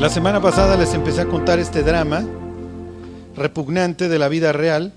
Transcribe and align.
La 0.00 0.10
semana 0.10 0.42
pasada 0.42 0.76
les 0.76 0.92
empecé 0.92 1.22
a 1.22 1.26
contar 1.26 1.58
este 1.58 1.82
drama 1.82 2.22
repugnante 3.34 4.10
de 4.10 4.18
la 4.18 4.28
vida 4.28 4.52
real, 4.52 4.92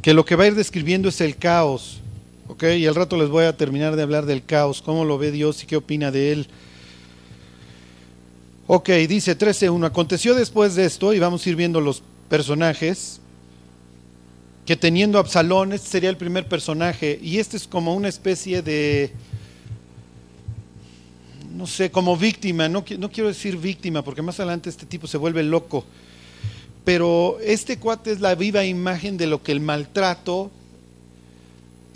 que 0.00 0.14
lo 0.14 0.24
que 0.24 0.36
va 0.36 0.44
a 0.44 0.46
ir 0.46 0.54
describiendo 0.54 1.08
es 1.08 1.20
el 1.20 1.36
caos, 1.36 2.00
¿ok? 2.46 2.62
Y 2.78 2.86
al 2.86 2.94
rato 2.94 3.16
les 3.16 3.28
voy 3.28 3.44
a 3.44 3.56
terminar 3.56 3.96
de 3.96 4.02
hablar 4.04 4.26
del 4.26 4.44
caos, 4.44 4.80
cómo 4.80 5.04
lo 5.04 5.18
ve 5.18 5.32
Dios 5.32 5.60
y 5.64 5.66
qué 5.66 5.76
opina 5.76 6.12
de 6.12 6.32
él. 6.32 6.46
Ok, 8.68 8.90
dice 9.08 9.36
13.1, 9.36 9.86
aconteció 9.86 10.36
después 10.36 10.76
de 10.76 10.84
esto, 10.84 11.12
y 11.12 11.18
vamos 11.18 11.44
a 11.44 11.50
ir 11.50 11.56
viendo 11.56 11.80
los 11.80 12.04
personajes, 12.28 13.20
que 14.64 14.76
teniendo 14.76 15.18
Absalón, 15.18 15.72
este 15.72 15.88
sería 15.88 16.10
el 16.10 16.16
primer 16.16 16.46
personaje, 16.46 17.18
y 17.20 17.38
este 17.38 17.56
es 17.56 17.66
como 17.66 17.96
una 17.96 18.08
especie 18.08 18.62
de, 18.62 19.12
no 21.56 21.66
sé, 21.66 21.90
como 21.90 22.16
víctima, 22.16 22.68
no, 22.68 22.84
quiero 22.84 23.28
decir 23.28 23.56
víctima, 23.56 24.02
porque 24.02 24.20
más 24.20 24.38
adelante 24.38 24.68
este 24.68 24.84
tipo 24.84 25.06
se 25.06 25.16
vuelve 25.16 25.42
loco, 25.42 25.84
pero 26.84 27.38
este 27.42 27.78
cuate 27.78 28.12
es 28.12 28.20
la 28.20 28.34
viva 28.34 28.64
imagen 28.64 29.16
de 29.16 29.26
lo 29.26 29.42
que 29.42 29.52
el 29.52 29.60
maltrato, 29.60 30.50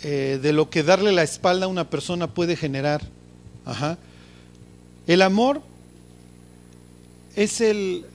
eh, 0.01 0.39
de 0.41 0.51
lo 0.51 0.71
que 0.71 0.81
darle 0.81 1.11
la 1.11 1.21
espalda 1.21 1.67
a 1.67 1.69
una 1.69 1.89
persona 1.89 2.25
puede 2.25 2.55
generar. 2.55 3.03
Ajá. 3.63 3.99
El 5.05 5.21
amor 5.21 5.61
es 7.35 7.61
el, 7.61 8.05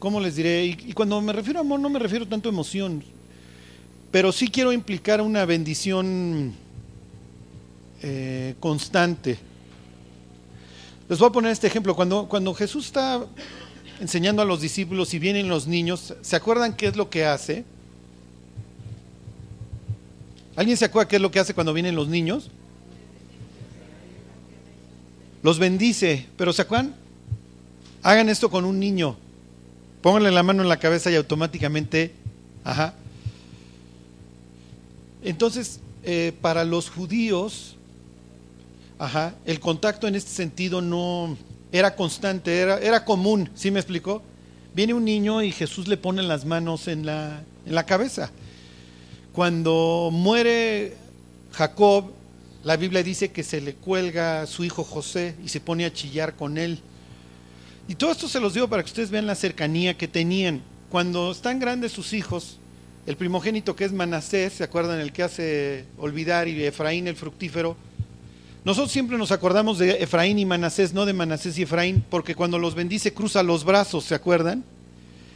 ¿cómo 0.00 0.20
les 0.20 0.34
diré? 0.34 0.66
Y, 0.66 0.92
cuando 0.94 1.20
me 1.20 1.32
refiero 1.32 1.60
a 1.60 1.62
amor 1.62 1.78
no 1.78 1.90
me 1.90 2.00
refiero 2.00 2.26
tanto 2.26 2.48
a 2.48 2.52
emoción, 2.52 3.04
pero 4.10 4.32
sí 4.32 4.48
quiero 4.48 4.72
implicar 4.72 5.20
una 5.20 5.44
bendición 5.44 6.54
eh, 8.02 8.56
constante. 8.58 9.47
Les 11.08 11.18
voy 11.18 11.28
a 11.28 11.32
poner 11.32 11.52
este 11.52 11.66
ejemplo. 11.66 11.96
Cuando, 11.96 12.28
cuando 12.28 12.52
Jesús 12.54 12.86
está 12.86 13.24
enseñando 14.00 14.42
a 14.42 14.44
los 14.44 14.60
discípulos 14.60 15.14
y 15.14 15.18
vienen 15.18 15.48
los 15.48 15.66
niños, 15.66 16.14
¿se 16.20 16.36
acuerdan 16.36 16.76
qué 16.76 16.86
es 16.86 16.96
lo 16.96 17.08
que 17.08 17.24
hace? 17.24 17.64
¿Alguien 20.54 20.76
se 20.76 20.84
acuerda 20.84 21.08
qué 21.08 21.16
es 21.16 21.22
lo 21.22 21.30
que 21.30 21.38
hace 21.38 21.54
cuando 21.54 21.72
vienen 21.72 21.94
los 21.94 22.08
niños? 22.08 22.50
Los 25.42 25.58
bendice, 25.58 26.26
pero 26.36 26.52
¿se 26.52 26.62
acuerdan? 26.62 26.94
Hagan 28.02 28.28
esto 28.28 28.50
con 28.50 28.64
un 28.64 28.78
niño. 28.78 29.16
Pónganle 30.02 30.30
la 30.30 30.42
mano 30.42 30.62
en 30.62 30.68
la 30.68 30.78
cabeza 30.78 31.10
y 31.10 31.14
automáticamente, 31.14 32.12
ajá. 32.64 32.94
Entonces, 35.22 35.80
eh, 36.04 36.32
para 36.40 36.64
los 36.64 36.90
judíos, 36.90 37.77
ajá, 38.98 39.34
el 39.44 39.60
contacto 39.60 40.08
en 40.08 40.14
este 40.14 40.30
sentido 40.30 40.80
no 40.80 41.36
era 41.72 41.94
constante, 41.94 42.58
era, 42.58 42.78
era 42.78 43.04
común, 43.04 43.50
¿sí 43.54 43.70
me 43.70 43.80
explicó? 43.80 44.22
Viene 44.74 44.94
un 44.94 45.04
niño 45.04 45.42
y 45.42 45.52
Jesús 45.52 45.88
le 45.88 45.96
pone 45.96 46.22
las 46.22 46.44
manos 46.44 46.88
en 46.88 47.06
la, 47.06 47.42
en 47.66 47.74
la 47.74 47.86
cabeza. 47.86 48.30
Cuando 49.32 50.10
muere 50.12 50.96
Jacob, 51.52 52.12
la 52.64 52.76
Biblia 52.76 53.02
dice 53.02 53.30
que 53.30 53.42
se 53.42 53.60
le 53.60 53.74
cuelga 53.74 54.46
su 54.46 54.64
hijo 54.64 54.84
José 54.84 55.34
y 55.44 55.48
se 55.48 55.60
pone 55.60 55.84
a 55.84 55.92
chillar 55.92 56.34
con 56.34 56.58
él. 56.58 56.80
Y 57.86 57.94
todo 57.94 58.12
esto 58.12 58.28
se 58.28 58.40
los 58.40 58.54
digo 58.54 58.68
para 58.68 58.82
que 58.82 58.88
ustedes 58.88 59.10
vean 59.10 59.26
la 59.26 59.34
cercanía 59.34 59.96
que 59.96 60.08
tenían. 60.08 60.60
Cuando 60.90 61.32
están 61.32 61.58
grandes 61.58 61.92
sus 61.92 62.12
hijos, 62.12 62.58
el 63.06 63.16
primogénito 63.16 63.74
que 63.74 63.84
es 63.84 63.92
Manasés, 63.92 64.54
¿se 64.54 64.64
acuerdan? 64.64 65.00
El 65.00 65.12
que 65.12 65.22
hace 65.22 65.86
olvidar 65.96 66.48
y 66.48 66.62
Efraín 66.64 67.08
el 67.08 67.16
fructífero. 67.16 67.76
Nosotros 68.64 68.92
siempre 68.92 69.16
nos 69.16 69.32
acordamos 69.32 69.78
de 69.78 70.02
Efraín 70.02 70.38
y 70.38 70.44
Manasés, 70.44 70.92
no 70.92 71.06
de 71.06 71.12
Manasés 71.12 71.58
y 71.58 71.62
Efraín, 71.62 72.04
porque 72.10 72.34
cuando 72.34 72.58
los 72.58 72.74
bendice 72.74 73.14
cruza 73.14 73.42
los 73.42 73.64
brazos, 73.64 74.04
¿se 74.04 74.14
acuerdan? 74.14 74.64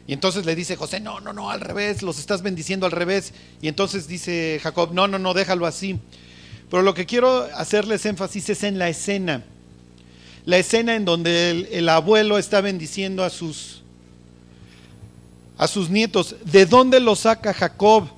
Y 0.06 0.12
entonces 0.12 0.44
le 0.44 0.54
dice 0.54 0.76
José, 0.76 1.00
no, 1.00 1.20
no, 1.20 1.32
no, 1.32 1.50
al 1.50 1.60
revés, 1.60 2.02
los 2.02 2.18
estás 2.18 2.42
bendiciendo 2.42 2.86
al 2.86 2.92
revés. 2.92 3.32
Y 3.60 3.68
entonces 3.68 4.08
dice 4.08 4.60
Jacob, 4.62 4.92
no, 4.92 5.06
no, 5.06 5.18
no, 5.18 5.32
déjalo 5.32 5.66
así. 5.66 5.98
Pero 6.70 6.82
lo 6.82 6.94
que 6.94 7.06
quiero 7.06 7.48
hacerles 7.54 8.04
énfasis 8.06 8.48
es 8.50 8.64
en 8.64 8.78
la 8.78 8.88
escena 8.88 9.44
la 10.44 10.58
escena 10.58 10.96
en 10.96 11.04
donde 11.04 11.68
el, 11.70 11.88
abuelo 11.88 12.38
está 12.38 12.60
bendiciendo 12.60 13.22
a 13.22 13.30
sus, 13.30 13.82
a 15.56 15.68
sus 15.68 15.88
nietos. 15.88 16.36
¿De 16.44 16.66
dónde 16.66 17.00
lo 17.00 17.14
saca 17.14 17.54
Jacob? 17.54 18.08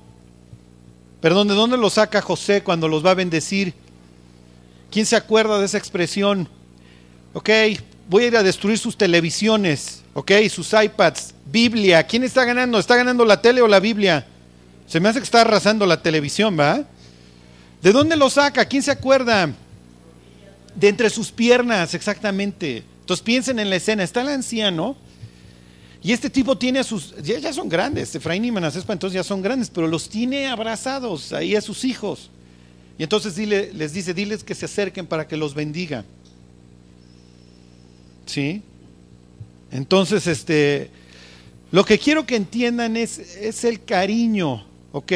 Perdón, 1.21 1.47
¿de 1.47 1.53
dónde 1.53 1.77
lo 1.77 1.89
saca 1.89 2.21
José 2.21 2.63
cuando 2.63 2.87
los 2.87 3.05
va 3.05 3.11
a 3.11 3.15
bendecir? 3.15 3.73
¿Quién 4.95 5.05
se 5.05 5.17
acuerda 5.17 5.59
de 5.59 5.65
esa 5.65 5.77
expresión? 5.77 6.47
Ok, 7.33 7.49
voy 8.07 8.23
a 8.23 8.27
ir 8.27 8.37
a 8.37 8.43
destruir 8.43 8.77
sus 8.77 8.97
televisiones, 8.97 10.03
ok, 10.13 10.31
sus 10.49 10.71
iPads, 10.71 11.33
Biblia. 11.45 12.07
¿Quién 12.07 12.23
está 12.23 12.45
ganando? 12.45 12.79
¿Está 12.79 12.95
ganando 12.95 13.25
la 13.25 13.41
tele 13.41 13.61
o 13.61 13.67
la 13.67 13.81
Biblia? 13.81 14.25
Se 14.87 15.01
me 15.01 15.09
hace 15.09 15.19
que 15.19 15.25
está 15.25 15.41
arrasando 15.41 15.85
la 15.85 16.01
televisión, 16.01 16.57
¿va? 16.57 16.85
¿De 17.81 17.91
dónde 17.91 18.15
lo 18.15 18.29
saca? 18.29 18.63
¿Quién 18.63 18.83
se 18.83 18.91
acuerda? 18.91 19.53
de 20.75 20.87
entre 20.87 21.09
sus 21.09 21.29
piernas, 21.29 21.93
exactamente. 21.93 22.85
Entonces 23.01 23.21
piensen 23.21 23.59
en 23.59 23.69
la 23.69 23.75
escena, 23.75 24.01
está 24.01 24.21
el 24.21 24.29
anciano 24.29 24.95
y 26.01 26.13
este 26.13 26.29
tipo 26.29 26.57
tiene 26.57 26.79
a 26.79 26.85
sus, 26.85 27.15
ya, 27.21 27.51
son 27.51 27.67
grandes, 27.67 28.15
Efraín 28.15 28.45
y 28.45 28.51
Manasés 28.51 28.85
entonces 28.87 29.15
ya 29.15 29.25
son 29.25 29.41
grandes, 29.41 29.69
pero 29.69 29.89
los 29.89 30.07
tiene 30.07 30.47
abrazados 30.47 31.33
ahí 31.33 31.53
a 31.53 31.59
sus 31.59 31.83
hijos. 31.83 32.29
Y 32.97 33.03
entonces 33.03 33.37
les 33.37 33.93
dice, 33.93 34.13
diles 34.13 34.43
que 34.43 34.55
se 34.55 34.65
acerquen 34.65 35.05
para 35.05 35.27
que 35.27 35.35
los 35.35 35.53
bendiga. 35.53 36.05
¿Sí? 38.25 38.61
Entonces, 39.71 40.27
este, 40.27 40.89
lo 41.71 41.83
que 41.83 41.99
quiero 41.99 42.25
que 42.25 42.35
entiendan 42.35 42.95
es, 42.95 43.19
es 43.19 43.63
el 43.65 43.83
cariño, 43.83 44.65
¿ok? 44.93 45.11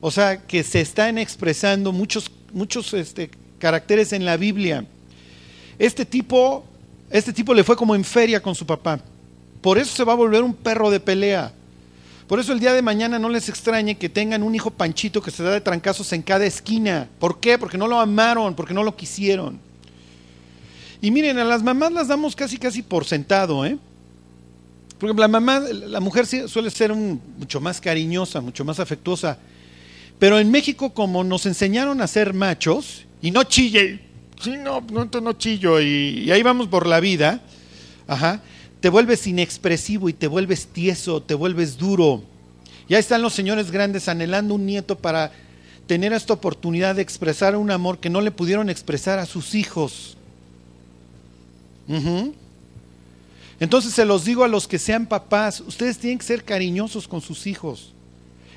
O 0.00 0.10
sea, 0.10 0.44
que 0.44 0.64
se 0.64 0.80
están 0.80 1.18
expresando 1.18 1.92
muchos, 1.92 2.30
muchos 2.52 2.92
este, 2.94 3.30
caracteres 3.60 4.12
en 4.12 4.24
la 4.24 4.36
Biblia. 4.36 4.84
Este 5.78 6.04
tipo, 6.04 6.64
este 7.08 7.32
tipo 7.32 7.54
le 7.54 7.62
fue 7.62 7.76
como 7.76 7.94
en 7.94 8.02
feria 8.02 8.42
con 8.42 8.56
su 8.56 8.66
papá. 8.66 9.00
Por 9.60 9.78
eso 9.78 9.94
se 9.94 10.02
va 10.02 10.14
a 10.14 10.16
volver 10.16 10.42
un 10.42 10.54
perro 10.54 10.90
de 10.90 10.98
pelea. 10.98 11.52
Por 12.26 12.40
eso 12.40 12.52
el 12.52 12.60
día 12.60 12.72
de 12.72 12.82
mañana 12.82 13.18
no 13.18 13.28
les 13.28 13.48
extrañe 13.48 13.96
que 13.96 14.08
tengan 14.08 14.42
un 14.42 14.54
hijo 14.54 14.70
panchito 14.70 15.20
que 15.20 15.30
se 15.30 15.42
da 15.42 15.50
de 15.50 15.60
trancazos 15.60 16.12
en 16.12 16.22
cada 16.22 16.46
esquina. 16.46 17.08
¿Por 17.18 17.40
qué? 17.40 17.58
Porque 17.58 17.78
no 17.78 17.86
lo 17.86 17.98
amaron, 17.98 18.54
porque 18.54 18.74
no 18.74 18.82
lo 18.82 18.96
quisieron. 18.96 19.58
Y 21.00 21.10
miren, 21.10 21.38
a 21.38 21.44
las 21.44 21.62
mamás 21.62 21.92
las 21.92 22.08
damos 22.08 22.36
casi 22.36 22.56
casi 22.58 22.82
por 22.82 23.04
sentado, 23.04 23.66
¿eh? 23.66 23.76
Porque 24.98 25.20
la 25.20 25.26
mamá, 25.26 25.58
la 25.58 25.98
mujer 25.98 26.26
suele 26.26 26.70
ser 26.70 26.94
mucho 26.94 27.60
más 27.60 27.80
cariñosa, 27.80 28.40
mucho 28.40 28.64
más 28.64 28.78
afectuosa. 28.78 29.36
Pero 30.20 30.38
en 30.38 30.48
México, 30.52 30.94
como 30.94 31.24
nos 31.24 31.44
enseñaron 31.46 32.00
a 32.00 32.06
ser 32.06 32.32
machos, 32.32 33.04
y 33.20 33.32
no 33.32 33.42
chille, 33.42 33.98
sí, 34.40 34.52
no, 34.56 34.80
no, 34.80 35.06
no 35.20 35.32
chillo, 35.32 35.80
y, 35.80 36.30
ahí 36.30 36.44
vamos 36.44 36.68
por 36.68 36.86
la 36.86 37.00
vida, 37.00 37.40
ajá, 38.06 38.40
te 38.82 38.90
vuelves 38.90 39.26
inexpresivo 39.26 40.10
y 40.10 40.12
te 40.12 40.26
vuelves 40.26 40.66
tieso, 40.66 41.22
te 41.22 41.32
vuelves 41.32 41.78
duro. 41.78 42.22
Ya 42.86 42.98
están 42.98 43.22
los 43.22 43.32
señores 43.32 43.70
grandes 43.70 44.08
anhelando 44.08 44.54
un 44.54 44.66
nieto 44.66 44.98
para 44.98 45.32
tener 45.86 46.12
esta 46.12 46.34
oportunidad 46.34 46.96
de 46.96 47.02
expresar 47.02 47.56
un 47.56 47.70
amor 47.70 47.98
que 47.98 48.10
no 48.10 48.20
le 48.20 48.30
pudieron 48.30 48.68
expresar 48.68 49.18
a 49.18 49.24
sus 49.24 49.54
hijos. 49.54 50.18
Entonces 53.58 53.94
se 53.94 54.04
los 54.04 54.26
digo 54.26 54.44
a 54.44 54.48
los 54.48 54.68
que 54.68 54.78
sean 54.78 55.06
papás, 55.06 55.60
ustedes 55.60 55.96
tienen 55.96 56.18
que 56.18 56.26
ser 56.26 56.44
cariñosos 56.44 57.08
con 57.08 57.22
sus 57.22 57.46
hijos 57.46 57.92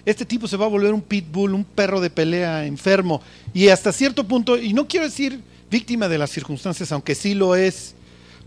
este 0.06 0.24
tipo 0.24 0.48
se 0.48 0.56
va 0.56 0.66
a 0.66 0.70
volver 0.70 0.94
un 0.94 1.02
pitbull, 1.02 1.54
un 1.54 1.64
perro 1.64 2.00
de 2.00 2.12
pelea 2.12 2.66
enfermo. 2.66 3.22
Y 3.54 3.70
hasta 3.70 3.92
cierto 3.92 4.24
punto, 4.28 4.58
y 4.58 4.72
no 4.72 4.88
quiero 4.88 5.06
decir 5.06 5.42
víctima 5.70 6.08
de 6.08 6.20
las 6.20 6.30
circunstancias, 6.30 6.92
aunque 6.92 7.16
sí 7.16 7.34
lo 7.34 7.56
es, 7.56 7.95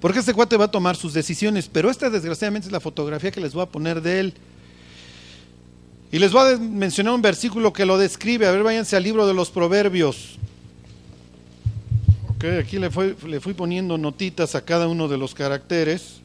porque 0.00 0.21
este 0.21 0.33
cuate 0.33 0.56
va 0.56 0.67
a 0.67 0.71
tomar 0.71 0.97
sus 0.97 1.12
decisiones, 1.12 1.69
pero 1.73 1.91
esta 1.91 2.09
desgraciadamente 2.09 2.69
es 2.69 2.73
la 2.73 2.81
fotografía 2.81 3.33
que 3.33 3.41
les 3.41 3.53
voy 3.53 3.62
a 3.62 3.67
poner 3.67 4.00
de 4.00 4.21
él. 4.21 4.35
Y 6.12 6.19
les 6.19 6.33
voy 6.33 6.55
a 6.55 6.56
mencionar 6.56 7.15
un 7.15 7.23
versículo 7.23 7.73
que 7.73 7.85
lo 7.85 7.99
describe. 7.99 8.47
A 8.47 8.53
ver, 8.53 8.62
váyanse 8.62 8.97
al 8.97 9.03
libro 9.03 9.27
de 9.27 9.35
los 9.35 9.50
Proverbios. 9.50 10.39
Ok, 12.31 12.45
aquí 12.61 12.79
le, 12.79 12.91
fui 12.91 13.53
poniendo 13.55 13.99
notitas 13.99 14.55
a 14.55 14.65
cada 14.65 14.87
uno 14.87 15.09
de 15.09 15.19
los 15.19 15.35
caracteres. 15.35 16.21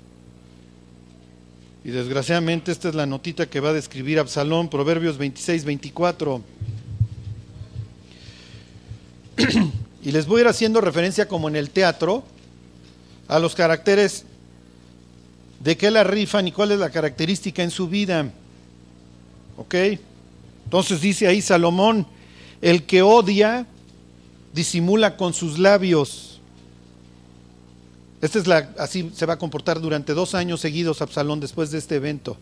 Y 1.83 1.89
desgraciadamente 1.89 2.71
esta 2.71 2.89
es 2.89 2.95
la 2.95 3.07
notita 3.07 3.47
que 3.47 3.59
va 3.59 3.71
a 3.71 3.73
describir 3.73 4.19
Absalón, 4.19 4.69
Proverbios 4.69 5.17
26, 5.17 5.65
24. 5.65 6.41
y 10.03 10.11
les 10.11 10.27
voy 10.27 10.37
a 10.37 10.41
ir 10.41 10.47
haciendo 10.47 10.79
referencia 10.79 11.27
como 11.27 11.49
en 11.49 11.55
el 11.57 11.71
teatro 11.71 12.23
a 13.27 13.39
los 13.39 13.55
caracteres 13.55 14.25
de 15.59 15.77
qué 15.77 15.89
la 15.91 16.03
rifan 16.03 16.47
y 16.47 16.51
cuál 16.51 16.71
es 16.71 16.79
la 16.79 16.89
característica 16.89 17.63
en 17.63 17.71
su 17.71 17.87
vida. 17.87 18.31
¿Ok? 19.57 19.75
Entonces 20.65 21.01
dice 21.01 21.27
ahí 21.27 21.41
Salomón, 21.41 22.05
el 22.61 22.83
que 22.83 23.01
odia 23.01 23.65
disimula 24.53 25.17
con 25.17 25.33
sus 25.33 25.59
labios. 25.59 26.39
Esta 28.21 28.39
es 28.39 28.47
la, 28.47 28.69
así 28.77 29.11
se 29.13 29.25
va 29.25 29.33
a 29.33 29.37
comportar 29.37 29.81
durante 29.81 30.13
dos 30.13 30.33
años 30.33 30.61
seguidos 30.61 31.01
Absalón 31.01 31.39
después 31.39 31.71
de 31.71 31.77
este 31.77 31.95
evento. 31.95 32.37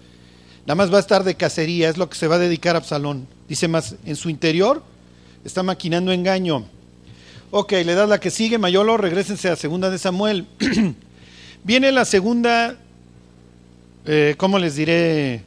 Nada 0.66 0.75
más 0.75 0.94
va 0.94 0.98
a 0.98 1.01
estar 1.01 1.24
de 1.24 1.36
cacería, 1.36 1.89
es 1.89 1.98
lo 1.98 2.07
que 2.07 2.16
se 2.16 2.28
va 2.28 2.36
a 2.36 2.39
dedicar 2.39 2.75
Absalón. 2.75 3.28
Dice 3.50 3.68
más, 3.68 3.95
en 4.06 4.16
su 4.16 4.30
interior 4.30 4.83
está 5.44 5.63
maquinando 5.63 6.12
engaño. 6.12 6.66
Ok, 7.53 7.74
le 7.74 7.95
das 7.95 8.07
la 8.07 8.21
que 8.21 8.31
sigue, 8.31 8.57
Mayolo, 8.57 8.95
regresense 8.95 9.50
a 9.50 9.57
segunda 9.57 9.89
de 9.89 9.98
Samuel. 9.98 10.45
Viene 11.65 11.92
la 11.92 12.06
segunda, 12.06 12.77
eh, 14.06 14.36
¿cómo 14.38 14.57
les 14.57 14.77
diré? 14.77 15.44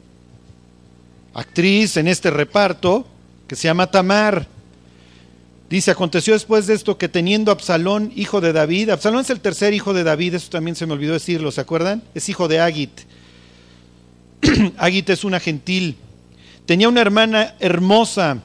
Actriz 1.33 1.97
en 1.97 2.07
este 2.07 2.29
reparto, 2.29 3.07
que 3.47 3.55
se 3.55 3.63
llama 3.63 3.89
Tamar. 3.89 4.45
Dice, 5.67 5.89
aconteció 5.89 6.33
después 6.33 6.67
de 6.67 6.75
esto 6.75 6.99
que 6.99 7.09
teniendo 7.09 7.51
Absalón, 7.51 8.11
hijo 8.15 8.39
de 8.39 8.53
David, 8.53 8.91
Absalón 8.91 9.21
es 9.21 9.31
el 9.31 9.39
tercer 9.39 9.73
hijo 9.73 9.95
de 9.95 10.03
David, 10.03 10.35
eso 10.35 10.51
también 10.51 10.75
se 10.75 10.85
me 10.85 10.93
olvidó 10.93 11.13
decirlo, 11.13 11.51
¿se 11.51 11.61
acuerdan? 11.61 12.03
Es 12.13 12.29
hijo 12.29 12.47
de 12.47 12.59
Agit. 12.59 13.01
Agit 14.77 15.09
es 15.09 15.23
una 15.23 15.39
gentil. 15.39 15.97
Tenía 16.67 16.87
una 16.87 17.01
hermana 17.01 17.55
hermosa. 17.59 18.43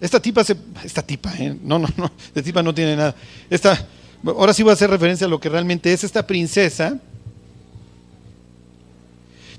Esta 0.00 0.20
tipa 0.20 0.44
se, 0.44 0.56
esta 0.84 1.02
tipa, 1.02 1.32
¿eh? 1.38 1.56
no, 1.62 1.78
no, 1.78 1.88
no, 1.96 2.10
esta 2.26 2.42
tipa 2.42 2.62
no 2.62 2.74
tiene 2.74 2.96
nada. 2.96 3.14
Esta, 3.48 3.86
ahora 4.24 4.52
sí 4.52 4.62
voy 4.62 4.70
a 4.70 4.74
hacer 4.74 4.90
referencia 4.90 5.26
a 5.26 5.30
lo 5.30 5.40
que 5.40 5.48
realmente 5.48 5.92
es 5.92 6.04
esta 6.04 6.26
princesa. 6.26 6.98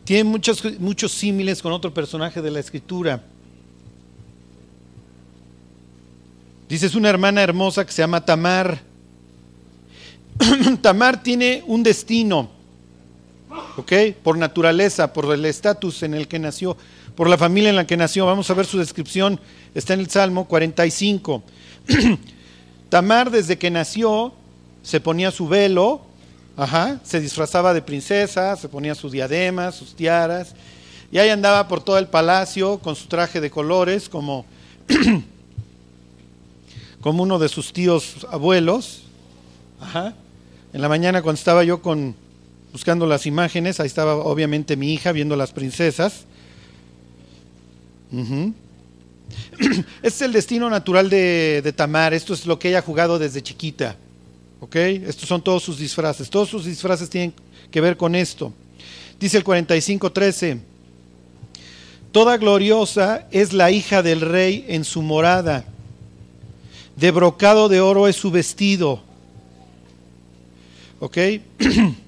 Tiene 0.04 0.24
muchos, 0.24 0.64
muchos 0.80 1.12
símiles 1.12 1.62
con 1.62 1.74
otro 1.74 1.94
personaje 1.94 2.42
de 2.42 2.52
la 2.52 2.60
escritura. 2.60 3.24
Dice, 6.70 6.86
es 6.86 6.96
una 6.96 7.10
hermana 7.10 7.42
hermosa 7.42 7.86
que 7.86 7.92
se 7.92 8.02
llama 8.02 8.24
Tamar. 8.24 8.80
Tamar 10.82 11.24
tiene 11.24 11.64
un 11.66 11.82
destino, 11.82 12.50
¿ok? 13.78 13.94
Por 14.22 14.38
naturaleza, 14.38 15.14
por 15.14 15.34
el 15.34 15.46
estatus 15.46 16.04
en 16.04 16.14
el 16.14 16.28
que 16.28 16.40
nació, 16.40 16.78
por 17.18 17.28
la 17.28 17.38
familia 17.38 17.72
en 17.72 17.76
la 17.76 17.88
que 17.88 17.98
nació. 17.98 18.28
Vamos 18.28 18.50
a 18.52 18.54
ver 18.54 18.68
su 18.68 18.78
descripción, 18.78 19.40
está 19.74 19.96
en 19.96 20.02
el 20.02 20.10
Salmo 20.10 20.48
45. 20.48 21.42
Tamar 22.90 23.32
desde 23.32 23.58
que 23.58 23.72
nació 23.72 24.34
se 24.84 25.02
ponía 25.02 25.32
su 25.32 25.48
velo, 25.48 26.02
ajá, 26.56 27.00
se 27.04 27.20
disfrazaba 27.20 27.74
de 27.74 27.82
princesa, 27.82 28.56
se 28.56 28.70
ponía 28.70 28.94
sus 28.94 29.12
diademas, 29.12 29.74
sus 29.74 29.96
tiaras, 29.96 30.54
y 31.12 31.18
ahí 31.18 31.30
andaba 31.30 31.68
por 31.68 31.84
todo 31.84 31.98
el 31.98 32.06
palacio 32.06 32.78
con 32.78 32.96
su 32.96 33.08
traje 33.08 33.42
de 33.42 33.50
colores, 33.50 34.10
como 34.10 34.46
como 37.02 37.24
uno 37.24 37.40
de 37.40 37.50
sus 37.50 37.74
tíos 37.74 38.28
abuelos. 38.30 39.02
En 40.72 40.82
la 40.82 40.88
mañana 40.88 41.24
cuando 41.24 41.40
estaba 41.40 41.64
yo 41.64 41.82
con, 41.82 42.16
buscando 42.72 43.08
las 43.08 43.26
imágenes, 43.26 43.80
ahí 43.80 43.88
estaba 43.88 44.18
obviamente 44.18 44.78
mi 44.78 44.94
hija 44.94 45.12
viendo 45.12 45.36
las 45.36 45.52
princesas. 45.52 46.28
Este 48.12 49.84
es 50.04 50.22
el 50.22 50.32
destino 50.32 50.70
natural 50.70 51.10
de, 51.10 51.74
Tamar, 51.76 52.14
esto 52.14 52.34
es 52.34 52.46
lo 52.46 52.58
que 52.58 52.70
ella 52.70 52.80
ha 52.80 52.84
jugado 52.84 53.20
desde 53.20 53.42
chiquita. 53.44 53.96
¿Ok? 54.60 54.76
Estos 54.76 55.30
son 55.30 55.42
todos 55.44 55.62
sus 55.62 55.78
disfraces, 55.78 56.30
todos 56.30 56.50
sus 56.50 56.66
disfraces 56.66 57.10
tienen 57.10 57.34
que 57.70 57.82
ver 57.82 57.98
con 57.98 58.16
esto. 58.16 58.54
Dice 59.20 59.38
el 59.38 59.44
45.13, 59.44 60.60
Toda 62.12 62.38
gloriosa 62.38 63.28
es 63.32 63.54
la 63.54 63.70
hija 63.70 64.02
del 64.02 64.22
rey 64.22 64.66
en 64.68 64.84
su 64.86 65.02
morada 65.02 65.66
de 66.98 67.12
brocado 67.12 67.70
de 67.70 67.80
oro 67.80 68.08
es 68.08 68.16
su 68.16 68.32
vestido. 68.32 69.02
¿Ok? 71.00 71.18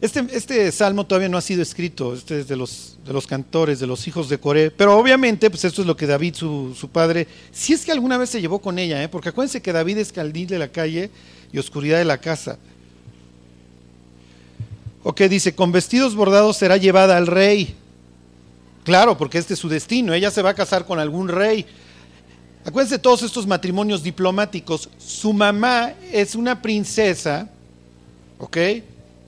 Este, 0.00 0.24
este, 0.32 0.72
salmo 0.72 1.04
todavía 1.04 1.28
no 1.28 1.36
ha 1.36 1.42
sido 1.42 1.60
escrito, 1.60 2.14
este 2.14 2.40
es 2.40 2.48
de 2.48 2.56
los, 2.56 2.96
cantores, 3.28 3.80
de 3.80 3.86
los 3.86 4.08
hijos 4.08 4.30
de 4.30 4.38
Coré, 4.38 4.70
pero 4.70 4.96
obviamente 4.96 5.50
pues 5.50 5.62
esto 5.66 5.82
es 5.82 5.86
lo 5.86 5.94
que 5.94 6.06
David, 6.06 6.34
su, 6.34 6.88
padre, 6.90 7.28
si 7.52 7.74
es 7.74 7.84
que 7.84 7.92
alguna 7.92 8.16
vez 8.16 8.30
se 8.30 8.40
llevó 8.40 8.60
con 8.60 8.78
ella, 8.78 9.02
¿eh? 9.02 9.10
porque 9.10 9.28
acuérdense 9.28 9.60
que 9.60 9.74
David 9.74 9.98
es 9.98 10.10
caldín 10.10 10.46
de 10.46 10.58
la 10.58 10.68
calle 10.68 11.10
y 11.52 11.58
oscuridad 11.58 11.98
de 11.98 12.06
la 12.06 12.16
casa. 12.16 12.58
Ok, 15.02 15.20
dice, 15.22 15.54
con 15.54 15.70
vestidos 15.70 16.14
bordados 16.14 16.56
será 16.56 16.78
llevada 16.78 17.18
al 17.18 17.26
rey. 17.26 17.74
Claro, 18.84 19.18
porque 19.18 19.36
este 19.36 19.52
es 19.52 19.60
su 19.60 19.68
destino, 19.68 20.14
ella 20.14 20.30
se 20.30 20.40
va 20.40 20.50
a 20.50 20.54
casar 20.54 20.86
con 20.86 20.98
algún 20.98 21.28
rey. 21.28 21.66
Acuérdense 22.64 22.96
de 22.96 23.02
todos 23.02 23.22
estos 23.22 23.46
matrimonios 23.46 24.02
diplomáticos. 24.02 24.88
Su 24.96 25.34
mamá 25.34 25.92
es 26.10 26.34
una 26.34 26.62
princesa, 26.62 27.50
¿ok? 28.38 28.56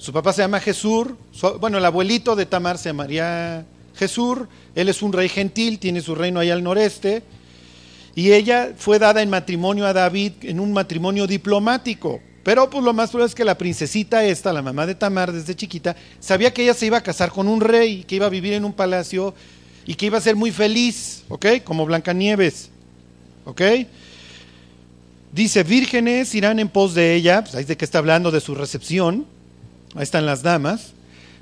Su 0.02 0.12
papá 0.12 0.32
se 0.32 0.43
llama 0.43 0.58
Jesús. 0.58 1.10
Bueno, 1.60 1.78
el 1.78 1.84
abuelito 1.84 2.34
de 2.34 2.44
Tamar 2.44 2.76
se 2.76 2.88
llamaría 2.88 3.64
Jesús. 3.94 4.37
Él 4.75 4.88
es 4.88 5.00
un 5.00 5.12
rey 5.12 5.28
gentil, 5.28 5.78
tiene 5.78 6.00
su 6.00 6.16
reino 6.16 6.40
ahí 6.40 6.50
al 6.50 6.64
noreste. 6.64 7.22
Y 8.16 8.32
ella 8.32 8.72
fue 8.76 8.99
dada 8.99 9.22
en 9.22 9.31
matrimonio 9.31 9.87
a 9.87 9.93
David 9.93 10.32
en 10.43 10.58
un 10.58 10.72
matrimonio 10.72 11.28
diplomático. 11.28 12.20
Pero 12.43 12.69
pues 12.69 12.82
lo 12.82 12.93
más 12.93 13.10
probable 13.10 13.28
es 13.28 13.34
que 13.37 13.44
la 13.44 13.56
princesita 13.56 14.25
esta, 14.25 14.52
la 14.52 14.60
mamá 14.60 14.87
de 14.87 14.96
Tamar 14.96 15.31
desde 15.31 15.54
chiquita, 15.54 15.94
sabía 16.19 16.52
que 16.52 16.64
ella 16.64 16.75
se 16.75 16.87
iba 16.87 16.99
a 16.99 17.02
casar 17.04 17.31
con 17.31 17.46
un 17.46 17.60
rey, 17.60 18.02
que 18.02 18.16
iba 18.16 18.26
a 18.26 18.28
vivir 18.28 18.54
en 18.54 18.64
un 18.64 18.72
palacio 18.72 19.37
y 19.87 19.94
que 19.94 20.06
iba 20.06 20.19
a 20.19 20.20
ser 20.20 20.34
muy 20.34 20.50
feliz, 20.50 21.22
¿ok? 21.28 21.46
Como 21.62 21.87
Blancanieves. 21.87 22.70
¿Ok? 23.44 23.62
Dice, 25.31 25.62
vírgenes 25.62 26.34
irán 26.34 26.58
en 26.58 26.69
pos 26.69 26.93
de 26.93 27.14
ella, 27.14 27.44
pues 27.44 27.69
de 27.69 27.76
que 27.76 27.84
está 27.84 27.99
hablando 27.99 28.32
de 28.32 28.40
su 28.40 28.56
recepción, 28.56 29.26
ahí 29.94 30.02
están 30.02 30.26
las 30.26 30.42
damas, 30.42 30.92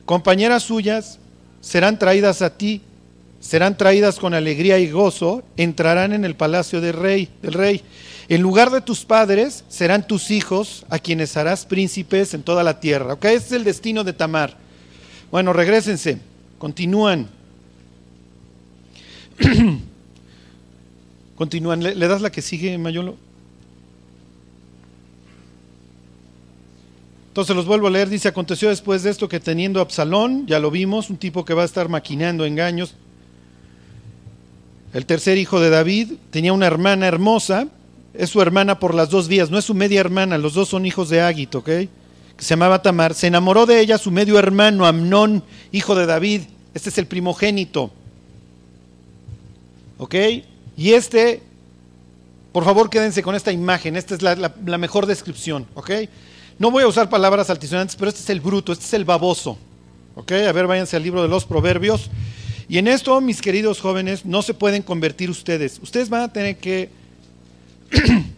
compañeras 0.04 0.62
suyas 0.62 1.18
serán 1.60 1.98
traídas 1.98 2.42
a 2.42 2.56
ti, 2.56 2.82
serán 3.40 3.76
traídas 3.76 4.18
con 4.18 4.34
alegría 4.34 4.78
y 4.78 4.90
gozo, 4.90 5.42
entrarán 5.56 6.12
en 6.12 6.24
el 6.24 6.34
palacio 6.36 6.80
del 6.80 6.94
rey, 6.94 7.28
del 7.42 7.54
rey. 7.54 7.82
En 8.28 8.42
lugar 8.42 8.70
de 8.70 8.80
tus 8.80 9.04
padres 9.04 9.64
serán 9.68 10.06
tus 10.06 10.30
hijos, 10.30 10.84
a 10.88 10.98
quienes 10.98 11.36
harás 11.36 11.66
príncipes 11.66 12.34
en 12.34 12.42
toda 12.42 12.62
la 12.62 12.80
tierra. 12.80 13.14
¿Ok? 13.14 13.24
Ese 13.26 13.36
es 13.46 13.52
el 13.52 13.64
destino 13.64 14.04
de 14.04 14.12
Tamar. 14.12 14.56
Bueno, 15.30 15.52
regresense, 15.52 16.18
continúan. 16.58 17.28
Continúan. 21.36 21.82
¿Le, 21.82 21.94
das 21.94 22.20
la 22.20 22.30
que 22.30 22.42
sigue, 22.42 22.76
Mayolo? 22.76 23.16
Entonces 27.40 27.56
los 27.56 27.64
vuelvo 27.64 27.86
a 27.86 27.90
leer. 27.90 28.10
Dice, 28.10 28.28
aconteció 28.28 28.68
después 28.68 29.02
de 29.02 29.08
esto 29.08 29.26
que 29.26 29.40
teniendo 29.40 29.80
Absalón, 29.80 30.46
ya 30.46 30.58
lo 30.58 30.70
vimos, 30.70 31.08
un 31.08 31.16
tipo 31.16 31.42
que 31.42 31.54
va 31.54 31.62
a 31.62 31.64
estar 31.64 31.88
maquinando 31.88 32.44
engaños. 32.44 32.96
El 34.92 35.06
tercer 35.06 35.38
hijo 35.38 35.58
de 35.58 35.70
David 35.70 36.12
tenía 36.30 36.52
una 36.52 36.66
hermana 36.66 37.06
hermosa, 37.06 37.68
es 38.12 38.28
su 38.28 38.42
hermana 38.42 38.78
por 38.78 38.94
las 38.94 39.08
dos 39.08 39.26
vías, 39.26 39.50
no 39.50 39.56
es 39.56 39.64
su 39.64 39.72
media 39.72 40.00
hermana, 40.00 40.36
los 40.36 40.52
dos 40.52 40.68
son 40.68 40.84
hijos 40.84 41.08
de 41.08 41.22
Agit, 41.22 41.54
¿ok? 41.54 41.64
Que 41.64 41.88
se 42.36 42.50
llamaba 42.50 42.82
Tamar. 42.82 43.14
Se 43.14 43.28
enamoró 43.28 43.64
de 43.64 43.80
ella 43.80 43.96
su 43.96 44.10
medio 44.10 44.38
hermano, 44.38 44.84
Amnón, 44.84 45.42
hijo 45.72 45.94
de 45.94 46.04
David. 46.04 46.42
Este 46.74 46.90
es 46.90 46.98
el 46.98 47.06
primogénito. 47.06 47.90
¿Ok? 49.96 50.14
Y 50.76 50.92
este, 50.92 51.40
por 52.52 52.64
favor 52.64 52.90
quédense 52.90 53.22
con 53.22 53.34
esta 53.34 53.50
imagen, 53.50 53.96
esta 53.96 54.14
es 54.14 54.20
la, 54.20 54.52
mejor 54.76 55.06
descripción, 55.06 55.66
¿ok? 55.72 55.90
No 56.60 56.70
voy 56.70 56.84
a 56.84 56.88
usar 56.88 57.08
palabras 57.08 57.48
altisonantes, 57.48 57.96
pero 57.96 58.10
este 58.10 58.20
es 58.20 58.28
el 58.28 58.42
bruto, 58.42 58.72
este 58.72 58.84
es 58.84 58.92
el 58.92 59.06
baboso, 59.06 59.56
¿ok? 60.14 60.32
A 60.32 60.52
ver, 60.52 60.66
váyanse 60.66 60.94
al 60.94 61.02
libro 61.02 61.22
de 61.22 61.28
los 61.28 61.46
proverbios. 61.46 62.10
Y 62.68 62.76
en 62.76 62.86
esto, 62.86 63.18
mis 63.22 63.40
queridos 63.40 63.80
jóvenes, 63.80 64.26
no 64.26 64.42
se 64.42 64.52
pueden 64.52 64.82
convertir 64.82 65.30
ustedes. 65.30 65.80
Ustedes 65.82 66.10
van 66.10 66.20
a 66.20 66.30
tener 66.30 66.58
que... 66.58 66.90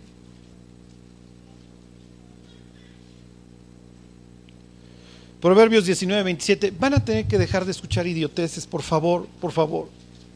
Proverbios 5.40 5.84
19, 5.84 6.22
27, 6.22 6.72
van 6.78 6.94
a 6.94 7.04
tener 7.04 7.26
que 7.26 7.38
dejar 7.38 7.64
de 7.64 7.72
escuchar 7.72 8.06
idioteces, 8.06 8.68
por 8.68 8.82
favor, 8.82 9.26
por 9.40 9.50
favor. 9.50 9.88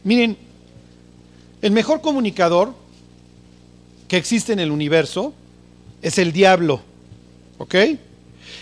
Miren, 0.03 0.35
el 1.61 1.71
mejor 1.71 2.01
comunicador 2.01 2.73
que 4.09 4.17
existe 4.17 4.51
en 4.51 4.59
el 4.59 4.71
universo 4.71 5.33
es 6.01 6.17
el 6.17 6.33
diablo. 6.33 6.81
¿Ok? 7.57 7.75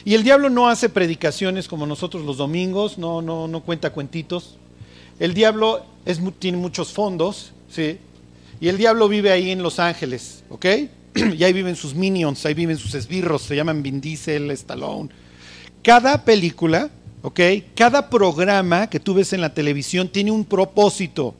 Y 0.03 0.13
el 0.13 0.23
diablo 0.23 0.49
no 0.49 0.67
hace 0.67 0.89
predicaciones 0.89 1.67
como 1.67 1.85
nosotros 1.85 2.23
los 2.25 2.37
domingos, 2.37 2.97
no, 2.97 3.21
no, 3.21 3.47
no 3.47 3.61
cuenta 3.61 3.91
cuentitos. 3.91 4.57
El 5.19 5.33
diablo 5.33 5.85
tiene 6.39 6.57
muchos 6.57 6.91
fondos, 6.91 7.53
¿sí? 7.69 7.97
Y 8.59 8.67
el 8.67 8.77
diablo 8.77 9.07
vive 9.07 9.31
ahí 9.31 9.51
en 9.51 9.61
Los 9.61 9.79
Ángeles, 9.79 10.43
¿ok? 10.49 10.65
y 11.15 11.43
ahí 11.43 11.53
viven 11.53 11.75
sus 11.75 11.95
minions, 11.95 12.45
ahí 12.45 12.53
viven 12.53 12.77
sus 12.77 12.93
esbirros, 12.95 13.43
se 13.43 13.55
llaman 13.55 13.81
Vin 13.83 14.01
Diesel, 14.01 14.51
Stallone. 14.51 15.09
Cada 15.81 16.23
película, 16.23 16.89
¿ok? 17.21 17.39
Cada 17.75 18.09
programa 18.09 18.89
que 18.89 18.99
tú 18.99 19.13
ves 19.13 19.33
en 19.33 19.41
la 19.41 19.53
televisión 19.53 20.09
tiene 20.09 20.31
un 20.31 20.45
propósito. 20.45 21.35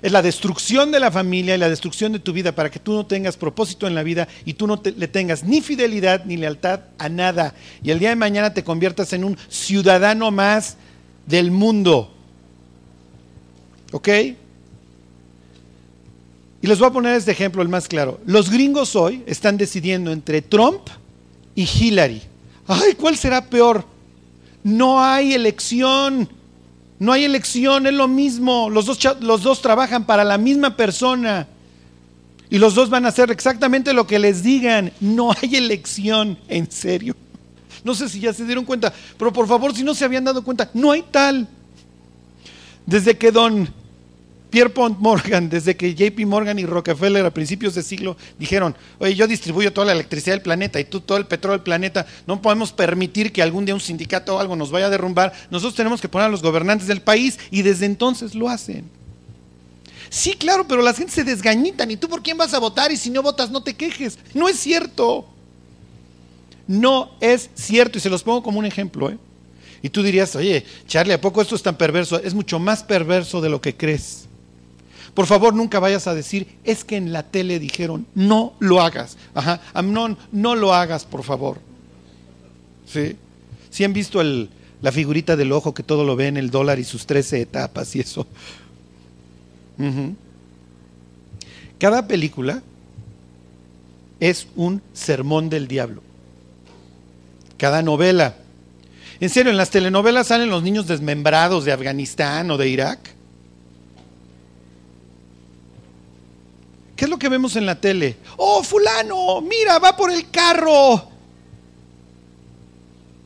Es 0.00 0.12
la 0.12 0.22
destrucción 0.22 0.90
de 0.90 1.00
la 1.00 1.10
familia 1.10 1.54
y 1.54 1.58
la 1.58 1.68
destrucción 1.68 2.12
de 2.12 2.18
tu 2.18 2.32
vida 2.32 2.54
para 2.54 2.70
que 2.70 2.78
tú 2.78 2.92
no 2.92 3.06
tengas 3.06 3.36
propósito 3.36 3.86
en 3.86 3.94
la 3.94 4.02
vida 4.02 4.28
y 4.44 4.54
tú 4.54 4.66
no 4.66 4.80
le 4.84 5.08
tengas 5.08 5.44
ni 5.44 5.60
fidelidad 5.60 6.24
ni 6.24 6.36
lealtad 6.36 6.80
a 6.98 7.08
nada. 7.08 7.54
Y 7.82 7.90
el 7.90 7.98
día 7.98 8.10
de 8.10 8.16
mañana 8.16 8.54
te 8.54 8.64
conviertas 8.64 9.12
en 9.12 9.24
un 9.24 9.36
ciudadano 9.48 10.30
más 10.30 10.76
del 11.26 11.50
mundo. 11.50 12.12
¿Ok? 13.92 14.08
Y 16.62 16.66
les 16.68 16.78
voy 16.78 16.88
a 16.88 16.92
poner 16.92 17.16
este 17.16 17.32
ejemplo, 17.32 17.60
el 17.60 17.68
más 17.68 17.88
claro. 17.88 18.20
Los 18.24 18.48
gringos 18.48 18.94
hoy 18.94 19.24
están 19.26 19.56
decidiendo 19.56 20.12
entre 20.12 20.42
Trump 20.42 20.82
y 21.56 21.64
Hillary. 21.64 22.22
Ay, 22.68 22.94
¿cuál 22.94 23.16
será 23.16 23.44
peor? 23.44 23.84
No 24.62 25.02
hay 25.02 25.34
elección. 25.34 26.28
No 27.02 27.10
hay 27.10 27.24
elección, 27.24 27.88
es 27.88 27.94
lo 27.94 28.06
mismo. 28.06 28.70
Los 28.70 28.86
dos, 28.86 28.96
los 29.22 29.42
dos 29.42 29.60
trabajan 29.60 30.06
para 30.06 30.22
la 30.22 30.38
misma 30.38 30.76
persona. 30.76 31.48
Y 32.48 32.58
los 32.58 32.76
dos 32.76 32.90
van 32.90 33.04
a 33.04 33.08
hacer 33.08 33.32
exactamente 33.32 33.92
lo 33.92 34.06
que 34.06 34.20
les 34.20 34.44
digan. 34.44 34.92
No 35.00 35.32
hay 35.32 35.56
elección, 35.56 36.38
en 36.46 36.70
serio. 36.70 37.16
No 37.82 37.96
sé 37.96 38.08
si 38.08 38.20
ya 38.20 38.32
se 38.32 38.44
dieron 38.44 38.64
cuenta, 38.64 38.92
pero 39.18 39.32
por 39.32 39.48
favor, 39.48 39.74
si 39.74 39.82
no 39.82 39.96
se 39.96 40.04
habían 40.04 40.22
dado 40.22 40.44
cuenta, 40.44 40.70
no 40.74 40.92
hay 40.92 41.02
tal. 41.10 41.48
Desde 42.86 43.18
que 43.18 43.32
don 43.32 43.68
Pierpont 44.52 44.98
Morgan, 44.98 45.48
desde 45.48 45.78
que 45.78 45.94
JP 45.94 46.26
Morgan 46.26 46.58
y 46.58 46.66
Rockefeller 46.66 47.24
a 47.24 47.32
principios 47.32 47.74
de 47.74 47.82
siglo 47.82 48.18
dijeron, 48.38 48.76
oye, 48.98 49.14
yo 49.14 49.26
distribuyo 49.26 49.72
toda 49.72 49.86
la 49.86 49.92
electricidad 49.94 50.34
del 50.34 50.42
planeta 50.42 50.78
y 50.78 50.84
tú 50.84 51.00
todo 51.00 51.16
el 51.16 51.24
petróleo 51.24 51.56
del 51.56 51.64
planeta, 51.64 52.06
no 52.26 52.42
podemos 52.42 52.70
permitir 52.70 53.32
que 53.32 53.40
algún 53.40 53.64
día 53.64 53.74
un 53.74 53.80
sindicato 53.80 54.36
o 54.36 54.38
algo 54.38 54.54
nos 54.54 54.70
vaya 54.70 54.86
a 54.86 54.90
derrumbar, 54.90 55.32
nosotros 55.50 55.74
tenemos 55.74 56.02
que 56.02 56.08
poner 56.10 56.28
a 56.28 56.30
los 56.30 56.42
gobernantes 56.42 56.86
del 56.86 57.00
país 57.00 57.38
y 57.50 57.62
desde 57.62 57.86
entonces 57.86 58.34
lo 58.34 58.50
hacen. 58.50 58.84
Sí, 60.10 60.34
claro, 60.34 60.68
pero 60.68 60.82
la 60.82 60.92
gente 60.92 61.14
se 61.14 61.24
desgañitan 61.24 61.90
y 61.90 61.96
tú 61.96 62.06
por 62.06 62.22
quién 62.22 62.36
vas 62.36 62.52
a 62.52 62.58
votar 62.58 62.92
y 62.92 62.98
si 62.98 63.08
no 63.08 63.22
votas 63.22 63.50
no 63.50 63.62
te 63.62 63.72
quejes. 63.72 64.18
No 64.34 64.50
es 64.50 64.60
cierto. 64.60 65.26
No 66.66 67.12
es 67.20 67.48
cierto 67.54 67.96
y 67.96 68.02
se 68.02 68.10
los 68.10 68.22
pongo 68.22 68.42
como 68.42 68.58
un 68.58 68.66
ejemplo. 68.66 69.08
¿eh? 69.08 69.16
Y 69.80 69.88
tú 69.88 70.02
dirías, 70.02 70.36
oye, 70.36 70.66
Charlie, 70.86 71.14
¿a 71.14 71.20
poco 71.22 71.40
esto 71.40 71.56
es 71.56 71.62
tan 71.62 71.78
perverso? 71.78 72.20
Es 72.22 72.34
mucho 72.34 72.58
más 72.58 72.82
perverso 72.82 73.40
de 73.40 73.48
lo 73.48 73.62
que 73.62 73.74
crees. 73.74 74.28
Por 75.14 75.26
favor, 75.26 75.54
nunca 75.54 75.78
vayas 75.78 76.06
a 76.06 76.14
decir, 76.14 76.56
es 76.64 76.84
que 76.84 76.96
en 76.96 77.12
la 77.12 77.22
tele 77.22 77.58
dijeron, 77.58 78.06
no 78.14 78.54
lo 78.60 78.80
hagas. 78.80 79.18
Ajá, 79.34 79.60
Amnón, 79.74 80.16
no 80.30 80.54
lo 80.54 80.72
hagas, 80.72 81.04
por 81.04 81.22
favor. 81.22 81.58
¿Sí? 82.86 83.16
¿Sí 83.70 83.84
han 83.84 83.92
visto 83.92 84.22
la 84.22 84.92
figurita 84.92 85.36
del 85.36 85.52
ojo 85.52 85.74
que 85.74 85.82
todo 85.82 86.04
lo 86.04 86.16
ve 86.16 86.28
en 86.28 86.38
el 86.38 86.50
dólar 86.50 86.78
y 86.78 86.84
sus 86.84 87.06
13 87.06 87.42
etapas 87.42 87.94
y 87.94 88.00
eso? 88.00 88.26
Cada 91.78 92.06
película 92.06 92.62
es 94.20 94.46
un 94.56 94.80
sermón 94.92 95.50
del 95.50 95.68
diablo. 95.68 96.02
Cada 97.58 97.82
novela. 97.82 98.36
En 99.20 99.28
serio, 99.28 99.50
en 99.50 99.56
las 99.56 99.70
telenovelas 99.70 100.28
salen 100.28 100.48
los 100.48 100.62
niños 100.62 100.86
desmembrados 100.86 101.64
de 101.64 101.72
Afganistán 101.72 102.50
o 102.50 102.56
de 102.56 102.68
Irak. 102.68 102.98
¿Qué 107.02 107.06
es 107.06 107.10
lo 107.10 107.18
que 107.18 107.28
vemos 107.28 107.56
en 107.56 107.66
la 107.66 107.80
tele? 107.80 108.14
Oh, 108.36 108.62
fulano, 108.62 109.40
mira, 109.40 109.80
va 109.80 109.96
por 109.96 110.12
el 110.12 110.30
carro. 110.30 111.10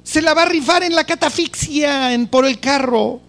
Se 0.03 0.23
la 0.23 0.33
va 0.33 0.45
a 0.45 0.47
rifar 0.47 0.83
en 0.83 0.95
la 0.95 1.05
catafixia 1.05 2.15
en, 2.15 2.27
por 2.27 2.47
el 2.47 2.59
carro. 2.59 3.21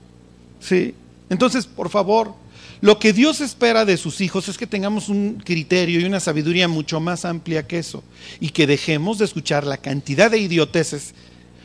Sí. 0.62 0.96
Entonces, 1.30 1.66
por 1.66 1.90
favor, 1.90 2.34
lo 2.80 2.98
que 2.98 3.12
Dios 3.12 3.42
espera 3.42 3.84
de 3.84 3.98
sus 3.98 4.22
hijos 4.22 4.48
es 4.48 4.58
que 4.58 4.66
tengamos 4.66 5.10
un 5.10 5.42
criterio 5.44 6.00
y 6.00 6.06
una 6.06 6.22
sabiduría 6.22 6.70
mucho 6.70 7.02
más 7.02 7.26
amplia 7.26 7.68
que 7.68 7.80
eso. 7.80 8.02
Y 8.40 8.52
que 8.52 8.68
dejemos 8.68 9.18
de 9.18 9.26
escuchar 9.26 9.66
la 9.66 9.76
cantidad 9.76 10.32
de 10.32 10.38
idioteces 10.38 11.14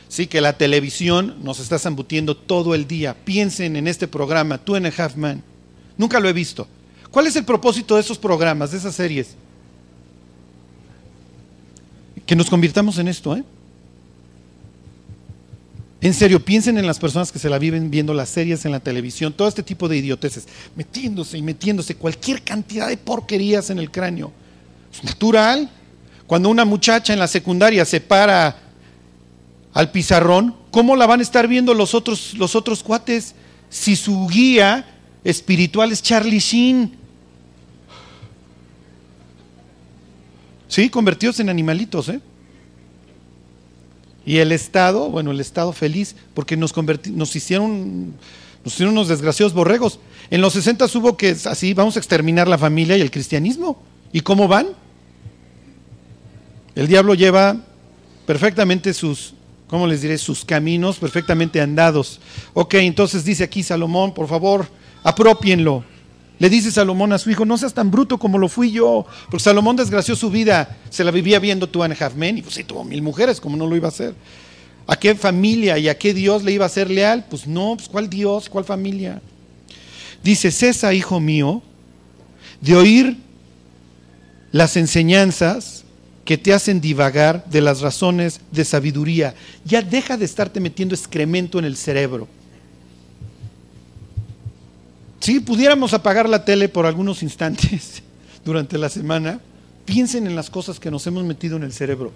Sí, 0.09 0.27
que 0.27 0.41
la 0.41 0.57
televisión 0.57 1.37
nos 1.41 1.61
está 1.61 1.79
zambutiendo 1.79 2.35
todo 2.35 2.75
el 2.75 2.85
día. 2.85 3.15
Piensen 3.15 3.77
en 3.77 3.87
este 3.87 4.09
programa, 4.09 4.57
Two 4.57 4.75
and 4.75 4.87
a 4.87 4.89
Half 4.89 5.15
Man. 5.15 5.41
Nunca 5.97 6.19
lo 6.19 6.27
he 6.27 6.33
visto. 6.33 6.67
¿Cuál 7.13 7.27
es 7.27 7.35
el 7.35 7.45
propósito 7.45 7.93
de 7.93 8.01
esos 8.01 8.17
programas, 8.17 8.71
de 8.71 8.79
esas 8.79 8.95
series? 8.95 9.35
Que 12.25 12.35
nos 12.35 12.49
convirtamos 12.49 12.97
en 12.97 13.07
esto, 13.07 13.37
¿eh? 13.37 13.43
En 16.01 16.15
serio, 16.15 16.43
piensen 16.43 16.75
en 16.79 16.87
las 16.87 16.97
personas 16.97 17.31
que 17.31 17.37
se 17.37 17.51
la 17.51 17.59
viven 17.59 17.91
viendo 17.91 18.15
las 18.15 18.29
series 18.29 18.65
en 18.65 18.71
la 18.71 18.79
televisión, 18.79 19.31
todo 19.31 19.47
este 19.47 19.61
tipo 19.61 19.87
de 19.87 19.97
idioteces, 19.97 20.47
metiéndose 20.75 21.37
y 21.37 21.43
metiéndose 21.43 21.93
cualquier 21.93 22.41
cantidad 22.41 22.87
de 22.87 22.97
porquerías 22.97 23.69
en 23.69 23.77
el 23.77 23.91
cráneo. 23.91 24.31
Es 24.91 25.03
natural. 25.03 25.69
Cuando 26.25 26.49
una 26.49 26.65
muchacha 26.65 27.13
en 27.13 27.19
la 27.19 27.27
secundaria 27.27 27.85
se 27.85 28.01
para 28.01 28.57
al 29.71 29.91
pizarrón, 29.91 30.55
¿cómo 30.71 30.95
la 30.95 31.05
van 31.05 31.19
a 31.19 31.23
estar 31.23 31.47
viendo 31.47 31.75
los 31.75 31.93
otros, 31.93 32.33
los 32.33 32.55
otros 32.55 32.81
cuates 32.81 33.35
si 33.69 33.95
su 33.95 34.27
guía 34.27 34.87
espiritual 35.23 35.91
es 35.91 36.01
Charlie 36.01 36.39
Sheen? 36.39 37.02
Sí, 40.67 40.89
convertidos 40.89 41.39
en 41.39 41.49
animalitos, 41.49 42.09
¿eh? 42.09 42.19
Y 44.25 44.37
el 44.37 44.51
Estado, 44.51 45.09
bueno, 45.09 45.31
el 45.31 45.39
Estado 45.39 45.73
feliz, 45.73 46.15
porque 46.33 46.55
nos, 46.55 46.73
nos, 47.11 47.35
hicieron, 47.35 48.13
nos 48.63 48.73
hicieron 48.73 48.93
unos 48.93 49.09
desgraciados 49.09 49.53
borregos. 49.53 49.99
En 50.29 50.41
los 50.41 50.53
60 50.53 50.85
hubo 50.95 51.17
que, 51.17 51.35
así, 51.45 51.73
vamos 51.73 51.97
a 51.97 51.99
exterminar 51.99 52.47
la 52.47 52.57
familia 52.57 52.97
y 52.97 53.01
el 53.01 53.11
cristianismo. 53.11 53.83
¿Y 54.13 54.21
cómo 54.21 54.47
van? 54.47 54.67
El 56.75 56.87
diablo 56.87 57.13
lleva 57.13 57.57
perfectamente 58.25 58.93
sus, 58.93 59.33
¿cómo 59.67 59.85
les 59.85 60.01
diré? 60.01 60.17
Sus 60.17 60.45
caminos 60.45 60.97
perfectamente 60.97 61.59
andados. 61.59 62.19
Ok, 62.53 62.75
entonces 62.75 63.25
dice 63.25 63.43
aquí 63.43 63.61
Salomón, 63.61 64.13
por 64.13 64.27
favor, 64.27 64.67
apropienlo. 65.03 65.83
Le 66.39 66.49
dice 66.49 66.71
Salomón 66.71 67.13
a 67.13 67.17
su 67.17 67.29
hijo, 67.29 67.45
no 67.45 67.57
seas 67.57 67.73
tan 67.73 67.91
bruto 67.91 68.17
como 68.17 68.37
lo 68.37 68.49
fui 68.49 68.71
yo, 68.71 69.05
porque 69.29 69.43
Salomón 69.43 69.75
desgració 69.75 70.15
su 70.15 70.29
vida, 70.29 70.77
se 70.89 71.03
la 71.03 71.11
vivía 71.11 71.39
viendo 71.39 71.69
Half 71.81 72.15
Men, 72.15 72.39
y 72.39 72.41
pues 72.41 72.55
sí, 72.55 72.63
tuvo 72.63 72.83
mil 72.83 73.01
mujeres, 73.01 73.39
como 73.39 73.55
no 73.55 73.67
lo 73.67 73.75
iba 73.75 73.87
a 73.87 73.91
hacer? 73.91 74.15
¿A 74.87 74.95
qué 74.97 75.15
familia 75.15 75.77
y 75.77 75.87
a 75.87 75.97
qué 75.97 76.13
Dios 76.13 76.43
le 76.43 76.51
iba 76.51 76.65
a 76.65 76.69
ser 76.69 76.89
leal? 76.89 77.25
Pues 77.29 77.47
no, 77.47 77.75
pues 77.77 77.87
¿cuál 77.87 78.09
Dios, 78.09 78.49
cuál 78.49 78.65
familia? 78.65 79.21
Dice, 80.23 80.51
cesa, 80.51 80.93
hijo 80.93 81.19
mío, 81.19 81.61
de 82.61 82.75
oír 82.75 83.17
las 84.51 84.75
enseñanzas 84.75 85.83
que 86.25 86.37
te 86.37 86.53
hacen 86.53 86.79
divagar 86.79 87.45
de 87.45 87.61
las 87.61 87.81
razones 87.81 88.39
de 88.51 88.65
sabiduría. 88.65 89.35
Ya 89.65 89.81
deja 89.81 90.17
de 90.17 90.25
estarte 90.25 90.59
metiendo 90.59 90.95
excremento 90.95 91.59
en 91.59 91.65
el 91.65 91.75
cerebro. 91.75 92.27
Si 95.23 95.39
pudiéramos 95.39 95.93
apagar 95.93 96.27
la 96.27 96.43
tele 96.43 96.67
por 96.67 96.85
algunos 96.85 97.23
instantes 97.23 98.03
durante 98.43 98.77
la 98.77 98.89
semana, 98.89 99.39
piensen 99.85 100.27
en 100.27 100.35
las 100.35 100.49
cosas 100.49 100.81
que 100.81 100.91
nos 100.91 101.07
hemos 101.07 101.23
metido 101.23 101.55
en 101.55 101.63
el 101.63 101.71
cerebro. 101.71 102.11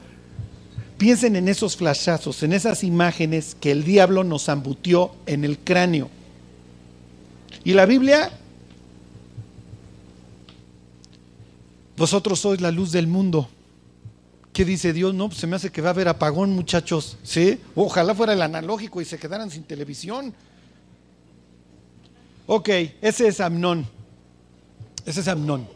Piensen 0.97 1.37
en 1.37 1.47
esos 1.47 1.77
flashazos, 1.77 2.43
en 2.43 2.51
esas 2.51 2.83
imágenes 2.83 3.55
que 3.61 3.71
el 3.71 3.85
diablo 3.85 4.25
nos 4.25 4.49
ambutió 4.49 5.15
en 5.25 5.45
el 5.45 5.57
cráneo. 5.57 6.09
Y 7.63 7.71
la 7.71 7.85
Biblia, 7.85 8.29
vosotros 11.95 12.41
sois 12.41 12.59
la 12.59 12.71
luz 12.71 12.91
del 12.91 13.07
mundo. 13.07 13.47
¿Qué 14.51 14.65
dice 14.65 14.91
Dios? 14.91 15.13
No, 15.13 15.29
pues 15.29 15.39
se 15.39 15.47
me 15.47 15.55
hace 15.55 15.71
que 15.71 15.81
va 15.81 15.91
a 15.91 15.93
haber 15.93 16.09
apagón, 16.09 16.51
muchachos. 16.51 17.15
¿Sí? 17.23 17.57
Ojalá 17.73 18.13
fuera 18.13 18.33
el 18.33 18.41
analógico 18.41 18.99
y 18.99 19.05
se 19.05 19.17
quedaran 19.17 19.49
sin 19.49 19.63
televisión. 19.63 20.33
Ok, 22.47 22.69
ese 23.01 23.27
es 23.27 23.41
Amnón. 23.41 23.85
Ese 25.05 25.19
es 25.19 25.27
Amnón. 25.27 25.67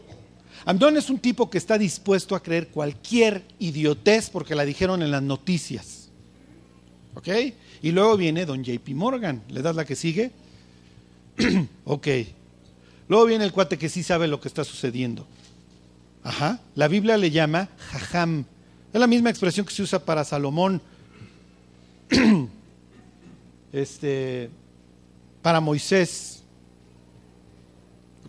Amnón 0.64 0.96
es 0.96 1.10
un 1.10 1.18
tipo 1.18 1.50
que 1.50 1.58
está 1.58 1.76
dispuesto 1.76 2.34
a 2.34 2.42
creer 2.42 2.68
cualquier 2.68 3.44
idiotez 3.58 4.30
porque 4.30 4.54
la 4.54 4.64
dijeron 4.64 5.02
en 5.02 5.10
las 5.10 5.22
noticias. 5.22 6.08
¿Ok? 7.14 7.28
Y 7.82 7.92
luego 7.92 8.16
viene 8.16 8.46
don 8.46 8.64
JP 8.64 8.88
Morgan. 8.94 9.42
¿Le 9.48 9.60
das 9.60 9.76
la 9.76 9.84
que 9.84 9.96
sigue? 9.96 10.30
ok. 11.84 12.08
Luego 13.08 13.26
viene 13.26 13.44
el 13.44 13.52
cuate 13.52 13.76
que 13.76 13.90
sí 13.90 14.02
sabe 14.02 14.26
lo 14.26 14.40
que 14.40 14.48
está 14.48 14.64
sucediendo. 14.64 15.26
Ajá. 16.22 16.60
La 16.74 16.88
Biblia 16.88 17.18
le 17.18 17.30
llama 17.30 17.68
jajam. 17.90 18.46
Es 18.94 19.00
la 19.00 19.06
misma 19.06 19.28
expresión 19.28 19.66
que 19.66 19.74
se 19.74 19.82
usa 19.82 20.02
para 20.02 20.24
Salomón. 20.24 20.80
este, 23.72 24.48
para 25.42 25.60
Moisés. 25.60 26.41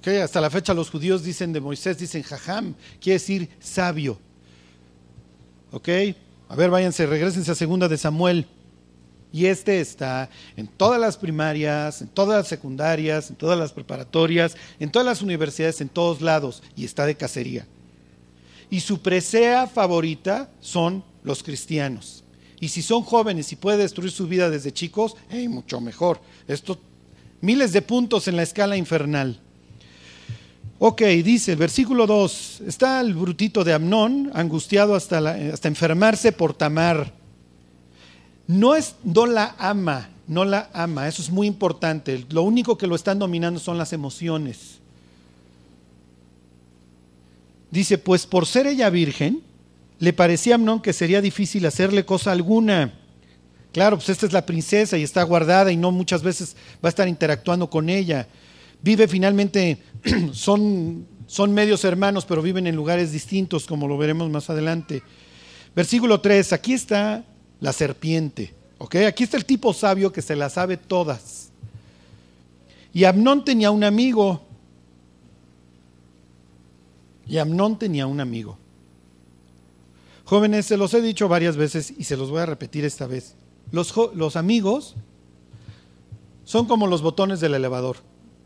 Hasta 0.05 0.41
la 0.41 0.49
fecha 0.49 0.73
los 0.73 0.89
judíos 0.89 1.23
dicen 1.23 1.53
de 1.53 1.61
Moisés, 1.61 1.97
dicen 1.97 2.23
jajam, 2.23 2.75
quiere 2.99 3.19
decir 3.19 3.49
sabio. 3.59 4.19
Ok, 5.71 5.89
a 6.49 6.55
ver, 6.55 6.69
váyanse, 6.69 7.05
regresense 7.05 7.51
a 7.51 7.55
segunda 7.55 7.87
de 7.87 7.97
Samuel. 7.97 8.45
Y 9.31 9.47
este 9.47 9.81
está 9.81 10.29
en 10.55 10.67
todas 10.67 11.01
las 11.01 11.17
primarias, 11.17 12.03
en 12.03 12.07
todas 12.07 12.37
las 12.37 12.47
secundarias, 12.47 13.31
en 13.31 13.35
todas 13.35 13.57
las 13.57 13.73
preparatorias, 13.73 14.55
en 14.79 14.91
todas 14.91 15.07
las 15.07 15.23
universidades, 15.23 15.81
en 15.81 15.89
todos 15.89 16.21
lados, 16.21 16.61
y 16.75 16.85
está 16.85 17.07
de 17.07 17.15
cacería. 17.15 17.65
Y 18.69 18.81
su 18.81 19.01
presea 19.01 19.65
favorita 19.65 20.51
son 20.59 21.03
los 21.23 21.41
cristianos. 21.41 22.23
Y 22.59 22.69
si 22.69 22.81
son 22.81 23.01
jóvenes 23.01 23.51
y 23.51 23.55
puede 23.55 23.77
destruir 23.79 24.11
su 24.11 24.27
vida 24.27 24.49
desde 24.49 24.71
chicos, 24.71 25.15
hey, 25.29 25.47
mucho 25.47 25.81
mejor. 25.81 26.21
Esto, 26.47 26.79
miles 27.41 27.73
de 27.73 27.81
puntos 27.81 28.27
en 28.27 28.35
la 28.35 28.43
escala 28.43 28.77
infernal. 28.77 29.39
Ok, 30.85 31.01
dice 31.23 31.53
el 31.53 31.57
versículo 31.57 32.05
2, 32.05 32.63
está 32.67 32.99
el 32.99 33.13
brutito 33.13 33.63
de 33.63 33.71
Amnón, 33.71 34.31
angustiado 34.33 34.95
hasta, 34.95 35.17
hasta 35.53 35.69
enfermarse 35.69 36.33
por 36.33 36.53
Tamar 36.53 37.13
no, 38.47 38.75
es, 38.75 38.95
no 39.05 39.25
la 39.25 39.55
ama, 39.57 40.09
no 40.27 40.43
la 40.43 40.69
ama, 40.73 41.07
eso 41.07 41.21
es 41.21 41.29
muy 41.29 41.47
importante. 41.47 42.25
Lo 42.31 42.43
único 42.43 42.77
que 42.77 42.87
lo 42.87 42.95
están 42.95 43.17
dominando 43.17 43.61
son 43.61 43.77
las 43.77 43.93
emociones. 43.93 44.79
Dice, 47.71 47.97
pues 47.97 48.25
por 48.25 48.45
ser 48.45 48.67
ella 48.67 48.89
virgen, 48.89 49.41
le 49.99 50.11
parecía 50.11 50.55
a 50.55 50.55
Amnón 50.55 50.81
que 50.81 50.91
sería 50.91 51.21
difícil 51.21 51.65
hacerle 51.65 52.03
cosa 52.03 52.33
alguna. 52.33 52.93
Claro, 53.71 53.95
pues 53.95 54.09
esta 54.09 54.25
es 54.25 54.33
la 54.33 54.45
princesa 54.45 54.97
y 54.97 55.03
está 55.03 55.23
guardada 55.23 55.71
y 55.71 55.77
no 55.77 55.91
muchas 55.91 56.21
veces 56.21 56.57
va 56.83 56.89
a 56.89 56.91
estar 56.91 57.07
interactuando 57.07 57.69
con 57.69 57.87
ella. 57.87 58.27
Vive 58.83 59.07
finalmente, 59.07 59.79
son, 60.33 61.07
son 61.25 61.53
medios 61.53 61.83
hermanos, 61.83 62.25
pero 62.25 62.43
viven 62.43 62.67
en 62.67 62.75
lugares 62.75 63.11
distintos, 63.11 63.65
como 63.65 63.87
lo 63.87 63.97
veremos 63.97 64.29
más 64.29 64.51
adelante. 64.51 65.01
Versículo 65.75 66.21
3, 66.21 66.53
aquí 66.53 66.73
está 66.73 67.25
la 67.59 67.73
serpiente. 67.73 68.53
¿ok? 68.83 68.95
Aquí 69.07 69.23
está 69.23 69.37
el 69.37 69.45
tipo 69.45 69.73
sabio 69.73 70.11
que 70.11 70.21
se 70.21 70.35
la 70.35 70.49
sabe 70.49 70.75
todas. 70.75 71.51
Y 72.91 73.05
Amnón 73.05 73.45
tenía 73.45 73.71
un 73.71 73.85
amigo. 73.85 74.41
Y 77.25 77.37
Amnón 77.37 77.79
tenía 77.79 78.05
un 78.05 78.19
amigo. 78.19 78.57
Jóvenes, 80.25 80.65
se 80.65 80.75
los 80.75 80.93
he 80.93 81.01
dicho 81.01 81.29
varias 81.29 81.55
veces 81.55 81.93
y 81.97 82.03
se 82.03 82.17
los 82.17 82.29
voy 82.29 82.41
a 82.41 82.45
repetir 82.45 82.83
esta 82.83 83.07
vez. 83.07 83.35
Los, 83.71 83.93
los 84.15 84.35
amigos 84.35 84.95
son 86.43 86.65
como 86.65 86.85
los 86.87 87.01
botones 87.01 87.39
del 87.39 87.53
elevador. 87.53 87.97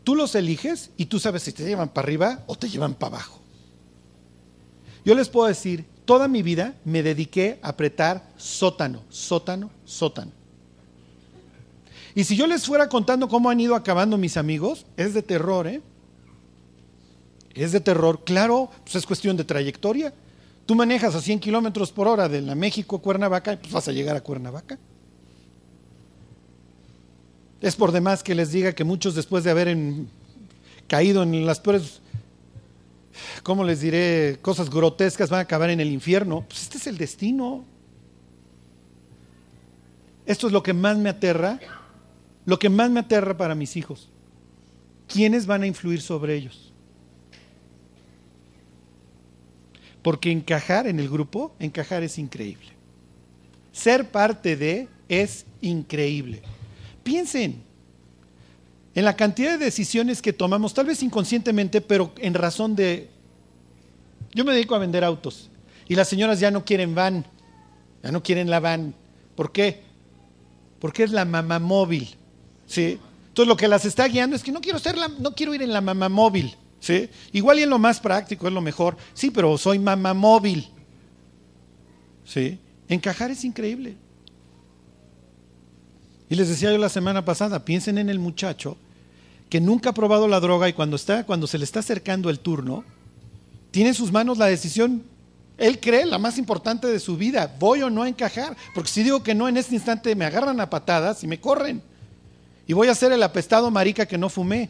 Tú 0.04 0.14
los 0.14 0.34
eliges 0.34 0.90
y 0.96 1.06
tú 1.06 1.18
sabes 1.18 1.42
si 1.42 1.52
te 1.52 1.64
llevan 1.64 1.90
para 1.90 2.06
arriba 2.06 2.44
o 2.46 2.56
te 2.56 2.68
llevan 2.68 2.94
para 2.94 3.16
abajo. 3.16 3.40
Yo 5.04 5.14
les 5.14 5.28
puedo 5.28 5.46
decir 5.46 5.86
toda 6.04 6.28
mi 6.28 6.42
vida 6.42 6.74
me 6.84 7.02
dediqué 7.02 7.58
a 7.62 7.68
apretar 7.68 8.32
sótano, 8.36 9.02
sótano, 9.10 9.70
sótano. 9.84 10.32
Y 12.14 12.24
si 12.24 12.36
yo 12.36 12.46
les 12.46 12.66
fuera 12.66 12.88
contando 12.88 13.28
cómo 13.28 13.50
han 13.50 13.60
ido 13.60 13.74
acabando 13.74 14.18
mis 14.18 14.36
amigos, 14.36 14.86
es 14.96 15.14
de 15.14 15.22
terror, 15.22 15.66
¿eh? 15.66 15.82
Es 17.54 17.72
de 17.72 17.80
terror. 17.80 18.24
Claro, 18.24 18.70
pues 18.84 18.96
es 18.96 19.06
cuestión 19.06 19.36
de 19.36 19.44
trayectoria. 19.44 20.12
Tú 20.66 20.74
manejas 20.74 21.14
a 21.14 21.20
100 21.20 21.40
kilómetros 21.40 21.92
por 21.92 22.08
hora 22.08 22.28
de 22.28 22.42
la 22.42 22.54
México 22.54 22.96
a 22.96 23.00
Cuernavaca 23.00 23.58
pues 23.58 23.72
vas 23.72 23.88
a 23.88 23.92
llegar 23.92 24.16
a 24.16 24.20
Cuernavaca. 24.20 24.78
Es 27.60 27.76
por 27.76 27.92
demás 27.92 28.22
que 28.22 28.34
les 28.34 28.52
diga 28.52 28.72
que 28.72 28.84
muchos 28.84 29.14
después 29.14 29.44
de 29.44 29.50
haber 29.50 29.76
caído 30.86 31.22
en 31.22 31.44
las 31.44 31.60
peores 31.60 32.00
¿cómo 33.42 33.64
les 33.64 33.80
diré? 33.80 34.38
Cosas 34.42 34.70
grotescas 34.70 35.30
van 35.30 35.40
a 35.40 35.42
acabar 35.42 35.70
en 35.70 35.80
el 35.80 35.90
infierno. 35.90 36.44
Pues 36.48 36.62
este 36.62 36.78
es 36.78 36.86
el 36.86 36.98
destino. 36.98 37.64
Esto 40.26 40.46
es 40.46 40.52
lo 40.52 40.62
que 40.62 40.74
más 40.74 40.98
me 40.98 41.08
aterra, 41.08 41.58
lo 42.44 42.58
que 42.58 42.68
más 42.68 42.90
me 42.90 43.00
aterra 43.00 43.36
para 43.36 43.54
mis 43.54 43.76
hijos. 43.76 44.08
¿Quiénes 45.06 45.46
van 45.46 45.62
a 45.62 45.66
influir 45.66 46.02
sobre 46.02 46.34
ellos? 46.34 46.72
Porque 50.02 50.30
encajar 50.30 50.86
en 50.86 51.00
el 51.00 51.08
grupo, 51.08 51.54
encajar 51.58 52.02
es 52.02 52.18
increíble. 52.18 52.68
Ser 53.72 54.10
parte 54.10 54.56
de 54.56 54.88
es 55.08 55.46
increíble. 55.62 56.42
Piensen, 57.08 57.62
en 58.94 59.04
la 59.06 59.16
cantidad 59.16 59.52
de 59.52 59.64
decisiones 59.64 60.20
que 60.20 60.34
tomamos, 60.34 60.74
tal 60.74 60.84
vez 60.84 61.02
inconscientemente, 61.02 61.80
pero 61.80 62.12
en 62.18 62.34
razón 62.34 62.76
de... 62.76 63.08
Yo 64.34 64.44
me 64.44 64.52
dedico 64.52 64.74
a 64.74 64.78
vender 64.78 65.04
autos 65.04 65.48
y 65.88 65.94
las 65.94 66.06
señoras 66.06 66.38
ya 66.38 66.50
no 66.50 66.66
quieren 66.66 66.94
van, 66.94 67.24
ya 68.02 68.12
no 68.12 68.22
quieren 68.22 68.50
la 68.50 68.60
van. 68.60 68.94
¿Por 69.36 69.52
qué? 69.52 69.80
Porque 70.80 71.02
es 71.02 71.10
la 71.10 71.24
mamá 71.24 71.58
móvil. 71.58 72.14
¿sí? 72.66 72.98
Entonces 73.28 73.48
lo 73.48 73.56
que 73.56 73.68
las 73.68 73.86
está 73.86 74.06
guiando 74.06 74.36
es 74.36 74.42
que 74.42 74.52
no 74.52 74.60
quiero, 74.60 74.78
ser 74.78 74.98
la, 74.98 75.08
no 75.08 75.34
quiero 75.34 75.54
ir 75.54 75.62
en 75.62 75.72
la 75.72 75.80
mamá 75.80 76.10
móvil. 76.10 76.54
¿sí? 76.78 77.08
Igual 77.32 77.58
y 77.58 77.62
en 77.62 77.70
lo 77.70 77.78
más 77.78 78.00
práctico, 78.00 78.46
es 78.46 78.52
lo 78.52 78.60
mejor. 78.60 78.98
Sí, 79.14 79.30
pero 79.30 79.56
soy 79.56 79.78
mamá 79.78 80.12
móvil. 80.12 80.68
¿sí? 82.26 82.58
Encajar 82.86 83.30
es 83.30 83.46
increíble. 83.46 83.96
Y 86.30 86.34
les 86.34 86.48
decía 86.48 86.70
yo 86.70 86.78
la 86.78 86.88
semana 86.88 87.24
pasada, 87.24 87.64
piensen 87.64 87.98
en 87.98 88.10
el 88.10 88.18
muchacho 88.18 88.76
que 89.48 89.60
nunca 89.60 89.90
ha 89.90 89.94
probado 89.94 90.28
la 90.28 90.40
droga 90.40 90.68
y 90.68 90.74
cuando, 90.74 90.96
está, 90.96 91.24
cuando 91.24 91.46
se 91.46 91.58
le 91.58 91.64
está 91.64 91.80
acercando 91.80 92.28
el 92.28 92.40
turno, 92.40 92.84
tiene 93.70 93.90
en 93.90 93.94
sus 93.94 94.12
manos 94.12 94.38
la 94.38 94.46
decisión, 94.46 95.02
él 95.56 95.80
cree 95.80 96.04
la 96.04 96.18
más 96.18 96.38
importante 96.38 96.86
de 96.86 97.00
su 97.00 97.16
vida, 97.16 97.54
voy 97.58 97.82
o 97.82 97.90
no 97.90 98.02
a 98.02 98.08
encajar, 98.08 98.56
porque 98.74 98.90
si 98.90 99.02
digo 99.02 99.22
que 99.22 99.34
no 99.34 99.48
en 99.48 99.56
este 99.56 99.74
instante 99.74 100.14
me 100.14 100.26
agarran 100.26 100.60
a 100.60 100.68
patadas 100.68 101.24
y 101.24 101.26
me 101.26 101.40
corren, 101.40 101.82
y 102.66 102.74
voy 102.74 102.88
a 102.88 102.94
ser 102.94 103.12
el 103.12 103.22
apestado 103.22 103.70
marica 103.70 104.04
que 104.04 104.18
no 104.18 104.28
fumé. 104.28 104.68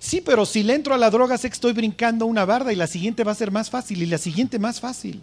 Sí, 0.00 0.20
pero 0.20 0.44
si 0.44 0.64
le 0.64 0.74
entro 0.74 0.94
a 0.94 0.98
la 0.98 1.10
droga 1.10 1.38
sé 1.38 1.48
que 1.48 1.54
estoy 1.54 1.72
brincando 1.72 2.26
una 2.26 2.44
barda 2.44 2.72
y 2.72 2.76
la 2.76 2.88
siguiente 2.88 3.22
va 3.22 3.30
a 3.30 3.36
ser 3.36 3.52
más 3.52 3.70
fácil 3.70 4.02
y 4.02 4.06
la 4.06 4.18
siguiente 4.18 4.58
más 4.58 4.80
fácil. 4.80 5.22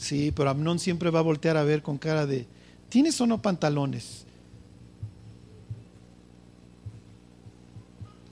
Sí, 0.00 0.32
pero 0.34 0.48
Amnón 0.48 0.78
siempre 0.78 1.10
va 1.10 1.18
a 1.18 1.22
voltear 1.22 1.58
a 1.58 1.62
ver 1.62 1.82
con 1.82 1.98
cara 1.98 2.24
de, 2.24 2.46
¿tienes 2.88 3.20
o 3.20 3.26
no 3.26 3.42
pantalones? 3.42 4.24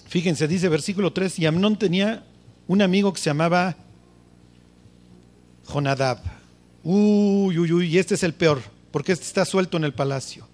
Fíjense, 0.06 0.48
dice 0.48 0.70
versículo 0.70 1.12
3, 1.12 1.40
y 1.40 1.44
Amnón 1.44 1.78
tenía 1.78 2.24
un 2.66 2.80
amigo 2.80 3.12
que 3.12 3.20
se 3.20 3.28
llamaba 3.28 3.76
Jonadab. 5.66 6.20
Uy, 6.82 7.58
uy, 7.58 7.70
uy, 7.70 7.86
y 7.88 7.98
este 7.98 8.14
es 8.14 8.22
el 8.22 8.32
peor, 8.32 8.62
porque 8.90 9.12
este 9.12 9.26
está 9.26 9.44
suelto 9.44 9.76
en 9.76 9.84
el 9.84 9.92
palacio. 9.92 10.48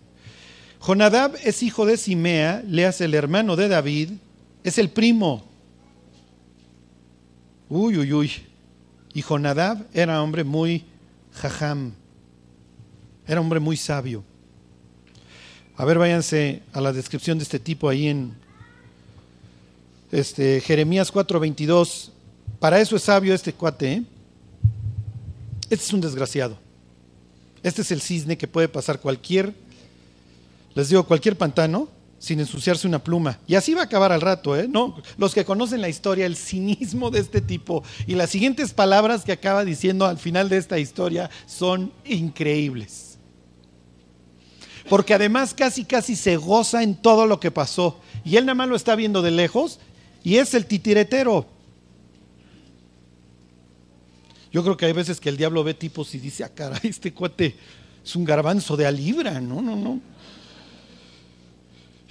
Jonadab 0.81 1.37
es 1.45 1.63
hijo 1.63 1.87
de 1.87 1.97
Simea, 1.97 2.65
le 2.67 2.87
hace 2.87 3.05
el 3.05 3.15
hermano 3.15 3.55
de 3.55 3.69
David, 3.69 4.11
es 4.65 4.79
el 4.79 4.91
primo. 4.91 5.45
Uy, 7.69 7.99
uy, 7.99 8.13
uy. 8.13 8.33
Y 9.15 9.23
Jonadab 9.23 9.87
era 9.95 10.21
hombre 10.21 10.43
muy 10.43 10.85
jajam, 11.35 11.93
era 13.27 13.41
hombre 13.41 13.61
muy 13.61 13.77
sabio. 13.77 14.25
A 15.77 15.85
ver, 15.85 15.99
váyanse 15.99 16.63
a 16.73 16.81
la 16.81 16.93
descripción 16.93 17.39
de 17.39 17.45
este 17.45 17.59
tipo 17.59 17.89
ahí 17.89 18.09
en 18.09 18.35
este, 20.13 20.61
Jeremías 20.61 21.13
4:22, 21.13 22.11
para 22.61 22.81
eso 22.81 22.97
es 22.97 23.03
sabio 23.03 23.35
este 23.35 23.53
cuate. 23.53 23.93
¿eh? 23.93 24.03
Este 25.71 25.85
es 25.85 25.93
un 25.93 26.01
desgraciado. 26.01 26.57
Este 27.63 27.83
es 27.83 27.91
el 27.91 28.01
cisne 28.01 28.39
que 28.39 28.47
puede 28.47 28.69
pasar 28.69 29.01
cualquier, 29.01 29.55
les 30.75 30.89
digo, 30.91 31.05
cualquier 31.05 31.37
pantano 31.37 31.89
sin 32.19 32.41
ensuciarse 32.41 32.87
una 32.87 33.03
pluma. 33.03 33.39
Y 33.47 33.55
así 33.55 33.75
va 33.75 33.83
a 33.83 33.85
acabar 33.85 34.13
al 34.13 34.21
rato, 34.21 34.57
¿eh? 34.57 34.67
¿No? 34.69 34.97
Los 35.19 35.35
que 35.35 35.45
conocen 35.45 35.81
la 35.81 35.89
historia, 35.89 36.27
el 36.27 36.37
cinismo 36.37 37.11
de 37.11 37.21
este 37.21 37.41
tipo 37.41 37.85
y 38.07 38.15
las 38.15 38.31
siguientes 38.31 38.73
palabras 38.73 39.25
que 39.25 39.33
acaba 39.33 39.65
diciendo 39.65 40.07
al 40.07 40.19
final 40.19 40.49
de 40.49 40.57
esta 40.57 40.79
historia 40.79 41.31
son 41.47 41.93
increíbles. 42.05 43.19
Porque 44.89 45.15
además 45.15 45.55
casi 45.55 45.85
casi 45.85 46.17
se 46.17 46.37
goza 46.37 46.83
en 46.83 46.95
todo 46.95 47.27
lo 47.27 47.41
que 47.41 47.51
pasó. 47.51 48.01
Y 48.25 48.37
él 48.37 48.47
nada 48.47 48.55
más 48.55 48.69
lo 48.69 48.77
está 48.77 48.95
viendo 48.97 49.23
de 49.23 49.31
lejos 49.31 49.81
y 50.23 50.37
es 50.37 50.55
el 50.55 50.67
titiretero. 50.67 51.47
Yo 54.53 54.63
creo 54.63 54.77
que 54.77 54.87
hay 54.87 54.93
veces 54.93 55.21
que 55.21 55.29
el 55.29 55.37
diablo 55.37 55.65
ve 55.65 55.75
tipos 55.75 56.15
y 56.15 56.19
dice, 56.19 56.45
ah, 56.45 56.49
caray, 56.49 56.81
este 56.85 57.13
cuate 57.13 57.57
es 58.05 58.15
un 58.15 58.25
garbanzo 58.25 58.77
de 58.77 58.87
a 58.87 58.91
libra. 58.91 59.41
No, 59.41 59.61
no, 59.61 59.75
no. 59.75 60.01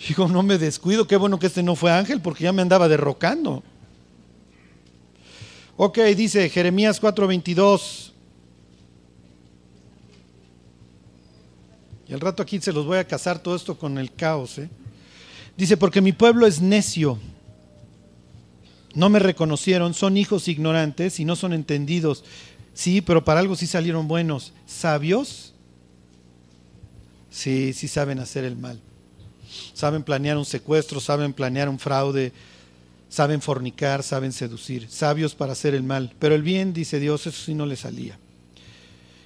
Digo, 0.07 0.27
no 0.27 0.43
me 0.43 0.57
descuido, 0.57 1.07
qué 1.07 1.15
bueno 1.15 1.39
que 1.39 1.47
este 1.47 1.63
no 1.63 1.75
fue 1.75 1.91
ángel 1.91 2.21
porque 2.21 2.43
ya 2.43 2.51
me 2.51 2.61
andaba 2.61 2.87
derrocando. 2.87 3.63
Ok, 5.77 5.99
dice 6.15 6.49
Jeremías 6.49 7.01
4:22. 7.01 8.11
Y 12.07 12.13
al 12.13 12.19
rato 12.19 12.43
aquí 12.43 12.59
se 12.59 12.73
los 12.73 12.85
voy 12.85 12.97
a 12.97 13.07
casar 13.07 13.39
todo 13.39 13.55
esto 13.55 13.77
con 13.77 13.97
el 13.97 14.13
caos. 14.13 14.57
¿eh? 14.57 14.69
Dice, 15.55 15.77
porque 15.77 16.01
mi 16.01 16.11
pueblo 16.11 16.45
es 16.45 16.61
necio 16.61 17.17
no 18.93 19.09
me 19.09 19.19
reconocieron, 19.19 19.93
son 19.93 20.17
hijos 20.17 20.47
ignorantes 20.47 21.19
y 21.19 21.25
no 21.25 21.35
son 21.35 21.53
entendidos. 21.53 22.23
Sí, 22.73 23.01
pero 23.01 23.23
para 23.23 23.39
algo 23.39 23.55
sí 23.55 23.67
salieron 23.67 24.07
buenos. 24.07 24.53
Sabios 24.65 25.49
Sí, 27.29 27.73
sí 27.73 27.87
saben 27.87 28.19
hacer 28.19 28.43
el 28.43 28.55
mal. 28.55 28.79
Saben 29.73 30.03
planear 30.03 30.37
un 30.37 30.45
secuestro, 30.45 30.99
saben 30.99 31.33
planear 31.33 31.69
un 31.69 31.79
fraude, 31.79 32.31
saben 33.09 33.41
fornicar, 33.41 34.03
saben 34.03 34.31
seducir. 34.31 34.89
Sabios 34.89 35.35
para 35.35 35.53
hacer 35.53 35.75
el 35.75 35.83
mal. 35.83 36.13
Pero 36.19 36.35
el 36.35 36.41
bien, 36.41 36.73
dice 36.73 36.99
Dios, 36.99 37.27
eso 37.27 37.45
sí 37.45 37.53
no 37.53 37.65
le 37.65 37.75
salía. 37.75 38.17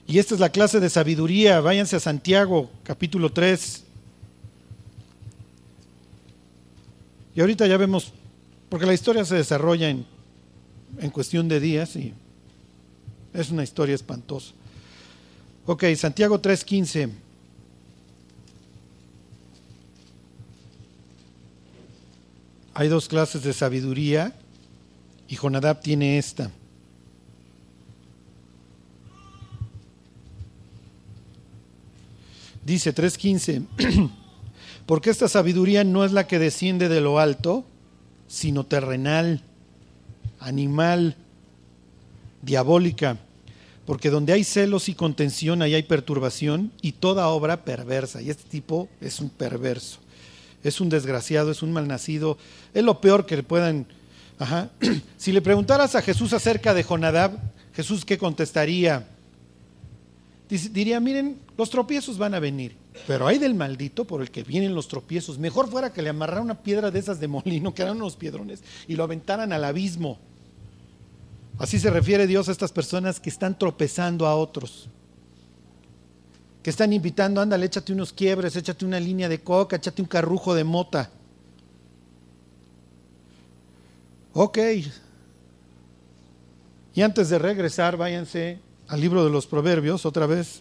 Y 0.07 0.19
esta 0.19 0.35
es 0.35 0.39
la 0.39 0.49
clase 0.49 0.79
de 0.79 0.89
sabiduría. 0.89 1.59
Váyanse 1.59 1.95
a 1.95 1.99
Santiago, 1.99 2.69
capítulo 2.83 3.31
3. 3.31 3.83
Y 7.35 7.41
ahorita 7.41 7.67
ya 7.67 7.77
vemos, 7.77 8.13
porque 8.69 8.85
la 8.85 8.93
historia 8.93 9.23
se 9.25 9.35
desarrolla 9.35 9.89
en, 9.89 10.05
en 10.99 11.09
cuestión 11.11 11.47
de 11.47 11.59
días 11.59 11.95
y 11.95 12.13
es 13.33 13.51
una 13.51 13.63
historia 13.63 13.95
espantosa. 13.95 14.53
Ok, 15.65 15.83
Santiago 15.95 16.41
3:15. 16.41 17.26
Hay 22.79 22.89
dos 22.89 23.07
clases 23.07 23.41
de 23.41 23.53
sabiduría 23.53 24.35
y 25.27 25.35
Jonadab 25.35 25.81
tiene 25.81 26.19
esta. 26.19 26.51
Dice 32.63 32.93
3.15, 32.93 34.11
porque 34.85 35.09
esta 35.09 35.27
sabiduría 35.27 35.83
no 35.83 36.05
es 36.05 36.11
la 36.11 36.27
que 36.27 36.37
desciende 36.37 36.87
de 36.87 37.01
lo 37.01 37.17
alto, 37.17 37.65
sino 38.27 38.63
terrenal, 38.63 39.41
animal, 40.39 41.15
diabólica, 42.43 43.17
porque 43.87 44.11
donde 44.11 44.33
hay 44.33 44.43
celos 44.43 44.87
y 44.87 44.93
contención, 44.93 45.63
ahí 45.63 45.73
hay 45.73 45.81
perturbación 45.81 46.71
y 46.83 46.91
toda 46.91 47.29
obra 47.29 47.63
perversa. 47.63 48.21
Y 48.21 48.29
este 48.29 48.47
tipo 48.47 48.87
es 49.01 49.19
un 49.19 49.31
perverso, 49.31 49.97
es 50.67 50.81
un 50.81 50.89
desgraciado, 50.89 51.51
es 51.51 51.61
un 51.61 51.71
malnacido, 51.71 52.37
es 52.73 52.83
lo 52.83 53.01
peor 53.01 53.25
que 53.25 53.37
le 53.37 53.43
puedan... 53.43 53.85
Ajá. 54.39 54.69
Si 55.17 55.31
le 55.31 55.41
preguntaras 55.41 55.95
a 55.95 56.01
Jesús 56.01 56.33
acerca 56.33 56.73
de 56.73 56.83
Jonadab, 56.83 57.31
Jesús, 57.73 58.05
¿qué 58.05 58.17
contestaría? 58.17 59.07
diría, 60.49 60.99
miren, 60.99 61.39
los 61.57 61.69
tropiezos 61.69 62.17
van 62.17 62.33
a 62.33 62.39
venir, 62.39 62.75
pero 63.05 63.27
hay 63.27 63.37
del 63.37 63.53
maldito 63.53 64.05
por 64.05 64.21
el 64.21 64.31
que 64.31 64.43
vienen 64.43 64.75
los 64.75 64.87
tropiezos. 64.87 65.37
Mejor 65.37 65.69
fuera 65.69 65.91
que 65.91 66.01
le 66.01 66.09
amarrara 66.09 66.41
una 66.41 66.61
piedra 66.61 66.89
de 66.89 66.99
esas 66.99 67.19
de 67.19 67.27
molino, 67.27 67.73
que 67.73 67.81
eran 67.81 67.97
unos 67.97 68.15
piedrones, 68.15 68.63
y 68.87 68.95
lo 68.95 69.03
aventaran 69.03 69.51
al 69.51 69.65
abismo. 69.65 70.19
Así 71.59 71.79
se 71.79 71.89
refiere 71.89 72.27
Dios 72.27 72.47
a 72.47 72.51
estas 72.51 72.71
personas 72.71 73.19
que 73.19 73.29
están 73.29 73.57
tropezando 73.57 74.27
a 74.27 74.35
otros, 74.35 74.87
que 76.67 76.71
están 76.71 76.91
invitando, 76.91 77.39
ándale, 77.39 77.65
échate 77.65 77.93
unos 77.93 78.11
quiebres, 78.11 78.53
échate 78.57 78.83
una 78.83 78.99
línea 78.99 79.29
de 79.29 79.39
coca, 79.39 79.77
échate 79.77 80.01
un 80.01 80.07
carrujo 80.09 80.53
de 80.53 80.65
mota. 80.65 81.09
Ok. 84.33 84.57
Y 86.93 87.01
antes 87.01 87.29
de 87.29 87.39
regresar, 87.39 87.95
váyanse 87.95 88.59
al 88.89 88.99
libro 88.99 89.23
de 89.23 89.31
los 89.31 89.47
Proverbios 89.47 90.05
otra 90.05 90.25
vez. 90.25 90.59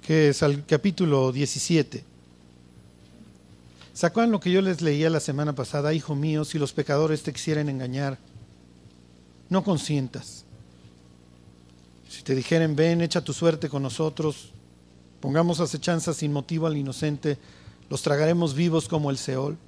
que 0.00 0.28
es 0.28 0.44
al 0.44 0.64
capítulo 0.64 1.32
17. 1.32 2.04
¿Sacan 3.94 4.30
lo 4.30 4.38
que 4.38 4.52
yo 4.52 4.62
les 4.62 4.80
leía 4.80 5.10
la 5.10 5.18
semana 5.18 5.56
pasada? 5.56 5.92
Hijo 5.92 6.14
mío, 6.14 6.44
si 6.44 6.60
los 6.60 6.72
pecadores 6.72 7.24
te 7.24 7.32
quisieran 7.32 7.68
engañar, 7.68 8.16
no 9.50 9.62
consientas. 9.62 10.44
Si 12.08 12.22
te 12.22 12.34
dijeren, 12.34 12.74
ven, 12.74 13.02
echa 13.02 13.22
tu 13.22 13.32
suerte 13.32 13.68
con 13.68 13.82
nosotros, 13.82 14.52
pongamos 15.20 15.60
acechanzas 15.60 16.16
sin 16.16 16.32
motivo 16.32 16.66
al 16.66 16.76
inocente, 16.76 17.36
los 17.90 18.02
tragaremos 18.02 18.54
vivos 18.54 18.88
como 18.88 19.10
el 19.10 19.18
Seol. 19.18 19.58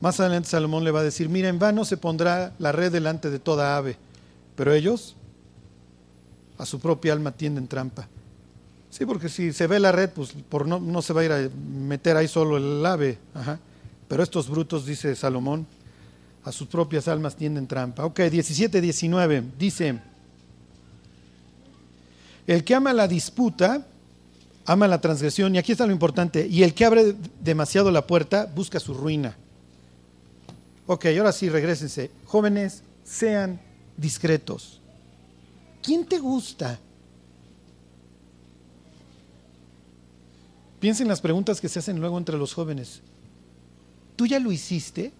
Más 0.00 0.18
adelante 0.20 0.48
Salomón 0.48 0.84
le 0.84 0.90
va 0.90 1.00
a 1.00 1.04
decir, 1.04 1.28
mira, 1.28 1.48
en 1.48 1.58
vano 1.58 1.84
se 1.84 1.96
pondrá 1.96 2.54
la 2.58 2.72
red 2.72 2.90
delante 2.90 3.30
de 3.30 3.38
toda 3.38 3.76
ave, 3.76 3.96
pero 4.56 4.72
ellos 4.72 5.16
a 6.58 6.66
su 6.66 6.80
propia 6.80 7.12
alma 7.12 7.32
tienden 7.32 7.68
trampa. 7.68 8.08
Sí, 8.90 9.06
porque 9.06 9.28
si 9.28 9.52
se 9.52 9.66
ve 9.66 9.80
la 9.80 9.90
red, 9.90 10.10
pues 10.10 10.32
por 10.48 10.68
no, 10.68 10.78
no 10.78 11.02
se 11.02 11.12
va 11.12 11.22
a 11.22 11.24
ir 11.24 11.32
a 11.32 11.50
meter 11.56 12.16
ahí 12.16 12.28
solo 12.28 12.56
el 12.56 12.84
ave. 12.86 13.18
Pero 14.06 14.22
estos 14.22 14.48
brutos, 14.48 14.86
dice 14.86 15.16
Salomón, 15.16 15.66
a 16.44 16.52
sus 16.52 16.68
propias 16.68 17.08
almas 17.08 17.36
tienden 17.36 17.66
trampa. 17.66 18.04
Ok, 18.04 18.20
17, 18.20 18.80
19, 18.80 19.42
dice, 19.58 19.98
el 22.46 22.64
que 22.64 22.74
ama 22.74 22.92
la 22.92 23.08
disputa, 23.08 23.86
ama 24.66 24.86
la 24.86 25.00
transgresión, 25.00 25.54
y 25.54 25.58
aquí 25.58 25.72
está 25.72 25.86
lo 25.86 25.92
importante, 25.92 26.46
y 26.46 26.62
el 26.62 26.74
que 26.74 26.84
abre 26.84 27.14
demasiado 27.40 27.90
la 27.90 28.06
puerta, 28.06 28.50
busca 28.54 28.78
su 28.78 28.92
ruina. 28.92 29.36
Ok, 30.86 31.06
ahora 31.06 31.32
sí, 31.32 31.48
regresense. 31.48 32.10
Jóvenes, 32.26 32.82
sean 33.02 33.58
discretos. 33.96 34.80
¿Quién 35.82 36.04
te 36.04 36.18
gusta? 36.18 36.78
Piensen 40.80 41.06
en 41.06 41.08
las 41.08 41.22
preguntas 41.22 41.62
que 41.62 41.70
se 41.70 41.78
hacen 41.78 41.98
luego 41.98 42.18
entre 42.18 42.36
los 42.36 42.52
jóvenes. 42.52 43.00
¿Tú 44.16 44.26
ya 44.26 44.38
lo 44.38 44.52
hiciste? 44.52 45.12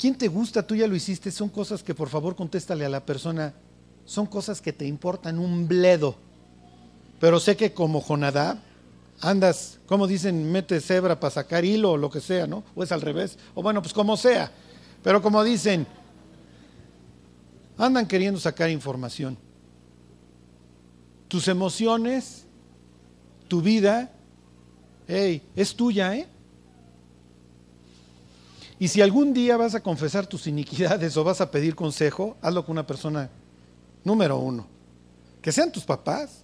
¿Quién 0.00 0.14
te 0.14 0.28
gusta? 0.28 0.66
¿Tú 0.66 0.74
ya 0.74 0.86
lo 0.86 0.96
hiciste? 0.96 1.30
Son 1.30 1.50
cosas 1.50 1.82
que 1.82 1.94
por 1.94 2.08
favor 2.08 2.34
contéstale 2.34 2.86
a 2.86 2.88
la 2.88 3.04
persona. 3.04 3.52
Son 4.06 4.24
cosas 4.24 4.62
que 4.62 4.72
te 4.72 4.86
importan 4.86 5.38
un 5.38 5.68
bledo. 5.68 6.16
Pero 7.20 7.38
sé 7.38 7.54
que 7.54 7.74
como 7.74 8.00
Jonadab, 8.00 8.56
andas, 9.20 9.78
como 9.84 10.06
dicen, 10.06 10.50
mete 10.50 10.80
cebra 10.80 11.20
para 11.20 11.30
sacar 11.30 11.66
hilo 11.66 11.92
o 11.92 11.96
lo 11.98 12.08
que 12.08 12.22
sea, 12.22 12.46
¿no? 12.46 12.64
O 12.74 12.82
es 12.82 12.92
al 12.92 13.02
revés, 13.02 13.38
o 13.54 13.62
bueno, 13.62 13.82
pues 13.82 13.92
como 13.92 14.16
sea. 14.16 14.50
Pero 15.02 15.20
como 15.20 15.44
dicen, 15.44 15.86
andan 17.76 18.08
queriendo 18.08 18.40
sacar 18.40 18.70
información. 18.70 19.36
Tus 21.28 21.46
emociones, 21.46 22.46
tu 23.48 23.60
vida, 23.60 24.10
hey, 25.06 25.42
es 25.54 25.76
tuya, 25.76 26.16
¿eh? 26.16 26.26
Y 28.80 28.88
si 28.88 29.02
algún 29.02 29.34
día 29.34 29.58
vas 29.58 29.74
a 29.74 29.82
confesar 29.82 30.26
tus 30.26 30.46
iniquidades 30.46 31.14
o 31.18 31.22
vas 31.22 31.42
a 31.42 31.50
pedir 31.50 31.76
consejo, 31.76 32.38
hazlo 32.40 32.64
con 32.64 32.72
una 32.72 32.86
persona 32.86 33.30
número 34.02 34.38
uno. 34.38 34.66
Que 35.42 35.52
sean 35.52 35.70
tus 35.70 35.84
papás, 35.84 36.42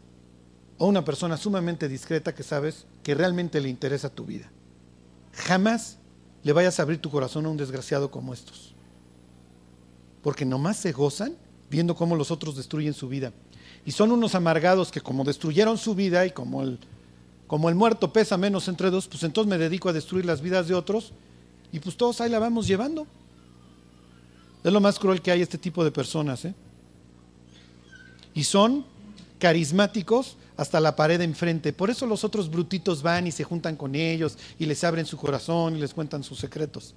o 0.78 0.86
una 0.86 1.02
persona 1.02 1.38
sumamente 1.38 1.88
discreta 1.88 2.34
que 2.34 2.42
sabes 2.42 2.84
que 3.02 3.14
realmente 3.14 3.58
le 3.58 3.70
interesa 3.70 4.10
tu 4.10 4.26
vida. 4.26 4.50
Jamás 5.32 5.96
le 6.42 6.52
vayas 6.52 6.78
a 6.78 6.82
abrir 6.82 7.00
tu 7.00 7.10
corazón 7.10 7.46
a 7.46 7.48
un 7.48 7.56
desgraciado 7.56 8.10
como 8.10 8.34
estos. 8.34 8.74
Porque 10.22 10.44
nomás 10.44 10.76
se 10.76 10.92
gozan 10.92 11.34
viendo 11.70 11.96
cómo 11.96 12.16
los 12.16 12.30
otros 12.30 12.54
destruyen 12.54 12.92
su 12.92 13.08
vida. 13.08 13.32
Y 13.86 13.92
son 13.92 14.12
unos 14.12 14.34
amargados 14.34 14.92
que 14.92 15.00
como 15.00 15.24
destruyeron 15.24 15.78
su 15.78 15.94
vida 15.94 16.26
y 16.26 16.32
como 16.32 16.62
el, 16.62 16.78
como 17.46 17.70
el 17.70 17.74
muerto 17.74 18.12
pesa 18.12 18.36
menos 18.36 18.68
entre 18.68 18.90
dos, 18.90 19.08
pues 19.08 19.22
entonces 19.22 19.48
me 19.48 19.56
dedico 19.56 19.88
a 19.88 19.94
destruir 19.94 20.26
las 20.26 20.42
vidas 20.42 20.68
de 20.68 20.74
otros 20.74 21.14
y 21.72 21.78
pues 21.80 21.96
todos 21.96 22.20
ahí 22.20 22.30
la 22.30 22.38
vamos 22.38 22.66
llevando. 22.66 23.06
Es 24.64 24.72
lo 24.72 24.80
más 24.80 24.98
cruel 24.98 25.22
que 25.22 25.30
hay 25.30 25.42
este 25.42 25.58
tipo 25.58 25.84
de 25.84 25.90
personas. 25.90 26.44
¿eh? 26.44 26.54
Y 28.34 28.44
son 28.44 28.84
carismáticos 29.38 30.36
hasta 30.56 30.80
la 30.80 30.96
pared 30.96 31.20
enfrente. 31.20 31.72
Por 31.72 31.90
eso 31.90 32.06
los 32.06 32.24
otros 32.24 32.50
brutitos 32.50 33.02
van 33.02 33.26
y 33.26 33.32
se 33.32 33.44
juntan 33.44 33.76
con 33.76 33.94
ellos 33.94 34.36
y 34.58 34.66
les 34.66 34.82
abren 34.84 35.06
su 35.06 35.16
corazón 35.16 35.76
y 35.76 35.80
les 35.80 35.94
cuentan 35.94 36.24
sus 36.24 36.38
secretos. 36.38 36.94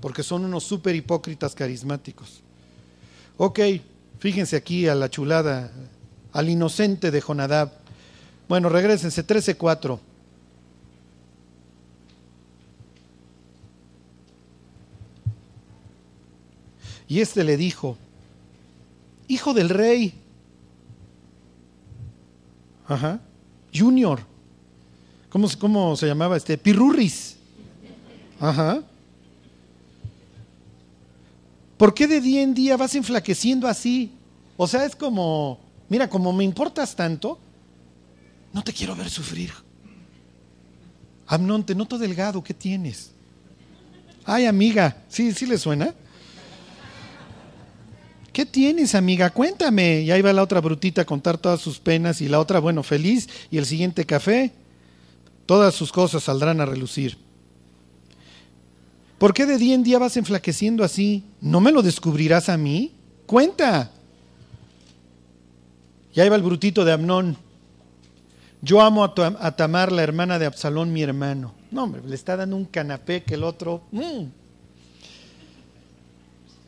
Porque 0.00 0.22
son 0.22 0.44
unos 0.44 0.64
súper 0.64 0.94
hipócritas 0.94 1.54
carismáticos. 1.54 2.40
Ok, 3.36 3.60
fíjense 4.18 4.56
aquí 4.56 4.88
a 4.88 4.94
la 4.94 5.10
chulada, 5.10 5.70
al 6.32 6.48
inocente 6.48 7.10
de 7.10 7.20
Jonadab. 7.20 7.72
Bueno, 8.48 8.68
regresense, 8.68 9.26
13.4. 9.26 9.98
Y 17.08 17.20
este 17.20 17.42
le 17.42 17.56
dijo, 17.56 17.96
hijo 19.26 19.54
del 19.54 19.70
rey, 19.70 20.14
Ajá. 22.88 23.20
Junior. 23.74 24.20
¿Cómo, 25.28 25.46
¿Cómo, 25.58 25.94
se 25.94 26.06
llamaba 26.06 26.36
este? 26.36 26.56
Pirurris. 26.56 27.36
Ajá. 28.40 28.82
¿Por 31.76 31.94
qué 31.94 32.06
de 32.06 32.20
día 32.20 32.42
en 32.42 32.54
día 32.54 32.76
vas 32.76 32.94
enflaqueciendo 32.94 33.68
así? 33.68 34.10
O 34.56 34.66
sea, 34.66 34.84
es 34.84 34.96
como, 34.96 35.60
mira, 35.88 36.08
como 36.08 36.32
me 36.32 36.44
importas 36.44 36.96
tanto, 36.96 37.38
no 38.52 38.64
te 38.64 38.72
quiero 38.72 38.96
ver 38.96 39.10
sufrir. 39.10 39.52
Amnón, 41.26 41.64
te 41.64 41.74
noto 41.74 41.98
delgado, 41.98 42.42
¿qué 42.42 42.54
tienes? 42.54 43.12
Ay, 44.24 44.46
amiga, 44.46 45.04
¿sí, 45.08 45.32
sí 45.32 45.46
le 45.46 45.58
suena? 45.58 45.94
¿Qué 48.38 48.46
tienes, 48.46 48.94
amiga? 48.94 49.30
Cuéntame. 49.30 50.02
Y 50.02 50.12
ahí 50.12 50.22
va 50.22 50.32
la 50.32 50.44
otra 50.44 50.60
brutita 50.60 51.02
a 51.02 51.04
contar 51.04 51.38
todas 51.38 51.60
sus 51.60 51.80
penas 51.80 52.20
y 52.20 52.28
la 52.28 52.38
otra, 52.38 52.60
bueno, 52.60 52.84
feliz. 52.84 53.28
Y 53.50 53.58
el 53.58 53.66
siguiente 53.66 54.06
café. 54.06 54.52
Todas 55.44 55.74
sus 55.74 55.90
cosas 55.90 56.22
saldrán 56.22 56.60
a 56.60 56.64
relucir. 56.64 57.18
¿Por 59.18 59.34
qué 59.34 59.44
de 59.44 59.58
día 59.58 59.74
en 59.74 59.82
día 59.82 59.98
vas 59.98 60.16
enflaqueciendo 60.16 60.84
así? 60.84 61.24
¿No 61.40 61.60
me 61.60 61.72
lo 61.72 61.82
descubrirás 61.82 62.48
a 62.48 62.56
mí? 62.56 62.92
Cuenta. 63.26 63.90
Y 66.14 66.20
ahí 66.20 66.28
va 66.28 66.36
el 66.36 66.42
brutito 66.44 66.84
de 66.84 66.92
Amnón. 66.92 67.36
Yo 68.62 68.80
amo 68.80 69.02
a, 69.02 69.56
Tamar, 69.56 69.90
la 69.90 70.04
hermana 70.04 70.38
de 70.38 70.46
Absalón, 70.46 70.92
mi 70.92 71.02
hermano. 71.02 71.54
No, 71.72 71.82
hombre, 71.82 72.02
le 72.06 72.14
está 72.14 72.36
dando 72.36 72.54
un 72.54 72.66
canapé 72.66 73.24
que 73.24 73.34
el 73.34 73.42
otro. 73.42 73.82
Mm. 73.90 74.26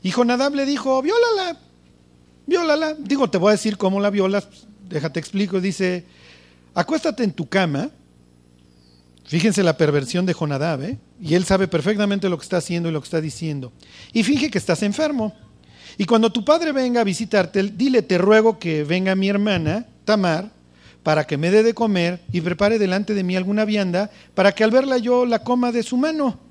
Y 0.02 0.10
Jonadab 0.10 0.54
le 0.54 0.66
dijo, 0.66 1.00
viólala, 1.02 1.58
viólala. 2.46 2.94
Digo, 2.94 3.28
te 3.28 3.38
voy 3.38 3.50
a 3.50 3.52
decir 3.52 3.76
cómo 3.76 4.00
la 4.00 4.10
violas, 4.10 4.48
déjate 4.88 5.20
explico. 5.20 5.60
Dice, 5.60 6.04
acuéstate 6.74 7.24
en 7.24 7.32
tu 7.32 7.48
cama. 7.48 7.90
Fíjense 9.26 9.62
la 9.62 9.76
perversión 9.76 10.26
de 10.26 10.32
Jonadab, 10.32 10.82
¿eh? 10.82 10.98
Y 11.20 11.34
él 11.34 11.44
sabe 11.44 11.68
perfectamente 11.68 12.28
lo 12.28 12.38
que 12.38 12.42
está 12.42 12.56
haciendo 12.56 12.88
y 12.88 12.92
lo 12.92 13.00
que 13.00 13.04
está 13.04 13.20
diciendo. 13.20 13.72
Y 14.12 14.22
finge 14.24 14.50
que 14.50 14.58
estás 14.58 14.82
enfermo. 14.82 15.34
Y 15.98 16.06
cuando 16.06 16.32
tu 16.32 16.44
padre 16.44 16.72
venga 16.72 17.02
a 17.02 17.04
visitarte, 17.04 17.62
dile, 17.62 18.02
te 18.02 18.18
ruego 18.18 18.58
que 18.58 18.84
venga 18.84 19.14
mi 19.14 19.28
hermana, 19.28 19.86
Tamar, 20.04 20.50
para 21.02 21.26
que 21.26 21.36
me 21.36 21.50
dé 21.50 21.62
de 21.62 21.74
comer 21.74 22.20
y 22.32 22.40
prepare 22.40 22.78
delante 22.78 23.14
de 23.14 23.22
mí 23.22 23.36
alguna 23.36 23.64
vianda, 23.64 24.10
para 24.34 24.52
que 24.52 24.64
al 24.64 24.70
verla 24.70 24.98
yo 24.98 25.26
la 25.26 25.44
coma 25.44 25.72
de 25.72 25.82
su 25.82 25.96
mano. 25.96 26.49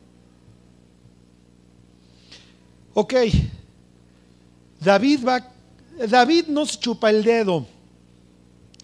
Ok, 2.93 3.13
David 4.79 5.25
va, 5.25 5.47
David 6.07 6.45
chupa 6.79 7.09
el 7.09 7.23
dedo, 7.23 7.65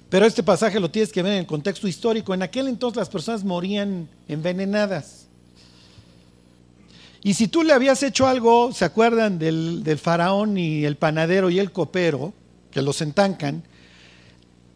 pero 0.10 0.26
este 0.26 0.44
pasaje 0.44 0.80
lo 0.80 0.92
tienes 0.92 1.12
que 1.12 1.24
ver 1.24 1.34
en 1.34 1.40
el 1.40 1.46
contexto 1.46 1.88
histórico. 1.88 2.34
En 2.34 2.42
aquel 2.42 2.68
entonces 2.68 2.98
las 2.98 3.10
personas 3.10 3.44
morían 3.44 4.08
envenenadas. 4.28 5.28
Y 7.24 7.34
si 7.34 7.48
tú 7.48 7.64
le 7.64 7.74
habías 7.74 8.04
hecho 8.04 8.28
algo, 8.28 8.72
¿se 8.72 8.86
acuerdan 8.86 9.40
del, 9.40 9.84
del 9.84 9.98
faraón 9.98 10.58
y 10.58 10.86
el 10.86 10.96
panadero 10.96 11.50
y 11.50 11.58
el 11.58 11.72
copero, 11.72 12.34
que 12.70 12.84
los 12.84 13.02
entancan? 13.02 13.64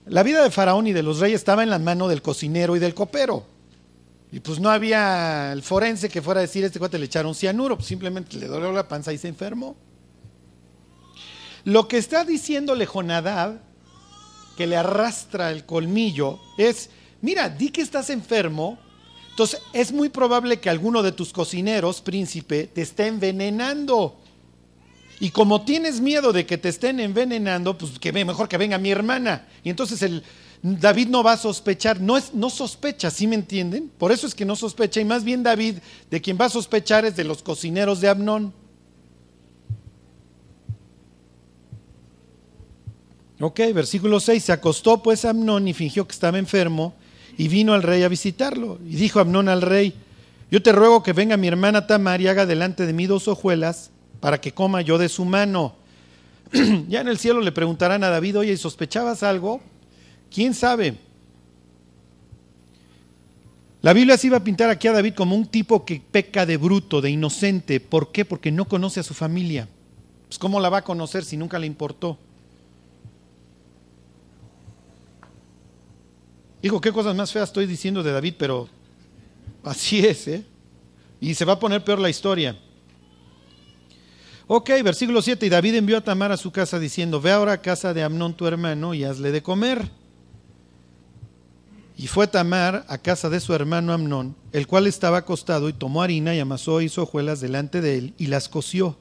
La 0.09 0.23
vida 0.23 0.43
de 0.43 0.49
Faraón 0.49 0.87
y 0.87 0.93
de 0.93 1.03
los 1.03 1.19
reyes 1.19 1.39
estaba 1.39 1.61
en 1.61 1.69
la 1.69 1.77
mano 1.77 2.07
del 2.07 2.23
cocinero 2.23 2.75
y 2.75 2.79
del 2.79 2.95
copero. 2.95 3.45
Y 4.31 4.39
pues 4.41 4.59
no 4.59 4.69
había 4.69 5.51
el 5.51 5.63
forense 5.63 6.09
que 6.09 6.21
fuera 6.21 6.39
a 6.39 6.41
decir, 6.41 6.63
este 6.63 6.77
cuate 6.77 6.99
le 6.99 7.05
echaron 7.05 7.33
cianuro, 7.33 7.75
pues 7.75 7.87
simplemente 7.87 8.37
le 8.37 8.47
dolió 8.47 8.71
la 8.71 8.87
panza 8.87 9.11
y 9.11 9.17
se 9.17 9.27
enfermó. 9.27 9.75
Lo 11.63 11.87
que 11.87 11.97
está 11.97 12.23
diciéndole 12.23 12.85
Jonadab, 12.85 13.59
que 14.55 14.67
le 14.67 14.77
arrastra 14.77 15.51
el 15.51 15.65
colmillo, 15.65 16.39
es, 16.57 16.89
mira, 17.21 17.49
di 17.49 17.69
que 17.69 17.81
estás 17.81 18.09
enfermo, 18.09 18.77
entonces 19.31 19.61
es 19.73 19.91
muy 19.91 20.09
probable 20.09 20.59
que 20.59 20.69
alguno 20.69 21.01
de 21.01 21.11
tus 21.11 21.31
cocineros, 21.33 22.01
príncipe, 22.01 22.67
te 22.67 22.81
esté 22.81 23.07
envenenando. 23.07 24.19
Y 25.21 25.31
como 25.31 25.63
tienes 25.63 26.01
miedo 26.01 26.31
de 26.31 26.45
que 26.45 26.57
te 26.57 26.69
estén 26.69 26.99
envenenando, 26.99 27.77
pues 27.77 27.97
que 27.99 28.11
mejor 28.11 28.47
que 28.47 28.57
venga 28.57 28.77
mi 28.77 28.91
hermana. 28.91 29.47
Y 29.63 29.69
entonces 29.69 30.01
el 30.01 30.23
David 30.61 31.07
no 31.07 31.23
va 31.23 31.33
a 31.33 31.37
sospechar, 31.37 32.01
no 32.01 32.49
sospecha, 32.49 33.09
¿sí 33.09 33.27
me 33.27 33.35
entienden? 33.35 33.89
Por 33.97 34.11
eso 34.11 34.27
es 34.27 34.35
que 34.35 34.43
no 34.43 34.55
sospecha 34.55 34.99
y 34.99 35.05
más 35.05 35.23
bien 35.23 35.41
David 35.41 35.75
de 36.11 36.21
quien 36.21 36.37
va 36.39 36.45
a 36.45 36.49
sospechar 36.49 37.05
es 37.05 37.15
de 37.15 37.23
los 37.23 37.41
cocineros 37.41 38.01
de 38.01 38.09
Abnón. 38.09 38.53
Ok, 43.41 43.61
versículo 43.73 44.19
6, 44.19 44.43
se 44.43 44.51
acostó 44.51 45.01
pues 45.01 45.23
Amnón 45.23 45.69
y 45.69 45.73
fingió 45.73 46.05
que 46.05 46.11
estaba 46.11 46.37
enfermo 46.37 46.93
y 47.37 47.47
vino 47.47 47.73
al 47.73 47.83
rey 47.83 48.03
a 48.03 48.09
visitarlo. 48.09 48.79
Y 48.85 48.97
dijo 48.97 49.21
Amnón 49.21 49.47
al 49.47 49.61
rey, 49.61 49.93
yo 50.51 50.61
te 50.61 50.73
ruego 50.73 51.03
que 51.03 51.13
venga 51.13 51.37
mi 51.37 51.47
hermana 51.47 51.87
Tamar 51.87 52.19
y 52.19 52.27
haga 52.27 52.45
delante 52.45 52.85
de 52.85 52.91
mí 52.91 53.07
dos 53.07 53.29
hojuelas 53.29 53.91
para 54.19 54.41
que 54.41 54.51
coma 54.51 54.81
yo 54.81 54.97
de 54.97 55.07
su 55.07 55.23
mano. 55.23 55.75
ya 56.89 56.99
en 56.99 57.07
el 57.07 57.17
cielo 57.17 57.39
le 57.39 57.53
preguntarán 57.53 58.03
a 58.03 58.09
David, 58.09 58.39
oye, 58.39 58.57
¿sospechabas 58.57 59.23
algo? 59.23 59.61
¿Quién 60.31 60.53
sabe? 60.53 60.97
La 63.81 63.93
Biblia 63.93 64.17
se 64.17 64.27
iba 64.27 64.37
a 64.37 64.43
pintar 64.43 64.69
aquí 64.69 64.87
a 64.87 64.93
David 64.93 65.13
como 65.13 65.35
un 65.35 65.45
tipo 65.45 65.85
que 65.85 66.01
peca 66.01 66.45
de 66.45 66.57
bruto, 66.57 66.99
de 66.99 67.09
inocente. 67.09 67.79
¿Por 67.79 68.11
qué? 68.11 68.25
Porque 68.25 68.51
no 68.51 68.65
conoce 68.65 68.99
a 68.99 69.03
su 69.03 69.13
familia. 69.13 69.69
Pues 70.27 70.37
¿cómo 70.37 70.59
la 70.59 70.69
va 70.69 70.79
a 70.79 70.83
conocer 70.83 71.23
si 71.23 71.37
nunca 71.37 71.57
le 71.57 71.65
importó? 71.65 72.17
Digo, 76.61 76.81
qué 76.81 76.91
cosas 76.91 77.15
más 77.15 77.31
feas 77.31 77.49
estoy 77.49 77.65
diciendo 77.65 78.03
de 78.03 78.11
David, 78.11 78.33
pero 78.37 78.67
así 79.63 80.05
es, 80.05 80.27
¿eh? 80.27 80.43
Y 81.21 81.33
se 81.33 81.45
va 81.45 81.53
a 81.53 81.59
poner 81.59 81.83
peor 81.83 81.99
la 81.99 82.09
historia. 82.09 82.59
Ok, 84.47 84.71
versículo 84.83 85.21
7. 85.21 85.45
Y 85.45 85.49
David 85.49 85.75
envió 85.75 85.97
a 85.97 86.01
Tamar 86.01 86.33
a 86.33 86.37
su 86.37 86.51
casa 86.51 86.79
diciendo, 86.79 87.21
ve 87.21 87.31
ahora 87.31 87.53
a 87.53 87.61
casa 87.61 87.93
de 87.93 88.03
Amnón 88.03 88.33
tu 88.33 88.45
hermano 88.45 88.93
y 88.93 89.05
hazle 89.05 89.31
de 89.31 89.41
comer. 89.41 89.89
Y 91.99 92.07
fue 92.07 92.27
Tamar 92.27 92.85
a 92.87 92.97
casa 92.97 93.29
de 93.29 93.41
su 93.41 93.53
hermano 93.53 93.91
Amnón, 93.91 94.33
el 94.53 94.67
cual 94.67 94.87
estaba 94.87 95.17
acostado 95.17 95.67
y 95.67 95.73
tomó 95.73 96.01
harina 96.01 96.33
y 96.33 96.39
amasó 96.39 96.79
y 96.79 96.85
hizo 96.85 97.03
hojuelas 97.03 97.41
delante 97.41 97.81
de 97.81 97.97
él 97.97 98.13
y 98.17 98.27
las 98.27 98.47
coció. 98.47 98.95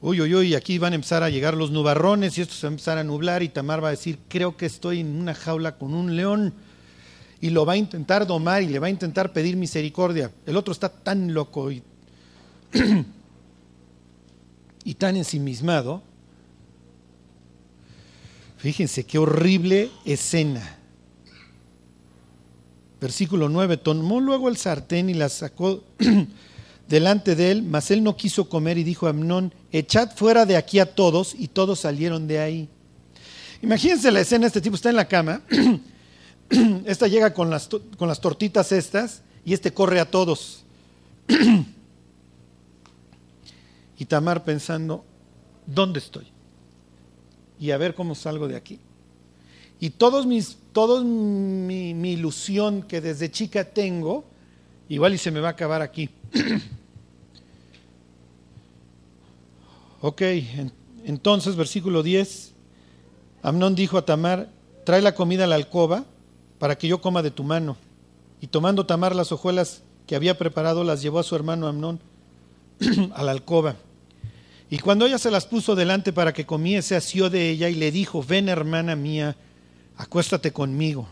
Uy, 0.00 0.20
uy, 0.20 0.36
uy, 0.36 0.54
aquí 0.54 0.78
van 0.78 0.92
a 0.92 0.94
empezar 0.94 1.24
a 1.24 1.30
llegar 1.30 1.54
los 1.54 1.72
nubarrones 1.72 2.38
y 2.38 2.42
esto 2.42 2.54
se 2.54 2.68
va 2.68 2.68
a 2.68 2.74
empezar 2.74 2.98
a 2.98 3.02
nublar 3.02 3.42
y 3.42 3.48
Tamar 3.48 3.82
va 3.82 3.88
a 3.88 3.90
decir, 3.90 4.20
creo 4.28 4.56
que 4.56 4.66
estoy 4.66 5.00
en 5.00 5.16
una 5.16 5.34
jaula 5.34 5.76
con 5.76 5.94
un 5.94 6.14
león 6.14 6.54
y 7.40 7.50
lo 7.50 7.66
va 7.66 7.72
a 7.72 7.76
intentar 7.76 8.24
domar 8.24 8.62
y 8.62 8.68
le 8.68 8.78
va 8.78 8.86
a 8.86 8.90
intentar 8.90 9.32
pedir 9.32 9.56
misericordia. 9.56 10.30
El 10.46 10.56
otro 10.56 10.70
está 10.70 10.88
tan 10.88 11.34
loco 11.34 11.72
y 11.72 11.82
y 14.84 14.94
tan 14.94 15.16
ensimismado. 15.16 16.04
Fíjense 18.58 19.04
qué 19.04 19.18
horrible 19.18 19.90
escena. 20.04 20.83
Versículo 23.04 23.50
9, 23.50 23.76
tomó 23.76 24.18
luego 24.18 24.48
el 24.48 24.56
sartén 24.56 25.10
y 25.10 25.12
la 25.12 25.28
sacó 25.28 25.84
delante 26.88 27.36
de 27.36 27.50
él, 27.50 27.62
mas 27.62 27.90
él 27.90 28.02
no 28.02 28.16
quiso 28.16 28.48
comer 28.48 28.78
y 28.78 28.82
dijo 28.82 29.06
a 29.06 29.10
Amnón, 29.10 29.52
echad 29.72 30.16
fuera 30.16 30.46
de 30.46 30.56
aquí 30.56 30.78
a 30.78 30.94
todos, 30.94 31.34
y 31.38 31.48
todos 31.48 31.80
salieron 31.80 32.26
de 32.26 32.38
ahí. 32.38 32.66
Imagínense 33.60 34.10
la 34.10 34.20
escena, 34.20 34.46
este 34.46 34.62
tipo 34.62 34.74
está 34.74 34.88
en 34.88 34.96
la 34.96 35.06
cama, 35.06 35.42
esta 36.86 37.06
llega 37.06 37.34
con 37.34 37.50
las, 37.50 37.68
con 37.98 38.08
las 38.08 38.22
tortitas 38.22 38.72
estas, 38.72 39.20
y 39.44 39.52
este 39.52 39.74
corre 39.74 40.00
a 40.00 40.10
todos. 40.10 40.64
Y 43.98 44.06
Tamar 44.06 44.44
pensando, 44.44 45.04
¿dónde 45.66 45.98
estoy? 45.98 46.26
Y 47.60 47.70
a 47.70 47.76
ver 47.76 47.94
cómo 47.94 48.14
salgo 48.14 48.48
de 48.48 48.56
aquí. 48.56 48.80
Y 49.84 49.90
todos 49.90 50.24
mis, 50.24 50.56
todos 50.72 51.04
mi, 51.04 51.90
ilusión 51.90 52.84
que 52.84 53.02
desde 53.02 53.30
chica 53.30 53.64
tengo, 53.64 54.24
igual 54.88 55.12
y 55.12 55.18
se 55.18 55.30
me 55.30 55.40
va 55.40 55.48
a 55.48 55.50
acabar 55.50 55.82
aquí. 55.82 56.08
ok, 60.00 60.22
entonces 61.04 61.54
versículo 61.54 62.02
10, 62.02 62.54
Amnón 63.42 63.74
dijo 63.74 63.98
a 63.98 64.06
Tamar, 64.06 64.48
trae 64.86 65.02
la 65.02 65.14
comida 65.14 65.44
a 65.44 65.48
la 65.48 65.56
alcoba 65.56 66.06
para 66.58 66.78
que 66.78 66.88
yo 66.88 67.02
coma 67.02 67.20
de 67.20 67.30
tu 67.30 67.44
mano. 67.44 67.76
Y 68.40 68.46
tomando 68.46 68.86
Tamar 68.86 69.14
las 69.14 69.32
hojuelas 69.32 69.82
que 70.06 70.16
había 70.16 70.38
preparado, 70.38 70.82
las 70.82 71.02
llevó 71.02 71.18
a 71.18 71.24
su 71.24 71.36
hermano 71.36 71.66
Amnón 71.66 72.00
a 73.12 73.22
la 73.22 73.32
alcoba. 73.32 73.76
Y 74.70 74.78
cuando 74.78 75.04
ella 75.04 75.18
se 75.18 75.30
las 75.30 75.44
puso 75.44 75.74
delante 75.74 76.14
para 76.14 76.32
que 76.32 76.46
comiese, 76.46 76.96
asió 76.96 77.28
de 77.28 77.50
ella 77.50 77.68
y 77.68 77.74
le 77.74 77.92
dijo, 77.92 78.24
ven 78.26 78.48
hermana 78.48 78.96
mía, 78.96 79.36
acuéstate 79.96 80.52
conmigo. 80.52 81.08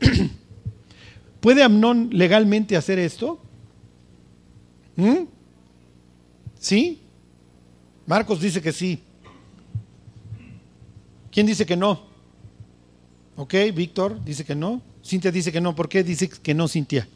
¿Puede 1.40 1.62
Amnón 1.62 2.10
legalmente 2.12 2.76
hacer 2.76 2.98
esto? 2.98 3.38
¿Mm? 4.96 5.24
¿Sí? 6.58 7.00
Marcos 8.06 8.40
dice 8.40 8.60
que 8.62 8.72
sí. 8.72 9.00
¿Quién 11.30 11.46
dice 11.46 11.66
que 11.66 11.76
no? 11.76 12.02
Ok, 13.36 13.54
Víctor 13.74 14.22
dice 14.24 14.44
que 14.44 14.54
no. 14.54 14.80
Cintia 15.04 15.32
dice 15.32 15.50
que 15.50 15.60
no. 15.60 15.74
¿Por 15.74 15.88
qué 15.88 16.04
dice 16.04 16.28
que 16.28 16.54
no, 16.54 16.68
Cintia? 16.68 17.08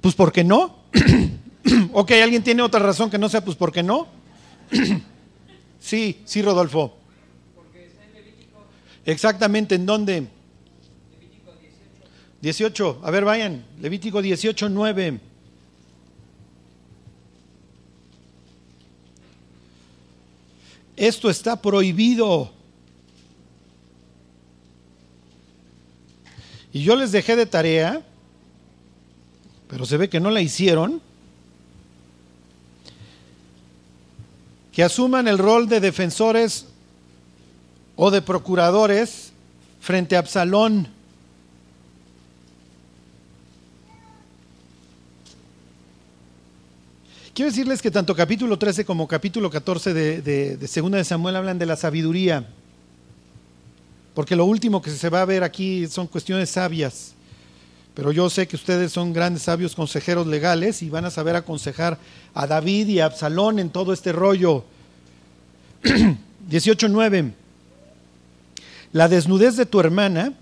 Pues 0.00 0.14
porque 0.14 0.44
no. 0.44 0.76
ok, 1.92 2.10
¿alguien 2.22 2.42
tiene 2.42 2.62
otra 2.62 2.80
razón 2.80 3.10
que 3.10 3.18
no 3.18 3.28
sea 3.28 3.44
pues 3.44 3.56
por 3.56 3.72
qué 3.72 3.82
no? 3.82 4.06
sí, 5.80 6.20
sí, 6.24 6.40
Rodolfo. 6.42 6.96
Porque 7.56 7.86
está 7.86 8.04
en 8.04 8.14
Levítico. 8.14 8.64
Exactamente, 9.08 9.76
¿en 9.76 9.86
dónde? 9.86 10.28
Levítico 11.10 11.50
18. 11.58 12.10
18, 12.42 13.00
a 13.02 13.10
ver, 13.10 13.24
vayan. 13.24 13.64
Levítico 13.80 14.20
18, 14.20 14.68
9. 14.68 15.20
Esto 20.94 21.30
está 21.30 21.62
prohibido. 21.62 22.52
Y 26.74 26.82
yo 26.82 26.94
les 26.94 27.10
dejé 27.10 27.34
de 27.34 27.46
tarea, 27.46 28.02
pero 29.68 29.86
se 29.86 29.96
ve 29.96 30.10
que 30.10 30.20
no 30.20 30.30
la 30.30 30.42
hicieron, 30.42 31.00
que 34.70 34.82
asuman 34.82 35.26
el 35.28 35.38
rol 35.38 35.66
de 35.66 35.80
defensores 35.80 36.67
o 38.00 38.12
de 38.12 38.22
procuradores 38.22 39.32
frente 39.80 40.14
a 40.14 40.20
Absalón. 40.20 40.86
Quiero 47.34 47.50
decirles 47.50 47.82
que 47.82 47.90
tanto 47.90 48.14
capítulo 48.14 48.56
13 48.56 48.84
como 48.84 49.08
capítulo 49.08 49.50
14 49.50 49.92
de, 49.94 50.22
de, 50.22 50.56
de 50.56 50.68
Segunda 50.68 50.98
de 50.98 51.04
Samuel 51.04 51.34
hablan 51.34 51.58
de 51.58 51.66
la 51.66 51.74
sabiduría, 51.74 52.46
porque 54.14 54.36
lo 54.36 54.44
último 54.44 54.80
que 54.80 54.90
se 54.90 55.08
va 55.08 55.22
a 55.22 55.24
ver 55.24 55.42
aquí 55.42 55.88
son 55.88 56.06
cuestiones 56.06 56.50
sabias. 56.50 57.14
Pero 57.94 58.12
yo 58.12 58.30
sé 58.30 58.46
que 58.46 58.54
ustedes 58.54 58.92
son 58.92 59.12
grandes 59.12 59.42
sabios 59.42 59.74
consejeros 59.74 60.28
legales 60.28 60.82
y 60.82 60.88
van 60.88 61.04
a 61.04 61.10
saber 61.10 61.34
aconsejar 61.34 61.98
a 62.32 62.46
David 62.46 62.86
y 62.86 63.00
a 63.00 63.06
Absalón 63.06 63.58
en 63.58 63.70
todo 63.70 63.92
este 63.92 64.12
rollo. 64.12 64.64
18.9. 65.82 67.32
La 68.92 69.08
desnudez 69.08 69.56
de 69.56 69.66
tu 69.66 69.80
hermana, 69.80 70.32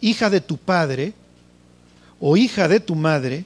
hija 0.00 0.30
de 0.30 0.40
tu 0.40 0.56
padre 0.56 1.12
o 2.18 2.36
hija 2.36 2.68
de 2.68 2.80
tu 2.80 2.94
madre, 2.94 3.44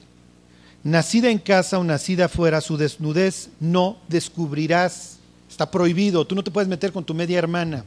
nacida 0.83 1.29
en 1.29 1.39
casa 1.39 1.79
o 1.79 1.83
nacida 1.83 2.29
fuera, 2.29 2.61
su 2.61 2.77
desnudez 2.77 3.49
no 3.59 3.97
descubrirás. 4.07 5.17
Está 5.49 5.69
prohibido, 5.69 6.25
tú 6.25 6.35
no 6.35 6.43
te 6.43 6.51
puedes 6.51 6.67
meter 6.67 6.91
con 6.91 7.03
tu 7.03 7.13
media 7.13 7.39
hermana. 7.39 7.83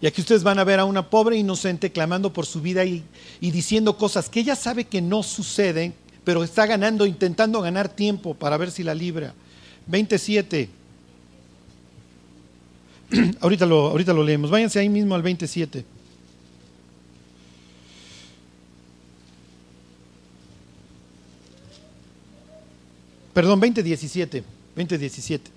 Y 0.00 0.06
aquí 0.06 0.20
ustedes 0.20 0.42
van 0.42 0.58
a 0.58 0.64
ver 0.64 0.80
a 0.80 0.84
una 0.84 1.08
pobre 1.08 1.36
inocente 1.36 1.92
clamando 1.92 2.32
por 2.32 2.44
su 2.44 2.60
vida 2.60 2.84
y, 2.84 3.04
y, 3.40 3.50
diciendo 3.52 3.96
cosas 3.96 4.28
que 4.28 4.40
ella 4.40 4.56
sabe 4.56 4.84
que 4.84 5.00
no 5.00 5.22
suceden, 5.22 5.94
pero 6.24 6.42
está 6.42 6.66
ganando, 6.66 7.06
intentando 7.06 7.60
ganar 7.60 7.88
tiempo 7.88 8.34
para 8.34 8.56
ver 8.56 8.72
si 8.72 8.82
la 8.82 8.94
libra. 8.94 9.32
27. 9.86 10.81
ahorita, 13.40 13.66
lo, 13.66 13.88
ahorita 13.88 14.12
lo 14.12 14.22
leemos. 14.22 14.50
Váyanse 14.50 14.78
ahí 14.78 14.88
mismo 14.88 15.14
al 15.14 15.22
27. 15.22 15.84
Perdón, 23.34 23.60
2017. 23.60 24.44
2017. 24.76 25.50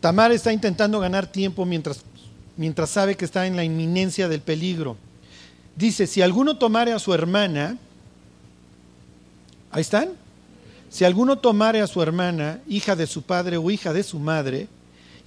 Tamar 0.00 0.32
está 0.32 0.52
intentando 0.52 1.00
ganar 1.00 1.26
tiempo 1.26 1.64
mientras, 1.64 2.02
mientras 2.56 2.90
sabe 2.90 3.16
que 3.16 3.24
está 3.24 3.46
en 3.46 3.56
la 3.56 3.64
inminencia 3.64 4.28
del 4.28 4.40
peligro. 4.40 4.96
Dice, 5.74 6.06
si 6.06 6.22
alguno 6.22 6.56
tomare 6.56 6.92
a 6.92 6.98
su 6.98 7.12
hermana, 7.14 7.78
ahí 9.70 9.80
están, 9.80 10.10
si 10.88 11.04
alguno 11.04 11.38
tomare 11.38 11.80
a 11.80 11.86
su 11.86 12.02
hermana, 12.02 12.60
hija 12.68 12.96
de 12.96 13.06
su 13.06 13.22
padre 13.22 13.56
o 13.56 13.70
hija 13.70 13.92
de 13.92 14.02
su 14.02 14.18
madre, 14.18 14.68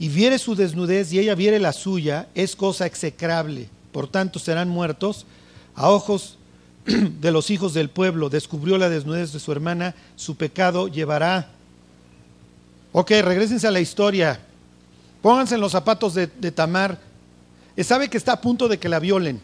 y 0.01 0.09
viere 0.09 0.39
su 0.39 0.55
desnudez 0.55 1.13
y 1.13 1.19
ella 1.19 1.35
viere 1.35 1.59
la 1.59 1.73
suya, 1.73 2.27
es 2.33 2.55
cosa 2.55 2.87
execrable. 2.87 3.69
Por 3.91 4.07
tanto, 4.07 4.39
serán 4.39 4.67
muertos 4.67 5.27
a 5.75 5.91
ojos 5.91 6.39
de 6.85 7.31
los 7.31 7.51
hijos 7.51 7.75
del 7.75 7.91
pueblo. 7.91 8.27
Descubrió 8.27 8.79
la 8.79 8.89
desnudez 8.89 9.31
de 9.31 9.39
su 9.39 9.51
hermana, 9.51 9.93
su 10.15 10.35
pecado 10.37 10.87
llevará. 10.87 11.49
Ok, 12.93 13.11
regresense 13.11 13.67
a 13.67 13.71
la 13.71 13.79
historia. 13.79 14.39
Pónganse 15.21 15.53
en 15.53 15.61
los 15.61 15.71
zapatos 15.71 16.15
de, 16.15 16.25
de 16.25 16.51
Tamar. 16.51 16.99
Sabe 17.83 18.09
que 18.09 18.17
está 18.17 18.33
a 18.33 18.41
punto 18.41 18.67
de 18.67 18.79
que 18.79 18.89
la 18.89 18.97
violen. 18.97 19.39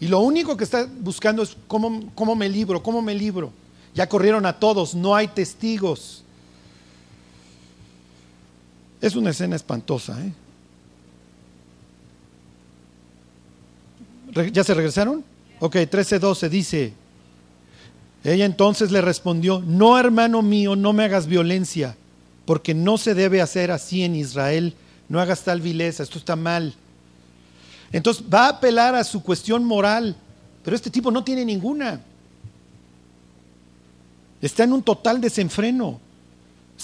Y 0.00 0.08
lo 0.08 0.20
único 0.20 0.56
que 0.56 0.64
está 0.64 0.88
buscando 1.00 1.42
es 1.42 1.58
cómo, 1.68 2.10
cómo 2.14 2.34
me 2.34 2.48
libro, 2.48 2.82
cómo 2.82 3.02
me 3.02 3.14
libro. 3.14 3.52
Ya 3.94 4.08
corrieron 4.08 4.46
a 4.46 4.58
todos, 4.58 4.94
no 4.94 5.14
hay 5.14 5.28
testigos. 5.28 6.24
Es 9.00 9.16
una 9.16 9.30
escena 9.30 9.56
espantosa. 9.56 10.18
¿eh? 10.24 10.32
¿Ya 14.52 14.64
se 14.64 14.74
regresaron? 14.74 15.24
Ok, 15.58 15.76
13:12 15.76 16.48
dice, 16.48 16.92
ella 18.24 18.44
entonces 18.44 18.90
le 18.90 19.00
respondió, 19.00 19.62
no 19.66 19.98
hermano 19.98 20.42
mío, 20.42 20.76
no 20.76 20.92
me 20.92 21.04
hagas 21.04 21.26
violencia, 21.26 21.96
porque 22.44 22.74
no 22.74 22.98
se 22.98 23.14
debe 23.14 23.40
hacer 23.40 23.70
así 23.70 24.02
en 24.02 24.14
Israel, 24.14 24.74
no 25.08 25.20
hagas 25.20 25.42
tal 25.42 25.60
vileza, 25.60 26.02
esto 26.02 26.18
está 26.18 26.36
mal. 26.36 26.74
Entonces 27.92 28.24
va 28.32 28.46
a 28.46 28.50
apelar 28.50 28.94
a 28.94 29.04
su 29.04 29.22
cuestión 29.22 29.64
moral, 29.64 30.16
pero 30.62 30.76
este 30.76 30.90
tipo 30.90 31.10
no 31.10 31.24
tiene 31.24 31.44
ninguna. 31.44 32.00
Está 34.40 34.64
en 34.64 34.72
un 34.72 34.82
total 34.82 35.20
desenfreno. 35.20 36.00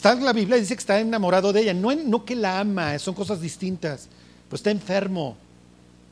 En 0.04 0.24
la 0.24 0.32
Biblia 0.32 0.56
dice 0.56 0.74
que 0.74 0.80
está 0.80 1.00
enamorado 1.00 1.52
de 1.52 1.62
ella, 1.62 1.74
no, 1.74 1.94
no 1.94 2.24
que 2.24 2.36
la 2.36 2.60
ama, 2.60 2.98
son 2.98 3.14
cosas 3.14 3.40
distintas, 3.40 4.08
pues 4.48 4.60
está 4.60 4.70
enfermo. 4.70 5.36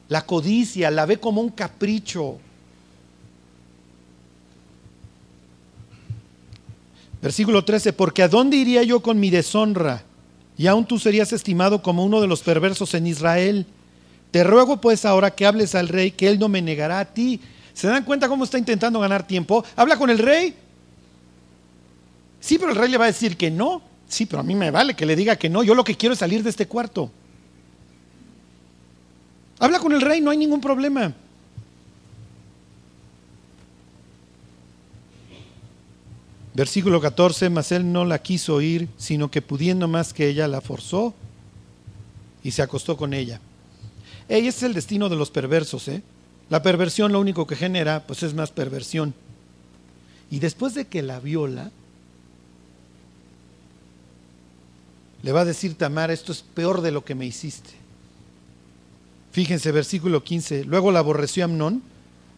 La 0.09 0.27
codicia, 0.27 0.91
la 0.91 1.07
ve 1.07 1.19
como 1.19 1.41
un 1.41 1.51
capricho. 1.51 2.39
Versículo 7.23 7.65
13, 7.65 7.93
porque 7.93 8.23
¿a 8.23 8.29
dónde 8.29 8.57
iría 8.57 8.83
yo 8.83 9.01
con 9.01 9.19
mi 9.21 9.31
deshonra? 9.31 10.03
Y 10.59 10.67
aún 10.67 10.85
tú 10.85 10.99
serías 10.99 11.33
estimado 11.33 11.83
como 11.83 12.05
uno 12.05 12.21
de 12.21 12.27
los 12.27 12.43
perversos 12.43 12.95
en 12.95 13.07
Israel. 13.07 13.67
Te 14.31 14.45
ruego 14.45 14.81
pues 14.81 15.05
ahora 15.05 15.31
que 15.31 15.47
hables 15.47 15.75
al 15.75 15.89
rey, 15.89 16.11
que 16.11 16.29
él 16.29 16.39
no 16.39 16.49
me 16.49 16.61
negará 16.61 17.01
a 17.01 17.05
ti. 17.05 17.41
¿Se 17.73 17.87
dan 17.87 18.05
cuenta 18.05 18.29
cómo 18.29 18.45
está 18.45 18.59
intentando 18.59 19.01
ganar 19.01 19.27
tiempo? 19.27 19.65
Habla 19.77 19.97
con 19.97 20.11
el 20.11 20.19
rey. 20.19 20.55
Sí, 22.45 22.59
pero 22.59 22.73
el 22.73 22.77
rey 22.77 22.91
le 22.91 22.99
va 22.99 23.05
a 23.05 23.07
decir 23.07 23.39
que 23.39 23.51
no. 23.51 23.81
Sí, 24.07 24.27
pero 24.27 24.41
a 24.41 24.43
mí 24.43 24.55
me 24.55 24.71
vale 24.71 24.95
que 24.95 25.07
le 25.07 25.17
diga 25.17 25.37
que 25.37 25.49
no. 25.49 25.63
Yo 25.63 25.75
lo 25.75 25.83
que 25.83 25.97
quiero 25.97 26.13
es 26.13 26.19
salir 26.19 26.43
de 26.43 26.51
este 26.51 26.69
cuarto. 26.69 27.11
Habla 29.59 29.79
con 29.79 29.93
el 29.95 30.03
rey, 30.03 30.21
no 30.21 30.31
hay 30.31 30.37
ningún 30.37 30.61
problema. 30.61 31.15
Versículo 36.53 37.01
14, 37.01 37.49
mas 37.49 37.73
él 37.73 37.91
no 37.91 38.05
la 38.05 38.19
quiso 38.19 38.57
oír, 38.57 38.89
sino 38.99 39.31
que 39.31 39.41
pudiendo 39.41 39.89
más 39.89 40.13
que 40.13 40.29
ella 40.29 40.47
la 40.47 40.61
forzó 40.61 41.15
y 42.43 42.51
se 42.51 42.61
acostó 42.61 42.99
con 42.99 43.15
ella. 43.15 43.41
Ey, 44.29 44.49
ese 44.49 44.59
es 44.59 44.63
el 44.65 44.75
destino 44.75 45.09
de 45.09 45.17
los 45.17 45.31
perversos. 45.31 45.89
¿eh? 45.89 46.03
La 46.51 46.63
perversión 46.63 47.11
lo 47.11 47.21
único 47.21 47.47
que 47.47 47.57
genera 47.57 48.07
pues 48.07 48.23
es 48.23 48.35
más 48.35 48.51
perversión. 48.51 49.15
Y 50.31 50.41
después 50.41 50.75
de 50.75 50.87
que 50.87 51.01
la 51.01 51.21
viola, 51.21 51.71
le 55.25 55.33
va 55.33 55.41
a 55.41 55.47
decir 55.47 55.75
Tamar, 55.75 56.11
esto 56.11 56.33
es 56.33 56.43
peor 56.43 56.83
de 56.83 56.93
lo 56.93 57.03
que 57.03 57.15
me 57.15 57.25
hiciste. 57.25 57.71
Fíjense, 59.33 59.73
versículo 59.73 60.23
15, 60.23 60.65
luego 60.65 60.93
la 60.93 60.99
aborreció 60.99 61.47
Amnón 61.47 61.83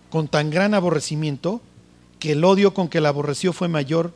con 0.08 0.28
tan 0.28 0.50
gran 0.50 0.72
aborrecimiento 0.72 1.60
que 2.20 2.32
el 2.32 2.44
odio 2.44 2.74
con 2.74 2.86
que 2.88 3.00
la 3.00 3.08
aborreció 3.08 3.52
fue 3.52 3.66
mayor 3.66 4.14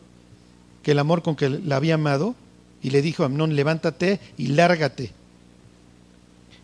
que 0.84 0.92
el 0.92 1.00
amor 1.00 1.22
con 1.22 1.34
que 1.34 1.48
la 1.48 1.76
había 1.76 1.94
amado, 1.94 2.36
y 2.80 2.90
le 2.90 3.02
dijo 3.02 3.24
a 3.24 3.26
Amnón, 3.26 3.56
levántate 3.56 4.20
y 4.38 4.46
lárgate. 4.46 5.10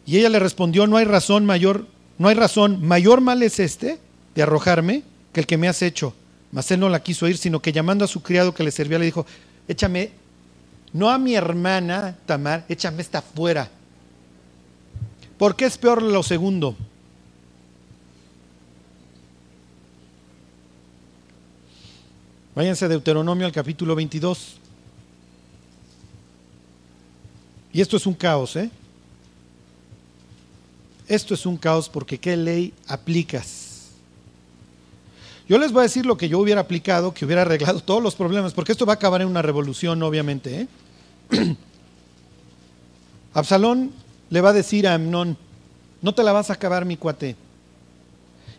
Y 0.07 0.17
ella 0.17 0.29
le 0.29 0.39
respondió, 0.39 0.87
no 0.87 0.99
hay 0.99 1.07
razón 1.07 1.45
mayor, 1.45 1.89
no 2.19 2.29
hay 2.29 2.37
razón, 2.37 2.87
mayor 2.87 3.21
mal 3.21 3.43
es 3.43 3.59
este 3.59 3.99
de 4.37 4.43
arrojarme 4.43 5.03
que 5.33 5.41
el 5.41 5.47
que 5.49 5.59
me 5.59 5.67
has 5.67 5.83
hecho. 5.83 6.15
Mas 6.53 6.71
él 6.71 6.79
no 6.79 6.89
la 6.89 7.03
quiso 7.03 7.27
ir, 7.27 7.37
sino 7.37 7.61
que 7.61 7.73
llamando 7.73 8.05
a 8.05 8.09
su 8.09 8.23
criado 8.23 8.55
que 8.55 8.63
le 8.63 8.71
servía, 8.71 9.01
le 9.01 9.07
dijo, 9.07 9.27
échame, 9.67 10.13
no 10.93 11.11
a 11.11 11.19
mi 11.19 11.35
hermana 11.35 12.17
Tamar, 12.27 12.65
échame 12.69 13.03
esta 13.03 13.23
fuera. 13.23 13.71
¿Por 15.39 15.55
qué 15.55 15.67
es 15.67 15.77
peor 15.77 16.03
lo 16.03 16.23
segundo? 16.23 16.77
Váyanse 22.55 22.87
a 22.87 22.89
Deuteronomio 22.89 23.45
al 23.45 23.53
capítulo 23.53 23.95
22. 23.95 24.57
Y 27.75 27.83
esto 27.83 27.99
es 27.99 28.07
un 28.07 28.15
caos, 28.15 28.57
¿eh? 28.57 28.71
Esto 31.07 31.35
es 31.35 31.45
un 31.45 31.59
caos 31.59 31.91
porque 31.91 32.19
¿qué 32.19 32.35
ley 32.35 32.73
aplicas? 32.89 33.66
Yo 35.49 35.59
les 35.59 35.73
voy 35.73 35.81
a 35.81 35.83
decir 35.85 36.07
lo 36.07 36.17
que 36.17 36.29
yo 36.29 36.39
hubiera 36.39 36.61
aplicado, 36.61 37.15
que 37.15 37.25
hubiera 37.25 37.43
arreglado 37.43 37.81
todos 37.81 38.03
los 38.03 38.15
problemas, 38.15 38.53
porque 38.53 38.73
esto 38.73 38.87
va 38.87 38.95
a 38.95 38.97
acabar 38.97 39.23
en 39.23 39.29
una 39.29 39.43
revolución, 39.43 40.03
obviamente. 40.03 40.63
¿eh? 40.63 40.69
Absalón 43.35 43.93
le 44.31 44.41
va 44.41 44.51
a 44.51 44.55
decir 44.55 44.89
a 44.89 44.95
Amnón, 44.95 45.37
no 46.03 46.15
te 46.15 46.23
la 46.23 46.33
vas 46.33 46.51
a 46.51 46.55
acabar, 46.55 46.85
mi 46.85 46.97
cuate. 46.97 47.37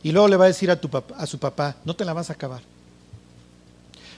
Y 0.04 0.12
luego 0.12 0.28
le 0.28 0.38
va 0.38 0.46
a 0.46 0.48
decir 0.48 0.72
a, 0.72 0.80
a 1.18 1.26
su 1.26 1.40
papá, 1.40 1.76
no 1.84 1.96
te 1.96 2.06
la 2.06 2.14
vas 2.14 2.30
a 2.30 2.34
acabar 2.34 2.62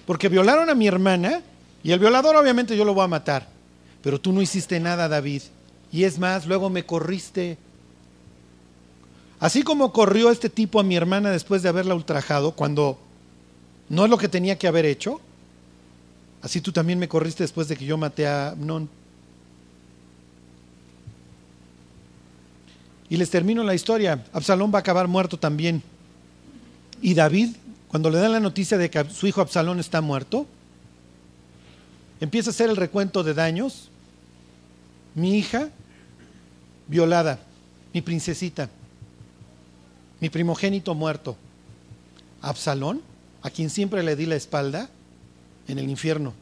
porque 0.09 0.27
violaron 0.27 0.71
a 0.71 0.73
mi 0.73 0.87
hermana 0.87 1.43
Y 1.83 1.91
el 1.91 1.99
violador 1.99 2.35
obviamente 2.35 2.75
yo 2.75 2.83
lo 2.83 2.95
voy 2.95 3.03
a 3.03 3.07
matar, 3.07 3.47
pero 4.01 4.19
tú 4.19 4.33
no 4.33 4.41
hiciste 4.41 4.79
nada, 4.79 5.07
David. 5.07 5.43
Y 5.91 6.03
es 6.03 6.17
más, 6.17 6.47
luego 6.47 6.71
me 6.71 6.83
corriste. 6.83 7.59
Así 9.39 9.63
como 9.63 9.93
corrió 9.93 10.31
este 10.31 10.49
tipo 10.49 10.79
a 10.79 10.83
mi 10.83 10.95
hermana 10.95 11.31
después 11.31 11.63
de 11.63 11.69
haberla 11.69 11.95
ultrajado, 11.95 12.51
cuando 12.51 12.99
no 13.87 14.03
es 14.03 14.09
lo 14.09 14.17
que 14.17 14.27
tenía 14.27 14.57
que 14.57 14.67
haber 14.67 14.85
hecho, 14.85 15.21
así 16.41 16.59
tú 16.59 16.71
también 16.71 16.99
me 16.99 17.07
corriste 17.07 17.43
después 17.43 17.67
de 17.69 17.77
que 17.77 17.85
yo 17.85 17.97
maté 17.97 18.27
a 18.27 18.49
Amnón. 18.49 18.89
Y 23.09 23.17
les 23.17 23.29
termino 23.29 23.63
la 23.63 23.73
historia. 23.73 24.23
Absalón 24.33 24.71
va 24.71 24.79
a 24.79 24.81
acabar 24.81 25.07
muerto 25.07 25.39
también. 25.39 25.81
Y 27.01 27.13
David, 27.13 27.55
cuando 27.87 28.09
le 28.09 28.19
dan 28.19 28.33
la 28.33 28.39
noticia 28.39 28.77
de 28.77 28.89
que 28.89 29.09
su 29.09 29.25
hijo 29.25 29.41
Absalón 29.41 29.79
está 29.79 30.01
muerto, 30.01 30.45
empieza 32.19 32.49
a 32.49 32.53
hacer 32.53 32.69
el 32.69 32.75
recuento 32.75 33.23
de 33.23 33.33
daños. 33.33 33.89
Mi 35.15 35.37
hija 35.39 35.69
violada, 36.87 37.39
mi 37.93 38.01
princesita, 38.01 38.69
mi 40.19 40.29
primogénito 40.29 40.95
muerto, 40.95 41.37
Absalón, 42.41 43.01
a 43.41 43.49
quien 43.49 43.69
siempre 43.69 44.03
le 44.03 44.15
di 44.15 44.25
la 44.25 44.35
espalda, 44.35 44.89
en 45.67 45.77
el 45.77 45.89
infierno, 45.89 46.33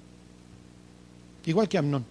igual 1.46 1.68
que 1.68 1.78
Amnón. 1.78 2.06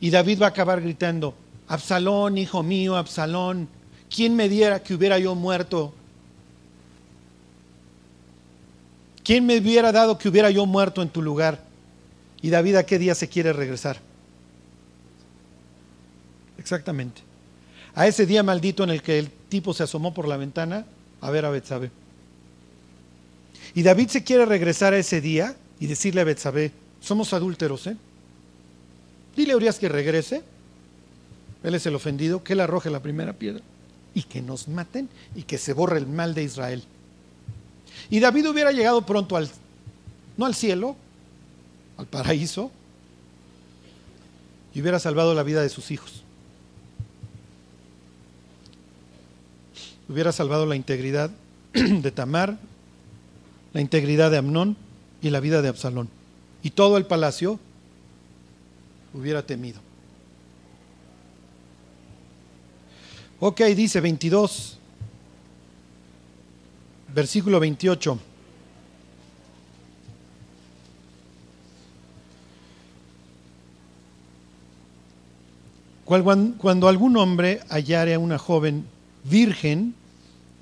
Y 0.00 0.10
David 0.10 0.42
va 0.42 0.46
a 0.46 0.50
acabar 0.50 0.82
gritando, 0.82 1.34
Absalón, 1.68 2.36
hijo 2.36 2.62
mío, 2.62 2.96
Absalón, 2.96 3.68
¿quién 4.14 4.36
me 4.36 4.48
diera 4.48 4.82
que 4.82 4.94
hubiera 4.94 5.18
yo 5.18 5.34
muerto? 5.34 5.94
¿Quién 9.24 9.44
me 9.46 9.58
hubiera 9.58 9.90
dado 9.90 10.18
que 10.18 10.28
hubiera 10.28 10.50
yo 10.50 10.66
muerto 10.66 11.02
en 11.02 11.08
tu 11.08 11.22
lugar? 11.22 11.64
¿Y 12.42 12.50
David 12.50 12.76
a 12.76 12.86
qué 12.86 12.98
día 12.98 13.14
se 13.14 13.28
quiere 13.28 13.52
regresar? 13.52 13.98
Exactamente. 16.58 17.22
A 17.94 18.06
ese 18.06 18.26
día 18.26 18.42
maldito 18.42 18.84
en 18.84 18.90
el 18.90 19.02
que 19.02 19.18
el 19.18 19.30
tipo 19.48 19.72
se 19.74 19.82
asomó 19.82 20.12
por 20.14 20.28
la 20.28 20.36
ventana 20.36 20.86
a 21.20 21.30
ver 21.30 21.44
a 21.44 21.50
Betsabé. 21.50 21.90
Y 23.74 23.82
David 23.82 24.08
se 24.08 24.24
quiere 24.24 24.46
regresar 24.46 24.94
a 24.94 24.98
ese 24.98 25.20
día 25.20 25.56
y 25.78 25.86
decirle 25.86 26.22
a 26.22 26.24
Betsabé, 26.24 26.72
somos 27.00 27.32
adúlteros, 27.32 27.86
¿eh? 27.86 27.96
Dile 29.36 29.52
a 29.52 29.56
Urias 29.56 29.78
que 29.78 29.88
regrese 29.88 30.42
él 31.66 31.74
es 31.74 31.84
el 31.84 31.96
ofendido, 31.96 32.44
que 32.44 32.52
él 32.52 32.60
arroje 32.60 32.90
la 32.90 33.02
primera 33.02 33.32
piedra 33.32 33.60
y 34.14 34.22
que 34.22 34.40
nos 34.40 34.68
maten 34.68 35.08
y 35.34 35.42
que 35.42 35.58
se 35.58 35.72
borre 35.72 35.98
el 35.98 36.06
mal 36.06 36.32
de 36.32 36.44
Israel. 36.44 36.84
Y 38.08 38.20
David 38.20 38.48
hubiera 38.48 38.70
llegado 38.70 39.04
pronto 39.04 39.36
al, 39.36 39.50
no 40.36 40.46
al 40.46 40.54
cielo, 40.54 40.94
al 41.96 42.06
paraíso, 42.06 42.70
y 44.74 44.80
hubiera 44.80 45.00
salvado 45.00 45.34
la 45.34 45.42
vida 45.42 45.60
de 45.60 45.68
sus 45.68 45.90
hijos. 45.90 46.22
Hubiera 50.08 50.32
salvado 50.32 50.66
la 50.66 50.76
integridad 50.76 51.30
de 51.72 52.10
Tamar, 52.10 52.58
la 53.72 53.80
integridad 53.80 54.30
de 54.30 54.38
Amnón 54.38 54.76
y 55.20 55.30
la 55.30 55.40
vida 55.40 55.62
de 55.62 55.68
Absalón. 55.68 56.08
Y 56.62 56.70
todo 56.70 56.96
el 56.96 57.06
palacio 57.06 57.58
hubiera 59.12 59.44
temido. 59.44 59.80
Ok, 63.40 63.60
dice 63.62 64.00
22, 64.00 64.78
versículo 67.14 67.60
28. 67.60 68.18
Cuando 76.04 76.88
algún 76.88 77.16
hombre 77.16 77.60
hallare 77.68 78.14
a 78.14 78.18
una 78.18 78.38
joven 78.38 78.86
virgen 79.28 79.94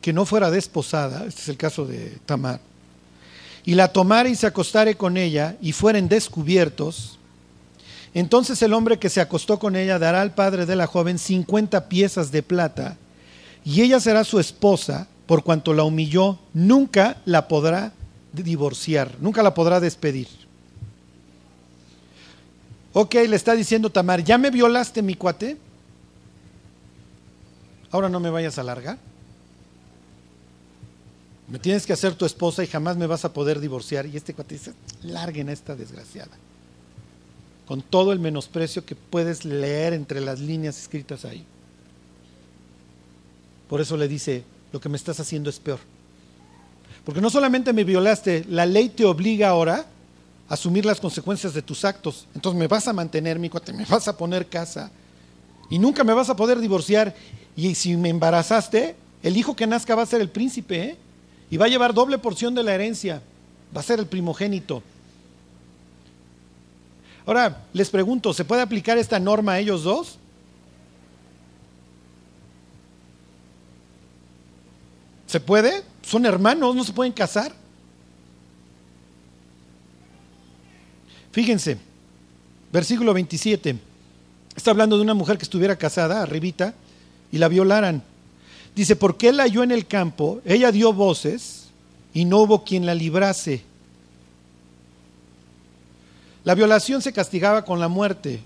que 0.01 0.13
no 0.13 0.27
fuera 0.27 0.51
desposada, 0.51 1.25
este 1.27 1.41
es 1.43 1.49
el 1.49 1.57
caso 1.57 1.87
de 1.87 2.19
Tamar, 2.27 2.61
y 3.65 3.75
la 3.75 3.89
tomare 3.89 4.31
y 4.31 4.35
se 4.35 4.47
acostare 4.47 4.97
con 4.97 5.17
ella 5.17 5.57
y 5.63 5.73
fueren 5.73 6.09
descubiertos, 6.09 7.19
entonces 8.13 8.61
el 8.63 8.75
hombre 8.75 8.99
que 8.99 9.09
se 9.09 9.21
acostó 9.21 9.59
con 9.59 9.77
ella 9.77 9.99
dará 9.99 10.21
al 10.21 10.35
padre 10.35 10.67
de 10.67 10.77
la 10.77 10.87
joven 10.87 11.19
50 11.19 11.89
piezas 11.89 12.31
de 12.31 12.43
plata, 12.43 12.97
y 13.65 13.81
ella 13.81 13.99
será 13.99 14.25
su 14.25 14.39
esposa, 14.39 15.09
por 15.27 15.43
cuanto 15.43 15.73
la 15.73 15.85
humilló, 15.85 16.39
nunca 16.53 17.17
la 17.25 17.49
podrá 17.49 17.93
divorciar, 18.33 19.13
nunca 19.21 19.43
la 19.43 19.55
podrá 19.55 19.81
despedir. 19.81 20.29
Ok, 22.93 23.15
le 23.15 23.37
está 23.37 23.55
diciendo 23.55 23.91
Tamar, 23.91 24.23
¿ya 24.23 24.39
me 24.39 24.51
violaste 24.51 25.03
mi 25.03 25.15
cuate? 25.15 25.57
Ahora 27.95 28.09
no 28.09 28.19
me 28.19 28.29
vayas 28.29 28.59
a 28.59 28.65
largar. 28.65 28.99
Me 31.47 31.61
tienes 31.61 31.87
que 31.87 31.93
hacer 31.93 32.17
tu 32.17 32.27
esposa 32.27 32.65
y 32.65 32.67
jamás 32.67 32.97
me 32.97 33.07
vas 33.07 33.25
a 33.25 33.33
poder 33.33 33.61
divorciar. 33.61 34.05
Y 34.07 34.17
este 34.17 34.35
cuate 34.35 34.57
dice, 34.57 34.75
larguen 35.05 35.49
a 35.49 35.53
esta 35.53 35.77
desgraciada 35.77 36.37
con 37.69 37.83
todo 37.83 38.13
el 38.13 38.19
menosprecio 38.19 38.85
que 38.85 38.97
puedes 38.97 39.45
leer 39.45 39.93
entre 39.93 40.21
las 40.21 40.41
líneas 40.41 40.77
escritas 40.77 41.25
ahí. 41.25 41.47
Por 43.69 43.81
eso 43.81 43.97
le 43.97 44.09
dice, 44.09 44.43
lo 44.73 44.81
que 44.81 44.89
me 44.89 44.97
estás 44.97 45.21
haciendo 45.21 45.49
es 45.49 45.61
peor. 45.61 45.79
Porque 47.05 47.21
no 47.21 47.31
solamente 47.31 47.73
me 47.73 47.85
violaste, 47.85 48.45
la 48.49 48.67
ley 48.67 48.89
te 48.89 49.05
obliga 49.05 49.51
ahora 49.51 49.87
a 50.49 50.55
asumir 50.55 50.85
las 50.85 50.99
consecuencias 50.99 51.55
de 51.55 51.63
tus 51.63 51.85
actos. 51.85 52.27
Entonces 52.35 52.59
me 52.59 52.67
vas 52.67 52.89
a 52.89 52.93
mantener, 52.93 53.39
mi 53.39 53.49
cuate, 53.51 53.73
me 53.73 53.85
vas 53.85 54.09
a 54.09 54.17
poner 54.17 54.49
casa 54.49 54.91
y 55.71 55.79
nunca 55.79 56.03
me 56.03 56.13
vas 56.13 56.29
a 56.29 56.35
poder 56.35 56.59
divorciar. 56.59 57.15
Y 57.57 57.75
si 57.75 57.97
me 57.97 58.09
embarazaste, 58.09 58.97
el 59.23 59.37
hijo 59.37 59.55
que 59.57 59.67
nazca 59.67 59.95
va 59.95 60.03
a 60.03 60.07
ser 60.07 60.21
el 60.21 60.29
príncipe 60.29 60.83
¿eh? 60.83 60.97
y 61.51 61.57
va 61.57 61.67
a 61.67 61.69
llevar 61.69 61.95
doble 61.95 62.19
porción 62.19 62.55
de 62.55 62.63
la 62.63 62.75
herencia, 62.75 63.23
va 63.75 63.81
a 63.81 63.85
ser 63.85 63.99
el 63.99 64.07
primogénito. 64.07 64.83
Ahora, 67.27 67.65
les 67.73 67.89
pregunto, 67.89 68.35
¿se 68.35 68.45
puede 68.45 68.63
aplicar 68.63 68.99
esta 68.99 69.19
norma 69.19 69.53
a 69.53 69.59
ellos 69.59 69.83
dos? 69.85 70.19
¿Se 75.27 75.41
puede? 75.41 75.83
Son 76.03 76.27
hermanos, 76.27 76.77
no 76.77 76.85
se 76.85 76.93
pueden 76.93 77.13
casar. 77.13 77.53
Fíjense, 81.33 81.79
versículo 82.73 83.13
27. 83.15 83.77
Está 84.55 84.71
hablando 84.71 84.97
de 84.97 85.03
una 85.03 85.15
mujer 85.15 85.37
que 85.37 85.43
estuviera 85.43 85.77
casada, 85.77 86.23
arribita, 86.23 86.75
y 87.31 87.39
la 87.39 87.49
violaran. 87.49 88.03
Dice, 88.75 88.97
porque 88.97 89.29
él 89.29 89.37
la 89.37 89.45
halló 89.45 89.63
en 89.63 89.71
el 89.71 89.87
campo, 89.87 90.41
ella 90.45 90.73
dio 90.73 90.93
voces 90.93 91.67
y 92.13 92.25
no 92.25 92.39
hubo 92.39 92.65
quien 92.65 92.87
la 92.87 92.95
librase. 92.95 93.63
La 96.45 96.55
violación 96.55 97.01
se 97.01 97.13
castigaba 97.13 97.65
con 97.65 97.81
la 97.81 97.89
muerte. 97.89 98.41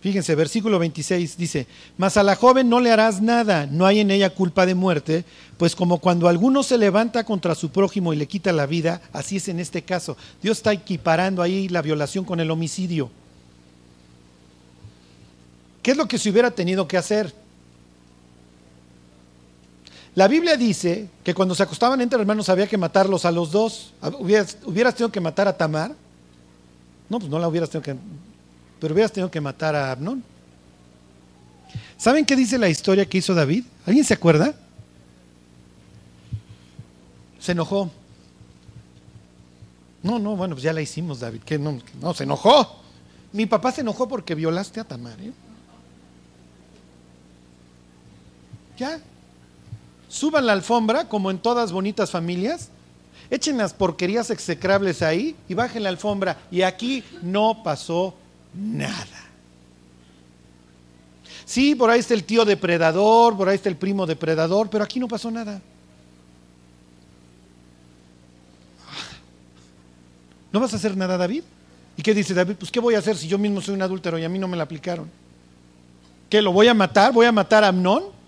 Fíjense, 0.00 0.34
versículo 0.34 0.80
26 0.80 1.36
dice, 1.36 1.68
mas 1.96 2.16
a 2.16 2.24
la 2.24 2.34
joven 2.34 2.68
no 2.68 2.80
le 2.80 2.90
harás 2.90 3.22
nada, 3.22 3.66
no 3.66 3.86
hay 3.86 4.00
en 4.00 4.10
ella 4.10 4.30
culpa 4.30 4.66
de 4.66 4.74
muerte, 4.74 5.24
pues 5.58 5.76
como 5.76 5.98
cuando 5.98 6.26
alguno 6.26 6.64
se 6.64 6.76
levanta 6.76 7.22
contra 7.22 7.54
su 7.54 7.70
prójimo 7.70 8.12
y 8.12 8.16
le 8.16 8.26
quita 8.26 8.52
la 8.52 8.66
vida, 8.66 9.00
así 9.12 9.36
es 9.36 9.46
en 9.46 9.60
este 9.60 9.82
caso. 9.82 10.16
Dios 10.42 10.58
está 10.58 10.72
equiparando 10.72 11.40
ahí 11.40 11.68
la 11.68 11.82
violación 11.82 12.24
con 12.24 12.40
el 12.40 12.50
homicidio. 12.50 13.10
¿Qué 15.82 15.92
es 15.92 15.96
lo 15.96 16.08
que 16.08 16.18
se 16.18 16.30
hubiera 16.30 16.50
tenido 16.50 16.88
que 16.88 16.96
hacer? 16.96 17.32
La 20.14 20.28
Biblia 20.28 20.56
dice 20.56 21.08
que 21.24 21.34
cuando 21.34 21.54
se 21.54 21.62
acostaban 21.62 22.00
entre 22.00 22.20
hermanos 22.20 22.48
había 22.48 22.66
que 22.66 22.76
matarlos 22.76 23.24
a 23.24 23.30
los 23.30 23.50
dos. 23.50 23.94
Hubieras, 24.18 24.56
tenido 24.94 25.10
que 25.10 25.20
matar 25.20 25.48
a 25.48 25.56
Tamar 25.56 25.94
no, 27.12 27.18
pues 27.18 27.30
no 27.30 27.38
la 27.38 27.46
hubieras 27.46 27.68
tenido 27.68 27.84
que, 27.84 28.00
pero 28.80 28.94
hubieras 28.94 29.12
tenido 29.12 29.30
que 29.30 29.38
matar 29.38 29.76
a 29.76 29.92
Abnón. 29.92 30.24
¿Saben 31.98 32.24
qué 32.24 32.34
dice 32.34 32.56
la 32.56 32.70
historia 32.70 33.04
que 33.04 33.18
hizo 33.18 33.34
David? 33.34 33.64
¿Alguien 33.84 34.02
se 34.02 34.14
acuerda? 34.14 34.54
Se 37.38 37.52
enojó. 37.52 37.90
No, 40.02 40.18
no, 40.18 40.36
bueno, 40.36 40.54
pues 40.54 40.62
ya 40.62 40.72
la 40.72 40.80
hicimos, 40.80 41.20
David. 41.20 41.42
¿Qué? 41.44 41.58
No, 41.58 41.78
no, 42.00 42.14
se 42.14 42.24
enojó. 42.24 42.80
Mi 43.30 43.44
papá 43.44 43.72
se 43.72 43.82
enojó 43.82 44.08
porque 44.08 44.34
violaste 44.34 44.80
a 44.80 44.84
Tamar. 44.84 45.20
¿eh? 45.20 45.32
Ya. 48.78 48.98
Suban 50.12 50.44
la 50.44 50.52
alfombra, 50.52 51.08
como 51.08 51.30
en 51.30 51.38
todas 51.38 51.72
bonitas 51.72 52.10
familias, 52.10 52.70
Echen 53.32 53.56
las 53.56 53.72
porquerías 53.72 54.28
execrables 54.28 55.00
ahí 55.00 55.34
y 55.48 55.54
bajen 55.54 55.84
la 55.84 55.88
alfombra. 55.88 56.36
Y 56.50 56.60
aquí 56.60 57.02
no 57.22 57.62
pasó 57.62 58.14
nada. 58.52 59.06
Sí, 61.46 61.74
por 61.74 61.88
ahí 61.88 62.00
está 62.00 62.12
el 62.12 62.24
tío 62.24 62.44
depredador, 62.44 63.34
por 63.34 63.48
ahí 63.48 63.54
está 63.54 63.70
el 63.70 63.76
primo 63.76 64.04
depredador, 64.04 64.68
pero 64.68 64.84
aquí 64.84 65.00
no 65.00 65.08
pasó 65.08 65.30
nada. 65.30 65.62
¿No 70.52 70.60
vas 70.60 70.74
a 70.74 70.76
hacer 70.76 70.94
nada, 70.94 71.16
David? 71.16 71.42
¿Y 71.96 72.02
qué 72.02 72.12
dice 72.12 72.34
David? 72.34 72.56
Pues 72.58 72.70
¿qué 72.70 72.80
voy 72.80 72.96
a 72.96 72.98
hacer 72.98 73.16
si 73.16 73.28
yo 73.28 73.38
mismo 73.38 73.62
soy 73.62 73.74
un 73.76 73.80
adúltero 73.80 74.18
y 74.18 74.24
a 74.24 74.28
mí 74.28 74.38
no 74.38 74.46
me 74.46 74.58
la 74.58 74.64
aplicaron? 74.64 75.10
¿Qué 76.28 76.42
lo 76.42 76.52
voy 76.52 76.68
a 76.68 76.74
matar? 76.74 77.14
¿Voy 77.14 77.24
a 77.24 77.32
matar 77.32 77.64
a 77.64 77.68
Amnón? 77.68 78.21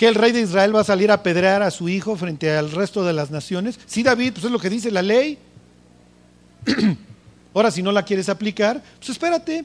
¿Que 0.00 0.08
el 0.08 0.14
rey 0.14 0.32
de 0.32 0.40
Israel 0.40 0.74
va 0.74 0.80
a 0.80 0.84
salir 0.84 1.10
a 1.10 1.14
apedrear 1.16 1.62
a 1.62 1.70
su 1.70 1.86
hijo 1.86 2.16
frente 2.16 2.50
al 2.56 2.70
resto 2.70 3.04
de 3.04 3.12
las 3.12 3.30
naciones? 3.30 3.78
Sí, 3.84 4.02
David, 4.02 4.32
pues 4.32 4.46
es 4.46 4.50
lo 4.50 4.58
que 4.58 4.70
dice 4.70 4.90
la 4.90 5.02
ley. 5.02 5.36
Ahora, 7.52 7.70
si 7.70 7.82
no 7.82 7.92
la 7.92 8.02
quieres 8.02 8.30
aplicar, 8.30 8.82
pues 8.96 9.10
espérate. 9.10 9.62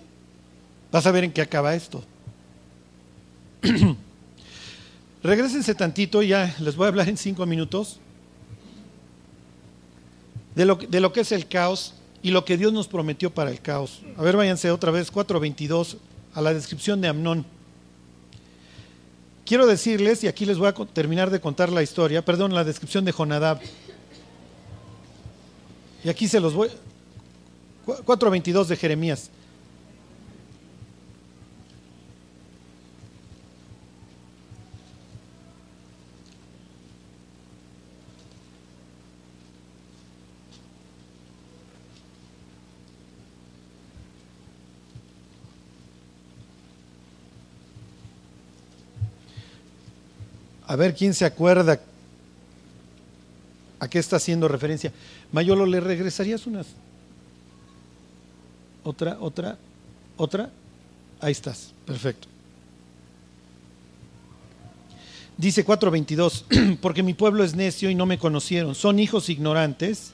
Vas 0.92 1.06
a 1.06 1.12
ver 1.12 1.24
en 1.24 1.32
qué 1.32 1.42
acaba 1.42 1.74
esto. 1.74 2.04
Regrésense 5.24 5.74
tantito, 5.74 6.22
ya 6.22 6.54
les 6.60 6.76
voy 6.76 6.84
a 6.84 6.90
hablar 6.90 7.08
en 7.08 7.16
cinco 7.16 7.46
minutos 7.46 8.02
de 10.54 10.66
lo, 10.66 10.76
de 10.76 11.00
lo 11.00 11.14
que 11.14 11.22
es 11.22 11.32
el 11.32 11.48
caos 11.48 11.94
y 12.22 12.32
lo 12.32 12.44
que 12.44 12.58
Dios 12.58 12.74
nos 12.74 12.90
prometió 12.90 13.34
para 13.34 13.52
el 13.52 13.62
caos. 13.62 14.02
A 14.18 14.22
ver, 14.22 14.36
váyanse 14.36 14.70
otra 14.70 14.92
vez, 14.92 15.14
4.22, 15.14 15.96
a 16.34 16.42
la 16.42 16.54
descripción 16.54 17.00
de 17.00 17.08
Amnón. 17.08 17.55
Quiero 19.46 19.68
decirles, 19.68 20.24
y 20.24 20.28
aquí 20.28 20.46
les 20.46 20.58
voy 20.58 20.68
a 20.68 20.74
terminar 20.74 21.30
de 21.30 21.40
contar 21.40 21.72
la 21.72 21.84
historia, 21.84 22.26
perdón, 22.26 22.56
la 22.56 22.64
descripción 22.64 23.06
de 23.06 23.12
Jonadab. 23.12 23.60
Y 26.04 26.10
aquí 26.10 26.28
se 26.28 26.40
los 26.40 26.54
voy. 26.54 26.70
4.22 27.86 28.66
de 28.66 28.76
Jeremías. 28.76 29.30
A 50.68 50.76
ver 50.76 50.96
quién 50.96 51.14
se 51.14 51.26
acuerda 51.26 51.80
a 53.80 53.88
qué 53.88 54.00
está 54.00 54.16
haciendo 54.16 54.48
referencia. 54.48 54.92
Mayolo, 55.32 55.66
¿le 55.66 55.80
regresarías 55.80 56.48
unas? 56.48 56.68
Otra, 58.84 59.18
otra, 59.20 59.58
otra. 60.18 60.50
Ahí 61.20 61.32
estás, 61.32 61.74
perfecto. 61.86 62.28
Dice 65.38 65.66
4.22, 65.66 66.78
porque 66.82 67.04
mi 67.04 67.14
pueblo 67.14 67.44
es 67.44 67.56
necio 67.56 67.90
y 67.90 67.96
no 67.96 68.06
me 68.06 68.18
conocieron. 68.18 68.74
Son 68.74 69.00
hijos 69.00 69.30
ignorantes 69.30 70.12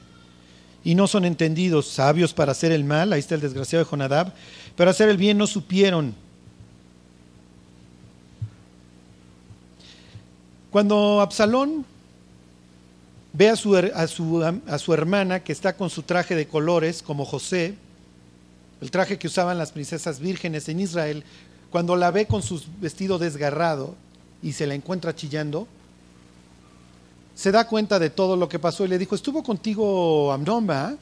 y 0.84 0.94
no 0.94 1.06
son 1.06 1.24
entendidos, 1.24 1.86
sabios 1.86 2.34
para 2.34 2.52
hacer 2.52 2.72
el 2.72 2.84
mal. 2.84 3.12
Ahí 3.12 3.20
está 3.20 3.36
el 3.36 3.40
desgraciado 3.40 3.84
de 3.84 3.90
Jonadab. 3.90 4.34
Pero 4.76 4.90
hacer 4.90 5.08
el 5.08 5.16
bien 5.16 5.38
no 5.38 5.46
supieron. 5.46 6.14
Cuando 10.72 11.20
Absalón 11.20 11.84
ve 13.34 13.50
a 13.50 13.56
su, 13.56 13.76
a, 13.76 14.06
su, 14.06 14.42
a 14.42 14.78
su, 14.78 14.94
hermana 14.94 15.44
que 15.44 15.52
está 15.52 15.76
con 15.76 15.90
su 15.90 16.02
traje 16.02 16.34
de 16.34 16.48
colores, 16.48 17.02
como 17.02 17.26
José, 17.26 17.74
el 18.80 18.90
traje 18.90 19.18
que 19.18 19.26
usaban 19.26 19.58
las 19.58 19.70
princesas 19.70 20.18
vírgenes 20.18 20.70
en 20.70 20.80
Israel, 20.80 21.24
cuando 21.68 21.94
la 21.94 22.10
ve 22.10 22.24
con 22.24 22.42
su 22.42 22.62
vestido 22.80 23.18
desgarrado 23.18 23.94
y 24.42 24.54
se 24.54 24.66
la 24.66 24.74
encuentra 24.74 25.14
chillando, 25.14 25.68
se 27.34 27.52
da 27.52 27.66
cuenta 27.66 27.98
de 27.98 28.08
todo 28.08 28.34
lo 28.34 28.48
que 28.48 28.58
pasó 28.58 28.86
y 28.86 28.88
le 28.88 28.96
dijo, 28.96 29.14
estuvo 29.14 29.42
contigo 29.42 30.32
Amnón, 30.32 30.98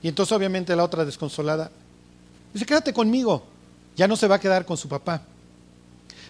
Y 0.00 0.08
entonces 0.08 0.32
obviamente 0.32 0.74
la 0.74 0.84
otra 0.84 1.04
desconsolada, 1.04 1.70
dice, 2.54 2.64
quédate 2.64 2.94
conmigo, 2.94 3.42
ya 3.98 4.08
no 4.08 4.16
se 4.16 4.28
va 4.28 4.36
a 4.36 4.40
quedar 4.40 4.64
con 4.64 4.78
su 4.78 4.88
papá. 4.88 5.20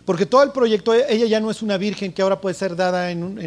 Porque 0.08 0.24
todo 0.24 0.42
el 0.42 0.52
proyecto, 0.52 0.94
ella 0.94 1.26
ya 1.26 1.38
no 1.38 1.50
es 1.50 1.60
una 1.60 1.76
virgen 1.76 2.14
que 2.14 2.22
ahora 2.22 2.40
puede 2.40 2.54
ser 2.54 2.74
dada 2.74 3.10
en, 3.10 3.38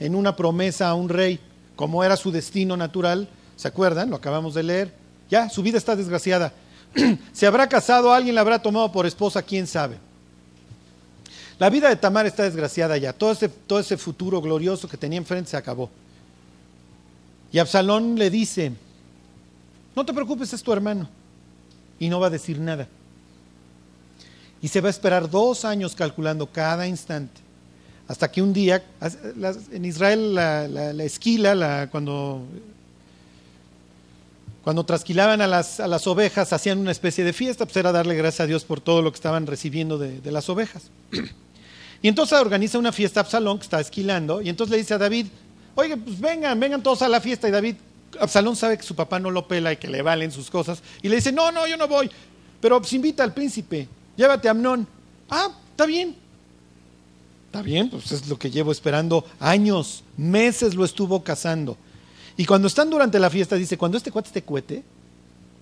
en, 0.00 0.14
una 0.16 0.34
promesa 0.34 0.88
a 0.88 0.94
un 0.94 1.08
rey, 1.08 1.38
como 1.76 2.02
era 2.02 2.16
su 2.16 2.32
destino 2.32 2.76
natural. 2.76 3.28
¿Se 3.54 3.68
acuerdan? 3.68 4.10
Lo 4.10 4.16
acabamos 4.16 4.54
de 4.54 4.64
leer. 4.64 4.92
Ya, 5.30 5.48
su 5.48 5.62
vida 5.62 5.78
está 5.78 5.94
desgraciada. 5.94 6.52
¿Se 7.32 7.46
habrá 7.46 7.68
casado? 7.68 8.12
¿Alguien 8.12 8.34
la 8.34 8.40
habrá 8.40 8.60
tomado 8.60 8.90
por 8.90 9.06
esposa? 9.06 9.42
¿Quién 9.42 9.68
sabe? 9.68 9.98
La 11.60 11.70
vida 11.70 11.88
de 11.88 11.94
Tamar 11.94 12.26
está 12.26 12.42
desgraciada 12.42 12.96
ya. 12.96 13.12
Todo 13.12 13.30
ese, 13.30 13.48
todo 13.48 13.78
ese 13.78 13.96
futuro 13.96 14.40
glorioso 14.40 14.88
que 14.88 14.96
tenía 14.96 15.18
enfrente 15.18 15.52
se 15.52 15.56
acabó. 15.56 15.88
Y 17.52 17.60
Absalón 17.60 18.16
le 18.16 18.28
dice, 18.28 18.72
no 19.94 20.04
te 20.04 20.12
preocupes, 20.12 20.52
es 20.52 20.64
tu 20.64 20.72
hermano. 20.72 21.08
Y 22.00 22.08
no 22.08 22.18
va 22.18 22.26
a 22.26 22.30
decir 22.30 22.58
nada. 22.58 22.88
Y 24.62 24.68
se 24.68 24.80
va 24.80 24.88
a 24.88 24.90
esperar 24.90 25.30
dos 25.30 25.64
años 25.64 25.94
calculando 25.94 26.46
cada 26.46 26.86
instante. 26.86 27.40
Hasta 28.08 28.30
que 28.30 28.42
un 28.42 28.52
día, 28.52 28.82
en 29.70 29.84
Israel 29.84 30.34
la, 30.34 31.04
esquila, 31.04 31.88
cuando, 31.92 32.42
cuando 34.64 34.84
trasquilaban 34.84 35.40
a 35.40 35.46
las, 35.46 35.78
a 35.78 35.86
las, 35.86 36.06
ovejas, 36.08 36.52
hacían 36.52 36.78
una 36.78 36.90
especie 36.90 37.22
de 37.22 37.32
fiesta, 37.32 37.66
pues 37.66 37.76
era 37.76 37.92
darle 37.92 38.16
gracias 38.16 38.40
a 38.40 38.46
Dios 38.46 38.64
por 38.64 38.80
todo 38.80 39.00
lo 39.00 39.12
que 39.12 39.16
estaban 39.16 39.46
recibiendo 39.46 39.96
de, 39.96 40.20
de 40.20 40.32
las 40.32 40.48
ovejas. 40.48 40.90
Y 42.02 42.08
entonces 42.08 42.38
organiza 42.38 42.78
una 42.78 42.92
fiesta 42.92 43.20
Absalón 43.20 43.58
que 43.58 43.64
está 43.64 43.78
esquilando, 43.78 44.40
y 44.40 44.48
entonces 44.48 44.72
le 44.72 44.78
dice 44.78 44.94
a 44.94 44.98
David, 44.98 45.26
oye, 45.74 45.96
pues 45.96 46.18
vengan, 46.18 46.58
vengan 46.58 46.82
todos 46.82 47.02
a 47.02 47.08
la 47.08 47.20
fiesta. 47.20 47.46
Y 47.46 47.50
David, 47.50 47.76
Absalón 48.18 48.56
sabe 48.56 48.76
que 48.76 48.82
su 48.82 48.94
papá 48.94 49.20
no 49.20 49.30
lo 49.30 49.46
pela 49.46 49.72
y 49.72 49.76
que 49.76 49.86
le 49.86 50.02
valen 50.02 50.32
sus 50.32 50.50
cosas, 50.50 50.82
y 51.02 51.08
le 51.08 51.16
dice, 51.16 51.30
no, 51.30 51.52
no, 51.52 51.66
yo 51.66 51.76
no 51.76 51.86
voy, 51.86 52.10
pero 52.60 52.80
pues 52.80 52.92
invita 52.92 53.22
al 53.22 53.34
príncipe 53.34 53.86
llévate 54.16 54.48
a 54.48 54.52
Amnón. 54.52 54.86
Ah, 55.28 55.50
está 55.70 55.86
bien. 55.86 56.16
Está 57.46 57.62
bien, 57.62 57.90
pues 57.90 58.12
es 58.12 58.28
lo 58.28 58.38
que 58.38 58.50
llevo 58.50 58.70
esperando 58.70 59.24
años, 59.40 60.04
meses 60.16 60.74
lo 60.74 60.84
estuvo 60.84 61.24
cazando. 61.24 61.76
Y 62.36 62.44
cuando 62.44 62.68
están 62.68 62.88
durante 62.88 63.18
la 63.18 63.28
fiesta, 63.28 63.56
dice, 63.56 63.76
cuando 63.76 63.98
este 63.98 64.12
cuate 64.12 64.28
esté 64.28 64.42
cuete, 64.42 64.84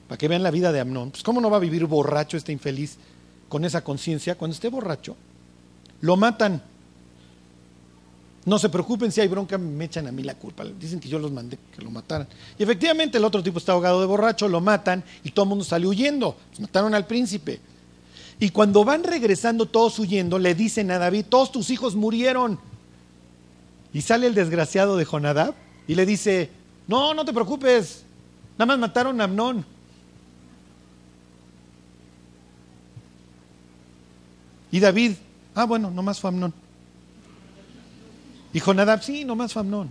para 0.06 0.18
que 0.18 0.28
vean 0.28 0.42
la 0.42 0.50
vida 0.50 0.70
de 0.70 0.80
Amnón, 0.80 1.10
pues 1.10 1.22
cómo 1.22 1.40
no 1.40 1.48
va 1.50 1.56
a 1.56 1.60
vivir 1.60 1.86
borracho 1.86 2.36
este 2.36 2.52
infeliz 2.52 2.98
con 3.48 3.64
esa 3.64 3.82
conciencia, 3.82 4.36
cuando 4.36 4.54
esté 4.54 4.68
borracho, 4.68 5.16
lo 6.02 6.16
matan. 6.16 6.62
No 8.44 8.58
se 8.58 8.68
preocupen 8.68 9.10
si 9.10 9.20
hay 9.20 9.28
bronca, 9.28 9.58
me 9.58 9.84
echan 9.86 10.06
a 10.06 10.12
mí 10.12 10.22
la 10.22 10.34
culpa. 10.34 10.64
Dicen 10.64 11.00
que 11.00 11.08
yo 11.08 11.18
los 11.18 11.32
mandé 11.32 11.58
que 11.74 11.82
lo 11.82 11.90
mataran. 11.90 12.28
Y 12.58 12.62
efectivamente 12.62 13.18
el 13.18 13.24
otro 13.24 13.42
tipo 13.42 13.58
está 13.58 13.72
ahogado 13.72 14.00
de 14.00 14.06
borracho, 14.06 14.48
lo 14.48 14.60
matan 14.60 15.04
y 15.24 15.30
todo 15.30 15.44
el 15.44 15.48
mundo 15.50 15.64
sale 15.64 15.86
huyendo. 15.86 16.36
Pues 16.48 16.60
mataron 16.60 16.94
al 16.94 17.06
príncipe. 17.06 17.60
Y 18.40 18.50
cuando 18.50 18.84
van 18.84 19.02
regresando 19.02 19.66
todos 19.66 19.98
huyendo, 19.98 20.38
le 20.38 20.54
dicen 20.54 20.90
a 20.90 20.98
David, 20.98 21.26
todos 21.28 21.50
tus 21.50 21.70
hijos 21.70 21.96
murieron. 21.96 22.58
Y 23.92 24.02
sale 24.02 24.26
el 24.28 24.34
desgraciado 24.34 24.96
de 24.96 25.04
Jonadab 25.04 25.54
y 25.88 25.94
le 25.94 26.06
dice, 26.06 26.50
no, 26.86 27.14
no 27.14 27.24
te 27.24 27.32
preocupes, 27.32 28.04
nada 28.56 28.66
más 28.66 28.78
mataron 28.78 29.20
a 29.20 29.24
Amnón. 29.24 29.64
Y 34.70 34.78
David, 34.80 35.14
ah, 35.54 35.64
bueno, 35.64 35.90
nomás 35.90 36.20
fue 36.20 36.28
Amnón. 36.28 36.52
Y 38.52 38.60
Jonadab, 38.60 39.02
sí, 39.02 39.24
nomás 39.24 39.52
fue 39.52 39.60
Amnón. 39.60 39.88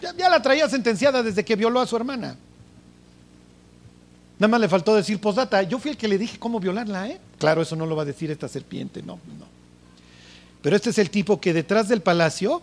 Ya, 0.00 0.14
ya 0.16 0.28
la 0.28 0.42
traía 0.42 0.68
sentenciada 0.68 1.22
desde 1.22 1.44
que 1.44 1.54
violó 1.54 1.80
a 1.80 1.86
su 1.86 1.94
hermana. 1.94 2.36
Nada 4.38 4.50
más 4.50 4.60
le 4.60 4.68
faltó 4.68 4.94
decir 4.94 5.20
posdata. 5.20 5.62
Yo 5.62 5.78
fui 5.78 5.92
el 5.92 5.96
que 5.96 6.08
le 6.08 6.18
dije 6.18 6.38
cómo 6.38 6.58
violarla, 6.58 7.08
¿eh? 7.08 7.20
Claro, 7.38 7.62
eso 7.62 7.76
no 7.76 7.86
lo 7.86 7.96
va 7.96 8.02
a 8.02 8.06
decir 8.06 8.30
esta 8.30 8.48
serpiente, 8.48 9.02
no, 9.02 9.14
no. 9.38 9.46
Pero 10.62 10.76
este 10.76 10.90
es 10.90 10.98
el 10.98 11.10
tipo 11.10 11.40
que 11.40 11.52
detrás 11.52 11.88
del 11.88 12.02
palacio 12.02 12.62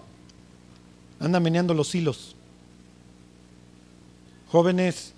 anda 1.19 1.39
meneando 1.39 1.73
los 1.73 1.95
hilos. 1.95 2.35
Jóvenes, 4.49 5.13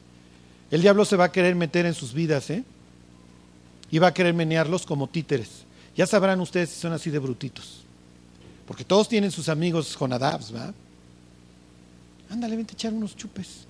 el 0.69 0.81
diablo 0.81 1.05
se 1.05 1.15
va 1.15 1.25
a 1.25 1.31
querer 1.31 1.55
meter 1.55 1.85
en 1.85 1.93
sus 1.93 2.13
vidas, 2.13 2.49
¿eh? 2.49 2.63
Y 3.89 3.99
va 3.99 4.07
a 4.07 4.13
querer 4.13 4.33
menearlos 4.33 4.85
como 4.85 5.07
títeres. 5.07 5.65
Ya 5.95 6.05
sabrán 6.05 6.39
ustedes 6.41 6.69
si 6.69 6.79
son 6.79 6.93
así 6.93 7.09
de 7.09 7.19
brutitos. 7.19 7.83
Porque 8.67 8.83
todos 8.83 9.07
tienen 9.07 9.31
sus 9.31 9.49
amigos 9.49 9.95
Jonadabs, 9.95 10.53
¿va? 10.53 10.73
Ándale, 12.29 12.57
vente 12.57 12.73
a 12.73 12.75
echar 12.75 12.93
unos 12.93 13.15
chupes. 13.15 13.65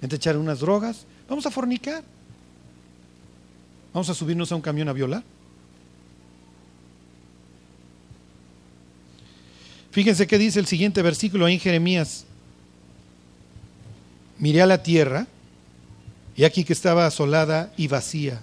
Vente 0.00 0.16
a 0.16 0.18
echar 0.18 0.36
unas 0.36 0.60
drogas. 0.60 1.06
Vamos 1.28 1.46
a 1.46 1.50
fornicar. 1.50 2.04
Vamos 3.92 4.08
a 4.08 4.14
subirnos 4.14 4.50
a 4.52 4.56
un 4.56 4.62
camión 4.62 4.88
a 4.88 4.92
violar. 4.92 5.22
Fíjense 9.90 10.26
qué 10.26 10.38
dice 10.38 10.60
el 10.60 10.66
siguiente 10.66 11.02
versículo 11.02 11.46
ahí 11.46 11.54
en 11.54 11.60
Jeremías. 11.60 12.24
Miré 14.38 14.62
a 14.62 14.66
la 14.66 14.82
tierra 14.82 15.26
y 16.36 16.44
aquí 16.44 16.64
que 16.64 16.72
estaba 16.72 17.06
asolada 17.06 17.72
y 17.76 17.88
vacía. 17.88 18.42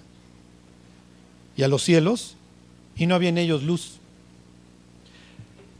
Y 1.56 1.62
a 1.62 1.68
los 1.68 1.82
cielos 1.82 2.36
y 2.96 3.06
no 3.06 3.14
había 3.14 3.30
en 3.30 3.38
ellos 3.38 3.62
luz. 3.62 3.98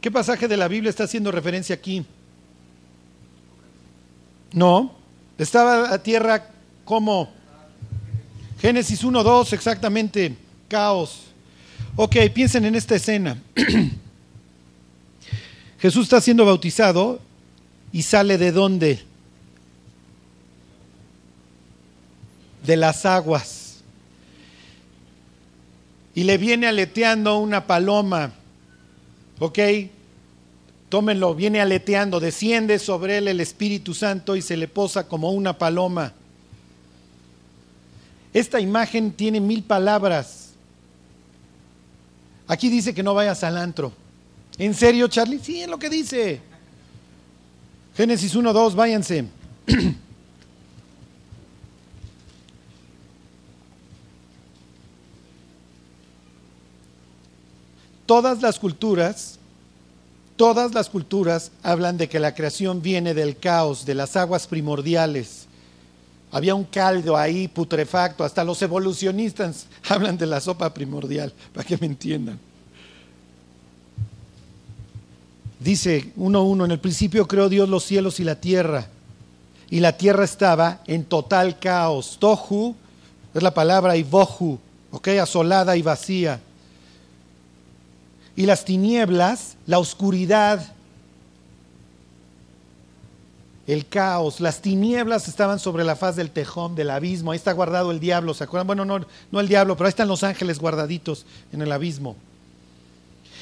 ¿Qué 0.01 0.09
pasaje 0.09 0.47
de 0.47 0.57
la 0.57 0.67
Biblia 0.67 0.89
está 0.89 1.03
haciendo 1.03 1.31
referencia 1.31 1.75
aquí? 1.75 2.05
No, 4.51 4.95
estaba 5.37 5.93
a 5.93 6.01
tierra 6.01 6.49
¿Cómo? 6.89 7.29
Génesis 8.61 9.05
1, 9.05 9.23
2, 9.23 9.53
exactamente, 9.53 10.35
caos. 10.67 11.21
Ok, 11.95 12.17
piensen 12.33 12.65
en 12.65 12.75
esta 12.75 12.95
escena. 12.95 13.41
Jesús 15.79 16.03
está 16.03 16.19
siendo 16.19 16.43
bautizado 16.43 17.21
y 17.93 18.01
sale 18.01 18.37
de 18.37 18.51
dónde? 18.51 19.01
De 22.65 22.75
las 22.75 23.05
aguas. 23.05 23.77
Y 26.13 26.23
le 26.23 26.37
viene 26.37 26.67
aleteando 26.67 27.37
una 27.37 27.65
paloma. 27.65 28.33
Ok, 29.39 29.57
tómenlo, 30.89 31.33
viene 31.33 31.61
aleteando, 31.61 32.19
desciende 32.19 32.77
sobre 32.77 33.19
él 33.19 33.29
el 33.29 33.39
Espíritu 33.39 33.93
Santo 33.93 34.35
y 34.35 34.41
se 34.41 34.57
le 34.57 34.67
posa 34.67 35.07
como 35.07 35.31
una 35.31 35.57
paloma. 35.57 36.13
Esta 38.33 38.59
imagen 38.59 39.11
tiene 39.11 39.39
mil 39.39 39.63
palabras. 39.63 40.49
Aquí 42.47 42.69
dice 42.69 42.93
que 42.93 43.03
no 43.03 43.13
vayas 43.13 43.43
al 43.43 43.57
antro. 43.57 43.91
¿En 44.57 44.73
serio, 44.73 45.07
Charlie? 45.07 45.39
Sí, 45.39 45.61
es 45.61 45.67
lo 45.67 45.79
que 45.79 45.89
dice. 45.89 46.41
Génesis 47.95 48.35
1, 48.35 48.53
2, 48.53 48.75
váyanse. 48.75 49.25
Todas 58.05 58.41
las 58.41 58.57
culturas, 58.57 59.37
todas 60.35 60.73
las 60.73 60.89
culturas 60.89 61.51
hablan 61.61 61.97
de 61.97 62.09
que 62.09 62.19
la 62.19 62.33
creación 62.33 62.81
viene 62.81 63.13
del 63.13 63.37
caos, 63.37 63.85
de 63.85 63.93
las 63.93 64.15
aguas 64.15 64.47
primordiales. 64.47 65.48
Había 66.31 66.53
un 66.53 66.63
caldo 66.63 67.17
ahí 67.17 67.47
putrefacto, 67.47 68.23
hasta 68.23 68.43
los 68.43 68.61
evolucionistas 68.61 69.65
hablan 69.89 70.17
de 70.17 70.27
la 70.27 70.39
sopa 70.39 70.73
primordial, 70.73 71.33
para 71.53 71.65
que 71.65 71.77
me 71.77 71.87
entiendan. 71.87 72.39
Dice 75.59 76.13
1.1, 76.15 76.65
en 76.65 76.71
el 76.71 76.79
principio 76.79 77.27
creó 77.27 77.49
Dios 77.49 77.67
los 77.67 77.83
cielos 77.83 78.19
y 78.19 78.23
la 78.23 78.35
tierra, 78.39 78.87
y 79.69 79.81
la 79.81 79.97
tierra 79.97 80.23
estaba 80.23 80.81
en 80.87 81.03
total 81.03 81.59
caos. 81.59 82.17
Tohu 82.19 82.75
es 83.33 83.43
la 83.43 83.53
palabra 83.53 83.97
y 83.97 84.03
bohu, 84.03 84.57
ok, 84.91 85.07
asolada 85.21 85.75
y 85.75 85.81
vacía. 85.81 86.39
Y 88.35 88.45
las 88.45 88.63
tinieblas, 88.63 89.57
la 89.65 89.79
oscuridad, 89.79 90.73
el 93.69 93.85
caos, 93.85 94.39
las 94.39 94.63
tinieblas 94.63 95.27
estaban 95.27 95.59
sobre 95.59 95.83
la 95.83 95.95
faz 95.95 96.15
del 96.15 96.31
tejón, 96.31 96.73
del 96.73 96.89
abismo. 96.89 97.31
Ahí 97.31 97.35
está 97.35 97.51
guardado 97.51 97.91
el 97.91 97.99
diablo, 97.99 98.33
¿se 98.33 98.43
acuerdan? 98.43 98.65
Bueno, 98.65 98.83
no, 98.83 99.05
no 99.31 99.39
el 99.39 99.47
diablo, 99.47 99.77
pero 99.77 99.85
ahí 99.85 99.91
están 99.91 100.07
los 100.07 100.23
ángeles 100.23 100.57
guardaditos 100.57 101.27
en 101.53 101.61
el 101.61 101.71
abismo. 101.71 102.15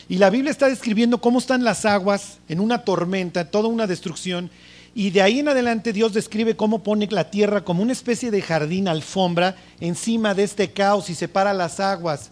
Y 0.09 0.17
la 0.17 0.29
Biblia 0.29 0.51
está 0.51 0.67
describiendo 0.67 1.19
cómo 1.19 1.39
están 1.39 1.63
las 1.63 1.85
aguas 1.85 2.39
en 2.49 2.59
una 2.59 2.83
tormenta, 2.83 3.49
toda 3.49 3.69
una 3.69 3.87
destrucción. 3.87 4.49
Y 4.93 5.11
de 5.11 5.21
ahí 5.21 5.39
en 5.39 5.47
adelante 5.47 5.93
Dios 5.93 6.11
describe 6.11 6.57
cómo 6.57 6.83
pone 6.83 7.07
la 7.09 7.31
tierra 7.31 7.63
como 7.63 7.81
una 7.81 7.93
especie 7.93 8.29
de 8.29 8.41
jardín, 8.41 8.89
alfombra, 8.89 9.55
encima 9.79 10.33
de 10.33 10.43
este 10.43 10.71
caos 10.71 11.09
y 11.09 11.15
separa 11.15 11.53
las 11.53 11.79
aguas. 11.79 12.31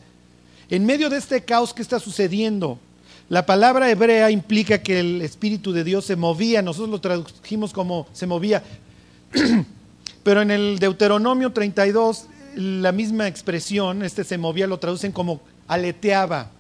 En 0.69 0.85
medio 0.85 1.09
de 1.09 1.17
este 1.17 1.45
caos, 1.45 1.73
¿qué 1.73 1.81
está 1.81 1.99
sucediendo? 1.99 2.77
La 3.29 3.45
palabra 3.45 3.89
hebrea 3.89 4.29
implica 4.29 4.81
que 4.81 4.99
el 4.99 5.21
Espíritu 5.21 5.73
de 5.73 5.83
Dios 5.83 6.05
se 6.05 6.15
movía, 6.15 6.61
nosotros 6.61 6.89
lo 6.89 7.01
tradujimos 7.01 7.73
como 7.73 8.07
se 8.13 8.27
movía. 8.27 8.63
Pero 10.23 10.41
en 10.41 10.51
el 10.51 10.79
Deuteronomio 10.79 11.51
32, 11.51 12.27
la 12.55 12.91
misma 12.91 13.27
expresión, 13.27 14.03
este 14.03 14.23
se 14.23 14.37
movía, 14.37 14.67
lo 14.67 14.77
traducen 14.77 15.11
como 15.11 15.41
aleteaba 15.67 16.51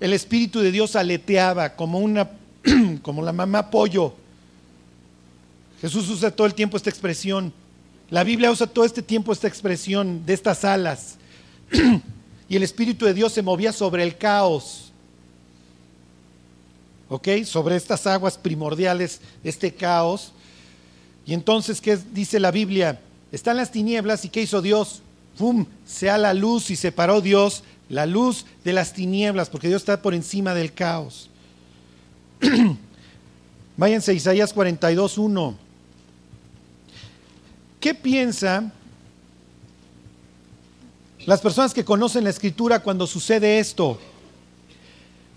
el 0.00 0.12
Espíritu 0.12 0.60
de 0.60 0.70
Dios 0.70 0.96
aleteaba 0.96 1.76
como 1.76 1.98
una, 1.98 2.28
como 3.02 3.22
la 3.22 3.32
mamá 3.32 3.70
pollo. 3.70 4.14
Jesús 5.80 6.08
usa 6.08 6.30
todo 6.30 6.46
el 6.46 6.54
tiempo 6.54 6.76
esta 6.76 6.90
expresión. 6.90 7.52
La 8.10 8.24
Biblia 8.24 8.50
usa 8.50 8.66
todo 8.66 8.84
este 8.84 9.02
tiempo 9.02 9.32
esta 9.32 9.48
expresión 9.48 10.26
de 10.26 10.34
estas 10.34 10.64
alas. 10.64 11.16
y 12.48 12.56
el 12.56 12.62
Espíritu 12.62 13.06
de 13.06 13.14
Dios 13.14 13.32
se 13.32 13.42
movía 13.42 13.72
sobre 13.72 14.02
el 14.02 14.16
caos. 14.16 14.92
¿Ok? 17.08 17.28
Sobre 17.44 17.76
estas 17.76 18.06
aguas 18.06 18.36
primordiales, 18.36 19.20
este 19.42 19.74
caos. 19.74 20.32
Y 21.26 21.34
entonces, 21.34 21.80
¿qué 21.80 21.98
dice 22.12 22.40
la 22.40 22.50
Biblia? 22.50 23.00
Están 23.32 23.56
las 23.56 23.70
tinieblas 23.70 24.24
y 24.24 24.28
¿qué 24.28 24.42
hizo 24.42 24.62
Dios? 24.62 25.02
¡Fum! 25.36 25.66
Sea 25.86 26.18
la 26.18 26.34
luz 26.34 26.70
y 26.70 26.76
separó 26.76 27.20
Dios 27.20 27.64
la 27.88 28.06
luz 28.06 28.46
de 28.64 28.72
las 28.72 28.92
tinieblas, 28.92 29.50
porque 29.50 29.68
Dios 29.68 29.82
está 29.82 30.00
por 30.00 30.14
encima 30.14 30.54
del 30.54 30.72
caos. 30.72 31.28
Váyanse 33.76 34.12
a 34.12 34.14
Isaías 34.14 34.52
42, 34.52 35.18
1. 35.18 35.58
¿Qué 37.80 37.94
piensa 37.94 38.72
las 41.26 41.40
personas 41.40 41.72
que 41.72 41.84
conocen 41.84 42.24
la 42.24 42.30
escritura 42.30 42.80
cuando 42.80 43.06
sucede 43.06 43.58
esto? 43.58 43.98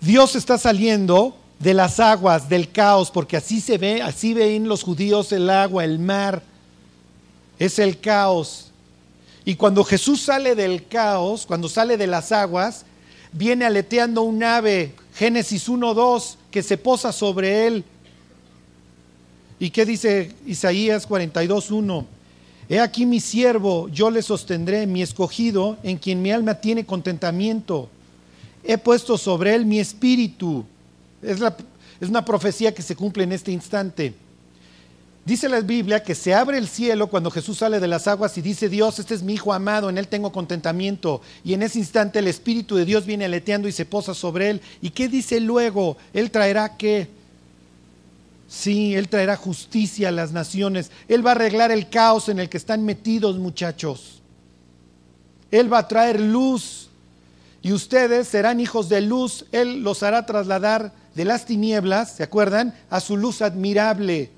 Dios 0.00 0.36
está 0.36 0.58
saliendo 0.58 1.36
de 1.58 1.74
las 1.74 1.98
aguas, 1.98 2.48
del 2.48 2.70
caos, 2.70 3.10
porque 3.10 3.36
así 3.36 3.60
se 3.60 3.78
ve, 3.78 4.00
así 4.02 4.34
ven 4.34 4.68
los 4.68 4.82
judíos 4.82 5.32
el 5.32 5.50
agua, 5.50 5.84
el 5.84 5.98
mar, 5.98 6.42
es 7.58 7.78
el 7.78 7.98
caos. 7.98 8.70
Y 9.44 9.56
cuando 9.56 9.82
Jesús 9.82 10.20
sale 10.20 10.54
del 10.54 10.86
caos, 10.86 11.46
cuando 11.46 11.68
sale 11.68 11.96
de 11.96 12.06
las 12.06 12.32
aguas, 12.32 12.84
viene 13.32 13.64
aleteando 13.64 14.22
un 14.22 14.42
ave, 14.44 14.94
Génesis 15.14 15.68
1.2, 15.68 16.36
que 16.50 16.62
se 16.62 16.76
posa 16.76 17.12
sobre 17.12 17.66
él. 17.66 17.84
¿Y 19.58 19.70
qué 19.70 19.84
dice 19.84 20.34
Isaías 20.46 21.08
42.1? 21.08 22.04
He 22.68 22.80
aquí 22.80 23.06
mi 23.06 23.20
siervo, 23.20 23.88
yo 23.88 24.10
le 24.10 24.20
sostendré, 24.20 24.86
mi 24.86 25.02
escogido, 25.02 25.78
en 25.82 25.96
quien 25.96 26.20
mi 26.20 26.30
alma 26.30 26.54
tiene 26.54 26.84
contentamiento. 26.84 27.88
He 28.62 28.76
puesto 28.76 29.16
sobre 29.16 29.54
él 29.54 29.64
mi 29.64 29.80
espíritu. 29.80 30.64
Es, 31.22 31.40
es 32.00 32.08
una 32.08 32.24
profecía 32.24 32.74
que 32.74 32.82
se 32.82 32.94
cumple 32.94 33.24
en 33.24 33.32
este 33.32 33.52
instante. 33.52 34.14
Dice 35.24 35.48
la 35.48 35.60
Biblia 35.60 36.02
que 36.02 36.14
se 36.14 36.34
abre 36.34 36.56
el 36.56 36.68
cielo 36.68 37.08
cuando 37.08 37.30
Jesús 37.30 37.58
sale 37.58 37.80
de 37.80 37.86
las 37.86 38.06
aguas 38.06 38.36
y 38.38 38.40
dice, 38.40 38.68
Dios, 38.68 38.98
este 38.98 39.14
es 39.14 39.22
mi 39.22 39.34
Hijo 39.34 39.52
amado, 39.52 39.90
en 39.90 39.98
Él 39.98 40.08
tengo 40.08 40.32
contentamiento. 40.32 41.20
Y 41.44 41.52
en 41.52 41.62
ese 41.62 41.78
instante 41.78 42.18
el 42.18 42.28
Espíritu 42.28 42.76
de 42.76 42.86
Dios 42.86 43.04
viene 43.04 43.26
aleteando 43.26 43.68
y 43.68 43.72
se 43.72 43.84
posa 43.84 44.14
sobre 44.14 44.50
Él. 44.50 44.62
¿Y 44.80 44.90
qué 44.90 45.08
dice 45.08 45.40
luego? 45.40 45.98
Él 46.14 46.30
traerá 46.30 46.76
qué? 46.78 47.08
Sí, 48.48 48.94
Él 48.94 49.10
traerá 49.10 49.36
justicia 49.36 50.08
a 50.08 50.12
las 50.12 50.32
naciones. 50.32 50.90
Él 51.06 51.24
va 51.24 51.30
a 51.30 51.34
arreglar 51.34 51.70
el 51.70 51.90
caos 51.90 52.30
en 52.30 52.38
el 52.38 52.48
que 52.48 52.56
están 52.56 52.82
metidos 52.84 53.38
muchachos. 53.38 54.22
Él 55.50 55.70
va 55.70 55.78
a 55.78 55.88
traer 55.88 56.18
luz. 56.18 56.88
Y 57.60 57.72
ustedes 57.72 58.28
serán 58.28 58.60
hijos 58.60 58.88
de 58.88 59.02
luz. 59.02 59.44
Él 59.52 59.82
los 59.82 60.02
hará 60.02 60.24
trasladar 60.24 60.92
de 61.14 61.24
las 61.26 61.44
tinieblas, 61.44 62.12
¿se 62.12 62.22
acuerdan? 62.22 62.74
A 62.88 63.00
su 63.00 63.18
luz 63.18 63.42
admirable. 63.42 64.30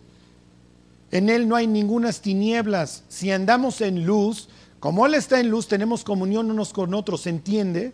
En 1.13 1.29
Él 1.29 1.47
no 1.49 1.55
hay 1.55 1.69
ninguna 1.69 2.13
tinieblas. 2.13 3.05
Si 3.09 3.31
andamos 3.31 3.81
en 3.81 4.07
luz, 4.07 4.49
como 4.81 5.07
Él 5.07 5.15
está 5.15 5.39
en 5.39 5.51
luz, 5.51 5.69
tenemos 5.69 6.03
comunión 6.03 6.51
unos 6.51 6.73
con 6.73 6.95
otros, 6.95 7.23
¿se 7.23 7.31
entiende? 7.31 7.93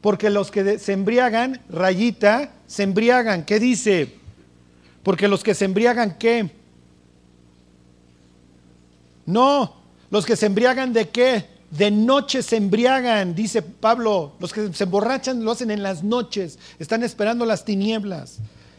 Porque 0.00 0.30
los 0.30 0.52
que 0.52 0.78
se 0.78 0.92
embriagan, 0.92 1.60
rayita, 1.68 2.52
se 2.68 2.84
embriagan. 2.84 3.44
¿Qué 3.44 3.58
dice? 3.58 4.19
Porque 5.02 5.28
los 5.28 5.42
que 5.42 5.54
se 5.54 5.64
embriagan, 5.64 6.18
¿qué? 6.18 6.50
No, 9.26 9.76
los 10.10 10.26
que 10.26 10.36
se 10.36 10.46
embriagan 10.46 10.92
de 10.92 11.08
qué? 11.08 11.46
De 11.70 11.90
noche 11.90 12.42
se 12.42 12.56
embriagan, 12.56 13.34
dice 13.34 13.62
Pablo. 13.62 14.34
Los 14.40 14.52
que 14.52 14.72
se 14.72 14.84
emborrachan 14.84 15.44
lo 15.44 15.52
hacen 15.52 15.70
en 15.70 15.82
las 15.82 16.02
noches, 16.02 16.58
están 16.78 17.02
esperando 17.02 17.46
las 17.46 17.64
tinieblas. 17.64 18.38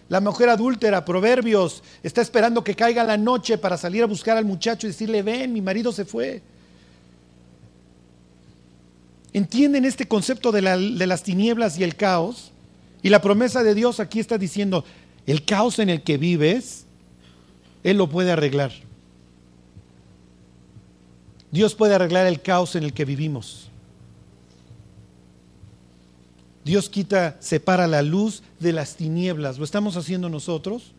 La 0.09 0.19
mujer 0.19 0.49
adúltera, 0.49 1.05
Proverbios, 1.05 1.84
está 2.03 2.22
esperando 2.22 2.65
que 2.65 2.76
caiga 2.76 3.05
la 3.05 3.15
noche 3.15 3.57
para 3.57 3.78
salir 3.78 4.03
a 4.03 4.07
buscar 4.07 4.36
al 4.36 4.43
muchacho 4.43 4.86
y 4.86 4.89
decirle, 4.89 5.24
ven, 5.24 5.53
mi 5.53 5.61
marido 5.61 5.93
se 5.93 6.03
fue. 6.03 6.41
¿Entienden 9.32 9.86
este 9.86 10.09
concepto 10.09 10.51
de, 10.51 10.61
de 10.61 11.07
las 11.07 11.24
tinieblas 11.24 11.80
y 11.80 11.86
el 11.86 11.95
caos? 11.95 12.51
Y 13.01 13.07
la 13.07 13.22
promesa 13.22 13.63
de 13.63 13.74
Dios 13.74 14.01
aquí 14.01 14.19
está 14.19 14.38
diciendo, 14.38 14.84
el 15.32 15.45
caos 15.45 15.79
en 15.79 15.89
el 15.89 16.01
que 16.01 16.17
vives, 16.17 16.84
Él 17.84 17.95
lo 17.95 18.09
puede 18.09 18.34
arreglar. 18.34 18.73
Dios 21.51 21.73
puede 21.73 21.95
arreglar 21.95 22.27
el 22.27 22.41
caos 22.41 22.75
en 22.75 22.84
el 22.84 22.91
que 22.91 23.05
vivimos. 23.05 23.69
Dios 26.65 26.89
quita, 26.89 27.38
separa 27.39 27.88
la 27.88 28.01
luz 28.01 28.43
de 28.59 28.73
las 28.73 28.97
tinieblas. 28.97 29.57
¿Lo 29.57 29.63
estamos 29.63 29.95
haciendo 29.95 30.27
nosotros? 30.27 30.91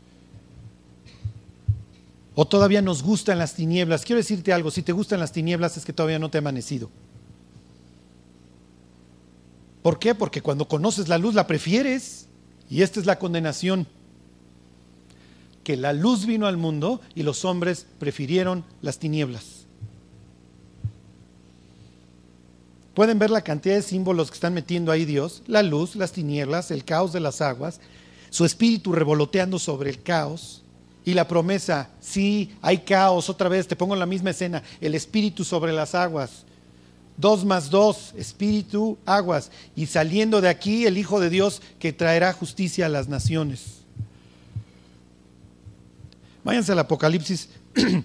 ¿O 2.34 2.46
todavía 2.46 2.80
nos 2.80 3.02
gustan 3.02 3.38
las 3.38 3.52
tinieblas? 3.52 4.02
Quiero 4.02 4.16
decirte 4.16 4.54
algo, 4.54 4.70
si 4.70 4.82
te 4.82 4.92
gustan 4.92 5.20
las 5.20 5.32
tinieblas 5.32 5.76
es 5.76 5.84
que 5.84 5.92
todavía 5.92 6.18
no 6.18 6.30
te 6.30 6.38
ha 6.38 6.40
amanecido. 6.40 6.88
¿Por 9.82 9.98
qué? 9.98 10.14
Porque 10.14 10.40
cuando 10.40 10.68
conoces 10.68 11.08
la 11.08 11.18
luz 11.18 11.34
la 11.34 11.46
prefieres. 11.46 12.28
Y 12.70 12.80
esta 12.80 12.98
es 12.98 13.04
la 13.04 13.18
condenación. 13.18 13.86
Que 15.64 15.76
la 15.76 15.92
luz 15.92 16.26
vino 16.26 16.46
al 16.46 16.56
mundo 16.56 17.00
y 17.14 17.22
los 17.22 17.44
hombres 17.44 17.86
prefirieron 17.98 18.64
las 18.80 18.98
tinieblas. 18.98 19.66
Pueden 22.94 23.18
ver 23.18 23.30
la 23.30 23.40
cantidad 23.40 23.76
de 23.76 23.82
símbolos 23.82 24.30
que 24.30 24.34
están 24.34 24.54
metiendo 24.54 24.92
ahí 24.92 25.04
Dios. 25.04 25.42
La 25.46 25.62
luz, 25.62 25.96
las 25.96 26.12
tinieblas, 26.12 26.70
el 26.70 26.84
caos 26.84 27.12
de 27.12 27.20
las 27.20 27.40
aguas, 27.40 27.80
su 28.28 28.44
espíritu 28.44 28.92
revoloteando 28.92 29.58
sobre 29.58 29.90
el 29.90 30.02
caos 30.02 30.62
y 31.04 31.14
la 31.14 31.26
promesa, 31.26 31.90
sí, 32.00 32.54
hay 32.62 32.78
caos, 32.78 33.28
otra 33.28 33.48
vez, 33.48 33.66
te 33.66 33.76
pongo 33.76 33.94
en 33.94 34.00
la 34.00 34.06
misma 34.06 34.30
escena, 34.30 34.62
el 34.80 34.94
espíritu 34.94 35.44
sobre 35.44 35.72
las 35.72 35.94
aguas. 35.94 36.44
Dos 37.16 37.44
más 37.44 37.70
dos, 37.70 38.14
espíritu, 38.16 38.96
aguas. 39.04 39.50
Y 39.74 39.86
saliendo 39.86 40.40
de 40.40 40.48
aquí 40.48 40.86
el 40.86 40.96
Hijo 40.96 41.20
de 41.20 41.28
Dios 41.28 41.60
que 41.78 41.92
traerá 41.92 42.32
justicia 42.32 42.86
a 42.86 42.88
las 42.88 43.08
naciones. 43.08 43.81
Váyanse 46.44 46.72
al 46.72 46.78
Apocalipsis, 46.80 47.48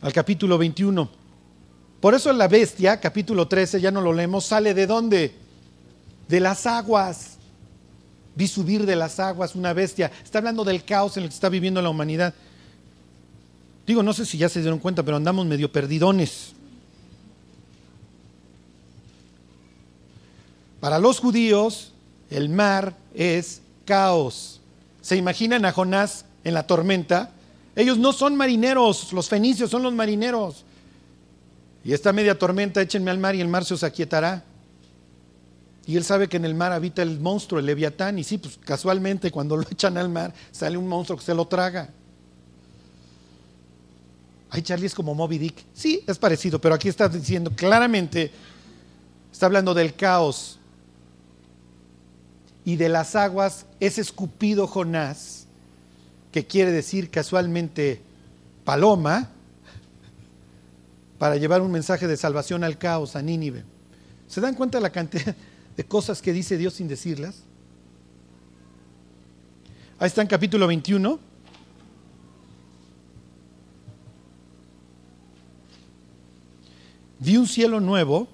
al 0.00 0.12
capítulo 0.12 0.56
21. 0.56 1.08
Por 2.00 2.14
eso 2.14 2.32
la 2.32 2.48
bestia, 2.48 2.98
capítulo 2.98 3.46
13, 3.46 3.80
ya 3.80 3.90
no 3.90 4.00
lo 4.00 4.12
leemos, 4.12 4.46
sale 4.46 4.72
de 4.72 4.86
dónde? 4.86 5.34
De 6.28 6.40
las 6.40 6.66
aguas. 6.66 7.36
Vi 8.34 8.48
subir 8.48 8.86
de 8.86 8.96
las 8.96 9.20
aguas 9.20 9.54
una 9.54 9.74
bestia. 9.74 10.10
Está 10.24 10.38
hablando 10.38 10.64
del 10.64 10.82
caos 10.84 11.16
en 11.18 11.24
el 11.24 11.28
que 11.28 11.34
está 11.34 11.50
viviendo 11.50 11.82
la 11.82 11.90
humanidad. 11.90 12.32
Digo, 13.86 14.02
no 14.02 14.14
sé 14.14 14.24
si 14.24 14.38
ya 14.38 14.48
se 14.48 14.60
dieron 14.60 14.78
cuenta, 14.78 15.02
pero 15.02 15.18
andamos 15.18 15.44
medio 15.44 15.70
perdidones. 15.70 16.54
Para 20.80 20.98
los 20.98 21.18
judíos, 21.18 21.92
el 22.30 22.48
mar 22.48 22.96
es 23.14 23.60
caos. 23.84 24.62
¿Se 25.02 25.16
imaginan 25.16 25.66
a 25.66 25.72
Jonás 25.72 26.24
en 26.44 26.54
la 26.54 26.66
tormenta? 26.66 27.30
Ellos 27.76 27.98
no 27.98 28.12
son 28.12 28.36
marineros, 28.36 29.12
los 29.12 29.28
fenicios 29.28 29.70
son 29.70 29.82
los 29.82 29.92
marineros. 29.92 30.64
Y 31.84 31.92
esta 31.92 32.12
media 32.12 32.38
tormenta, 32.38 32.82
échenme 32.82 33.10
al 33.10 33.18
mar 33.18 33.34
y 33.34 33.40
el 33.40 33.48
mar 33.48 33.64
se 33.64 33.74
os 33.74 33.82
aquietará. 33.82 34.44
Y 35.86 35.96
él 35.96 36.04
sabe 36.04 36.28
que 36.28 36.36
en 36.36 36.44
el 36.44 36.54
mar 36.54 36.72
habita 36.72 37.02
el 37.02 37.18
monstruo, 37.20 37.58
el 37.58 37.66
leviatán, 37.66 38.18
y 38.18 38.24
sí, 38.24 38.38
pues 38.38 38.58
casualmente 38.58 39.30
cuando 39.30 39.56
lo 39.56 39.62
echan 39.70 39.96
al 39.96 40.08
mar 40.08 40.32
sale 40.50 40.76
un 40.76 40.86
monstruo 40.86 41.18
que 41.18 41.24
se 41.24 41.34
lo 41.34 41.46
traga. 41.46 41.90
Ay, 44.50 44.62
Charlie 44.62 44.86
es 44.86 44.94
como 44.94 45.14
Moby 45.14 45.38
Dick. 45.38 45.64
Sí, 45.72 46.02
es 46.06 46.18
parecido, 46.18 46.60
pero 46.60 46.74
aquí 46.74 46.88
está 46.88 47.08
diciendo 47.08 47.52
claramente, 47.54 48.32
está 49.32 49.46
hablando 49.46 49.74
del 49.74 49.94
caos. 49.94 50.58
Y 52.64 52.76
de 52.76 52.88
las 52.88 53.16
aguas 53.16 53.64
es 53.78 53.96
escupido 53.98 54.66
Jonás, 54.66 55.39
que 56.32 56.46
quiere 56.46 56.72
decir 56.72 57.10
casualmente 57.10 58.00
paloma, 58.64 59.30
para 61.20 61.36
llevar 61.36 61.60
un 61.60 61.70
mensaje 61.70 62.06
de 62.06 62.16
salvación 62.16 62.64
al 62.64 62.78
caos, 62.78 63.14
a 63.14 63.20
Nínive. 63.20 63.62
¿Se 64.26 64.40
dan 64.40 64.54
cuenta 64.54 64.80
la 64.80 64.88
cantidad 64.88 65.36
de 65.76 65.84
cosas 65.84 66.22
que 66.22 66.32
dice 66.32 66.56
Dios 66.56 66.72
sin 66.72 66.88
decirlas? 66.88 67.42
Ahí 69.98 70.06
está 70.06 70.22
en 70.22 70.28
capítulo 70.28 70.66
21. 70.66 71.18
Vi 77.18 77.36
un 77.36 77.46
cielo 77.46 77.80
nuevo 77.80 78.26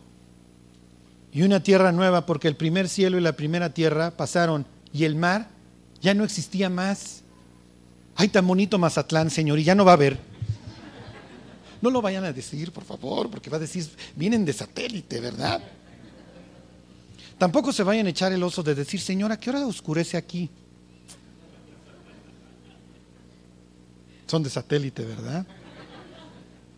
y 1.32 1.42
una 1.42 1.60
tierra 1.60 1.90
nueva 1.90 2.24
porque 2.24 2.46
el 2.46 2.54
primer 2.54 2.88
cielo 2.88 3.18
y 3.18 3.20
la 3.20 3.32
primera 3.32 3.74
tierra 3.74 4.12
pasaron 4.12 4.64
y 4.92 5.02
el 5.02 5.16
mar 5.16 5.48
ya 6.00 6.14
no 6.14 6.22
existía 6.22 6.70
más. 6.70 7.24
Ay, 8.16 8.28
tan 8.28 8.46
bonito 8.46 8.78
Mazatlán, 8.78 9.30
Señor, 9.30 9.58
y 9.58 9.64
ya 9.64 9.74
no 9.74 9.84
va 9.84 9.92
a 9.92 9.94
haber. 9.94 10.18
No 11.82 11.90
lo 11.90 12.00
vayan 12.00 12.24
a 12.24 12.32
decir, 12.32 12.72
por 12.72 12.84
favor, 12.84 13.30
porque 13.30 13.50
va 13.50 13.58
a 13.58 13.60
decir, 13.60 13.86
vienen 14.16 14.44
de 14.44 14.54
satélite, 14.54 15.20
¿verdad? 15.20 15.62
Tampoco 17.36 17.72
se 17.72 17.82
vayan 17.82 18.06
a 18.06 18.10
echar 18.10 18.32
el 18.32 18.42
oso 18.42 18.62
de 18.62 18.74
decir, 18.74 18.98
Señora, 19.00 19.38
qué 19.38 19.50
hora 19.50 19.66
oscurece 19.66 20.16
aquí? 20.16 20.48
Son 24.26 24.42
de 24.42 24.48
satélite, 24.48 25.04
¿verdad? 25.04 25.46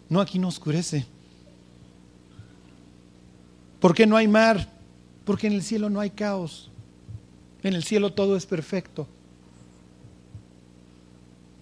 No, 0.08 0.20
aquí 0.20 0.38
no 0.38 0.48
oscurece. 0.48 1.06
¿Por 3.78 3.94
qué 3.94 4.06
no 4.06 4.16
hay 4.16 4.26
mar? 4.26 4.68
Porque 5.24 5.46
en 5.46 5.52
el 5.52 5.62
cielo 5.62 5.88
no 5.88 6.00
hay 6.00 6.10
caos. 6.10 6.70
En 7.62 7.74
el 7.74 7.84
cielo 7.84 8.12
todo 8.12 8.36
es 8.36 8.44
perfecto. 8.44 9.06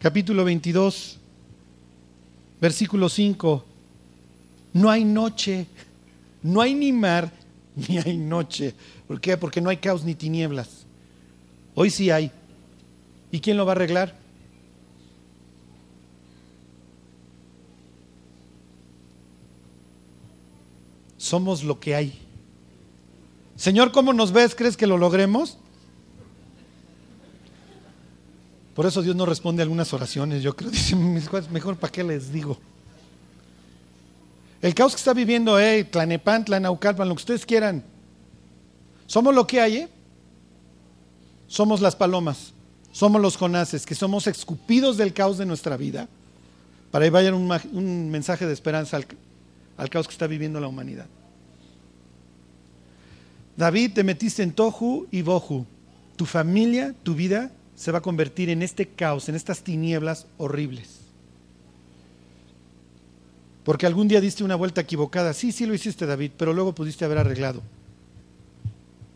Capítulo 0.01 0.45
22, 0.45 1.19
versículo 2.61 3.09
5. 3.09 3.65
No 4.75 4.91
hay 4.91 5.05
noche, 5.05 5.67
no 6.43 6.61
hay 6.61 6.75
ni 6.75 6.93
mar, 6.93 7.33
ni 7.89 7.99
hay 7.99 8.17
noche. 8.17 8.75
¿Por 9.09 9.21
qué? 9.21 9.37
Porque 9.37 9.61
no 9.61 9.71
hay 9.71 9.79
caos 9.79 10.05
ni 10.05 10.15
tinieblas. 10.15 10.85
Hoy 11.75 11.91
sí 11.91 12.11
hay. 12.11 12.31
¿Y 13.31 13.41
quién 13.41 13.57
lo 13.57 13.65
va 13.65 13.73
a 13.73 13.77
arreglar? 13.77 14.15
Somos 21.17 21.65
lo 21.65 21.81
que 21.81 21.95
hay. 21.95 22.19
Señor, 23.57 23.91
¿cómo 23.93 24.13
nos 24.13 24.33
ves? 24.33 24.55
¿Crees 24.55 24.77
que 24.77 24.87
lo 24.87 24.99
logremos? 24.99 25.59
Por 28.77 28.85
eso 28.85 29.01
Dios 29.01 29.17
no 29.17 29.25
responde 29.25 29.63
a 29.63 29.65
algunas 29.65 29.91
oraciones. 29.95 30.43
Yo 30.43 30.55
creo, 30.55 30.71
dice, 30.71 30.95
mejor 30.95 31.77
para 31.77 31.91
qué 31.91 32.05
les 32.05 32.31
digo. 32.31 32.59
El 34.61 34.75
caos 34.75 34.93
que 34.93 34.99
está 34.99 35.15
viviendo, 35.15 35.59
eh, 35.59 35.83
Tlanepantla, 35.85 36.61
Naucalpan, 36.61 37.09
lo 37.09 37.15
que 37.15 37.21
ustedes 37.21 37.47
quieran. 37.47 37.83
Somos 39.07 39.35
lo 39.35 39.47
que 39.47 39.61
hay, 39.63 39.77
¿eh? 39.79 39.89
Somos 41.47 41.81
las 41.81 41.97
palomas, 41.97 42.53
somos 42.93 43.23
los 43.23 43.37
jonases, 43.37 43.87
que 43.87 43.95
somos 43.95 44.27
escupidos 44.27 44.97
del 44.97 45.15
caos 45.15 45.39
de 45.39 45.47
nuestra 45.47 45.77
vida 45.77 46.09
para 46.91 47.05
que 47.05 47.11
vaya 47.11 47.33
un, 47.35 47.51
un, 47.73 48.11
mensaje 48.11 48.47
de 48.47 48.53
esperanza 48.53 48.97
al, 48.97 49.07
al 49.77 49.89
caos 49.89 50.07
que 50.07 50.13
está 50.13 50.27
viviendo 50.27 50.61
la 50.61 50.67
humanidad. 50.67 51.07
David, 53.57 53.93
te 53.95 54.05
metiste 54.05 54.43
en 54.43 54.53
Tohu 54.53 55.07
y 55.11 55.23
Bohu. 55.23 55.65
Tu 56.17 56.27
familia, 56.27 56.95
tu 57.03 57.15
vida 57.15 57.53
se 57.77 57.93
va 57.93 57.99
a 57.99 58.03
convertir 58.03 58.49
en 58.49 58.63
este 58.63 58.89
caos, 58.89 59.29
en 59.29 59.35
estas 59.35 59.63
tinieblas 59.63 60.27
horribles. 60.39 61.01
Porque 63.65 63.87
algún 63.87 64.09
día 64.09 64.21
diste 64.21 64.45
una 64.45 64.57
vuelta 64.57 64.81
equivocada. 64.81 65.35
Sí, 65.35 65.53
sí 65.53 65.67
lo 65.67 65.75
hiciste, 65.75 66.07
David, 66.07 66.33
pero 66.39 66.53
luego 66.53 66.75
pudiste 66.75 67.05
haber 67.05 67.19
arreglado. 67.19 67.63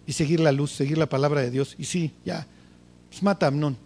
Y 0.07 0.13
seguir 0.13 0.41
la 0.41 0.53
luz, 0.53 0.73
seguir 0.73 0.99
la 0.99 1.09
palabra 1.09 1.41
de 1.41 1.51
Dios. 1.51 1.75
Y 1.79 1.85
sí, 1.85 2.13
ya, 2.25 2.47
pues 3.09 3.23
mata 3.23 3.47
a 3.47 3.49
Amnón. 3.49 3.77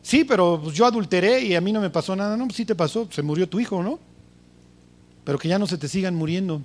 Sí, 0.00 0.24
pero 0.24 0.60
pues 0.62 0.76
yo 0.76 0.86
adulteré 0.86 1.40
y 1.42 1.54
a 1.54 1.60
mí 1.60 1.72
no 1.72 1.80
me 1.80 1.90
pasó 1.90 2.14
nada. 2.14 2.36
No, 2.36 2.44
pues 2.44 2.56
sí 2.56 2.64
te 2.64 2.74
pasó, 2.74 3.08
se 3.10 3.22
murió 3.22 3.48
tu 3.48 3.58
hijo, 3.58 3.82
¿no? 3.82 3.98
Pero 5.24 5.38
que 5.38 5.48
ya 5.48 5.58
no 5.58 5.66
se 5.66 5.76
te 5.76 5.88
sigan 5.88 6.14
muriendo. 6.14 6.62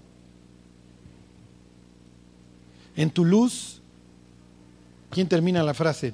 En 2.96 3.10
tu 3.10 3.26
luz, 3.26 3.82
¿quién 5.10 5.28
termina 5.28 5.64
la 5.64 5.74
frase? 5.74 6.14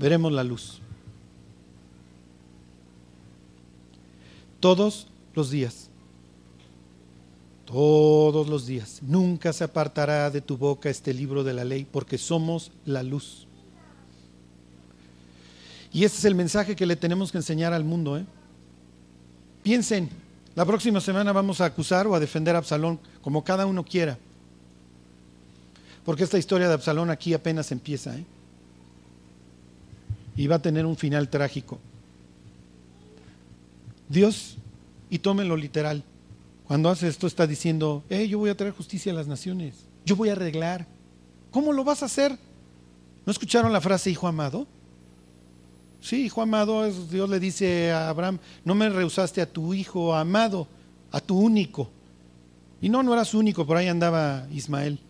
Veremos 0.00 0.32
la 0.32 0.42
luz. 0.42 0.80
Todos 4.58 5.08
los 5.34 5.50
días. 5.50 5.90
Todos 7.66 8.48
los 8.48 8.66
días. 8.66 9.00
Nunca 9.02 9.52
se 9.52 9.62
apartará 9.62 10.30
de 10.30 10.40
tu 10.40 10.56
boca 10.56 10.88
este 10.88 11.12
libro 11.12 11.44
de 11.44 11.52
la 11.52 11.64
ley 11.64 11.84
porque 11.84 12.16
somos 12.16 12.72
la 12.86 13.02
luz. 13.02 13.46
Y 15.92 16.04
este 16.04 16.16
es 16.16 16.24
el 16.24 16.34
mensaje 16.34 16.74
que 16.74 16.86
le 16.86 16.96
tenemos 16.96 17.30
que 17.30 17.36
enseñar 17.36 17.74
al 17.74 17.84
mundo. 17.84 18.16
¿eh? 18.16 18.24
Piensen, 19.62 20.08
la 20.54 20.64
próxima 20.64 21.02
semana 21.02 21.30
vamos 21.32 21.60
a 21.60 21.66
acusar 21.66 22.06
o 22.06 22.14
a 22.14 22.20
defender 22.20 22.54
a 22.54 22.60
Absalón 22.60 22.98
como 23.20 23.44
cada 23.44 23.66
uno 23.66 23.84
quiera. 23.84 24.16
Porque 26.06 26.24
esta 26.24 26.38
historia 26.38 26.68
de 26.68 26.74
Absalón 26.74 27.10
aquí 27.10 27.34
apenas 27.34 27.70
empieza. 27.70 28.16
¿eh? 28.16 28.24
Y 30.40 30.46
va 30.46 30.56
a 30.56 30.62
tener 30.62 30.86
un 30.86 30.96
final 30.96 31.28
trágico. 31.28 31.78
Dios, 34.08 34.56
y 35.10 35.18
tómenlo 35.18 35.54
literal, 35.54 36.02
cuando 36.66 36.88
hace 36.88 37.08
esto 37.08 37.26
está 37.26 37.46
diciendo, 37.46 38.02
hey, 38.08 38.26
yo 38.26 38.38
voy 38.38 38.48
a 38.48 38.56
traer 38.56 38.72
justicia 38.72 39.12
a 39.12 39.14
las 39.14 39.26
naciones, 39.26 39.74
yo 40.06 40.16
voy 40.16 40.30
a 40.30 40.32
arreglar. 40.32 40.86
¿Cómo 41.50 41.74
lo 41.74 41.84
vas 41.84 42.02
a 42.02 42.06
hacer? 42.06 42.38
¿No 43.26 43.30
escucharon 43.30 43.70
la 43.70 43.82
frase 43.82 44.10
hijo 44.10 44.26
amado? 44.26 44.66
Sí, 46.00 46.24
hijo 46.24 46.40
amado, 46.40 46.90
Dios 46.90 47.28
le 47.28 47.38
dice 47.38 47.92
a 47.92 48.08
Abraham, 48.08 48.38
no 48.64 48.74
me 48.74 48.88
rehusaste 48.88 49.42
a 49.42 49.52
tu 49.52 49.74
hijo 49.74 50.14
amado, 50.14 50.66
a 51.12 51.20
tu 51.20 51.38
único. 51.38 51.90
Y 52.80 52.88
no, 52.88 53.02
no 53.02 53.12
era 53.12 53.26
su 53.26 53.38
único, 53.38 53.66
por 53.66 53.76
ahí 53.76 53.88
andaba 53.88 54.46
Ismael. 54.50 55.00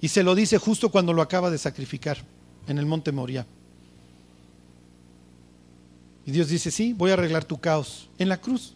Y 0.00 0.08
se 0.08 0.24
lo 0.24 0.34
dice 0.34 0.58
justo 0.58 0.90
cuando 0.90 1.12
lo 1.12 1.22
acaba 1.22 1.52
de 1.52 1.58
sacrificar 1.58 2.18
en 2.66 2.78
el 2.78 2.86
monte 2.86 3.12
Moria. 3.12 3.46
Y 6.28 6.30
Dios 6.30 6.48
dice, 6.50 6.70
sí, 6.70 6.92
voy 6.92 7.10
a 7.10 7.14
arreglar 7.14 7.46
tu 7.46 7.58
caos 7.58 8.10
en 8.18 8.28
la 8.28 8.38
cruz. 8.38 8.74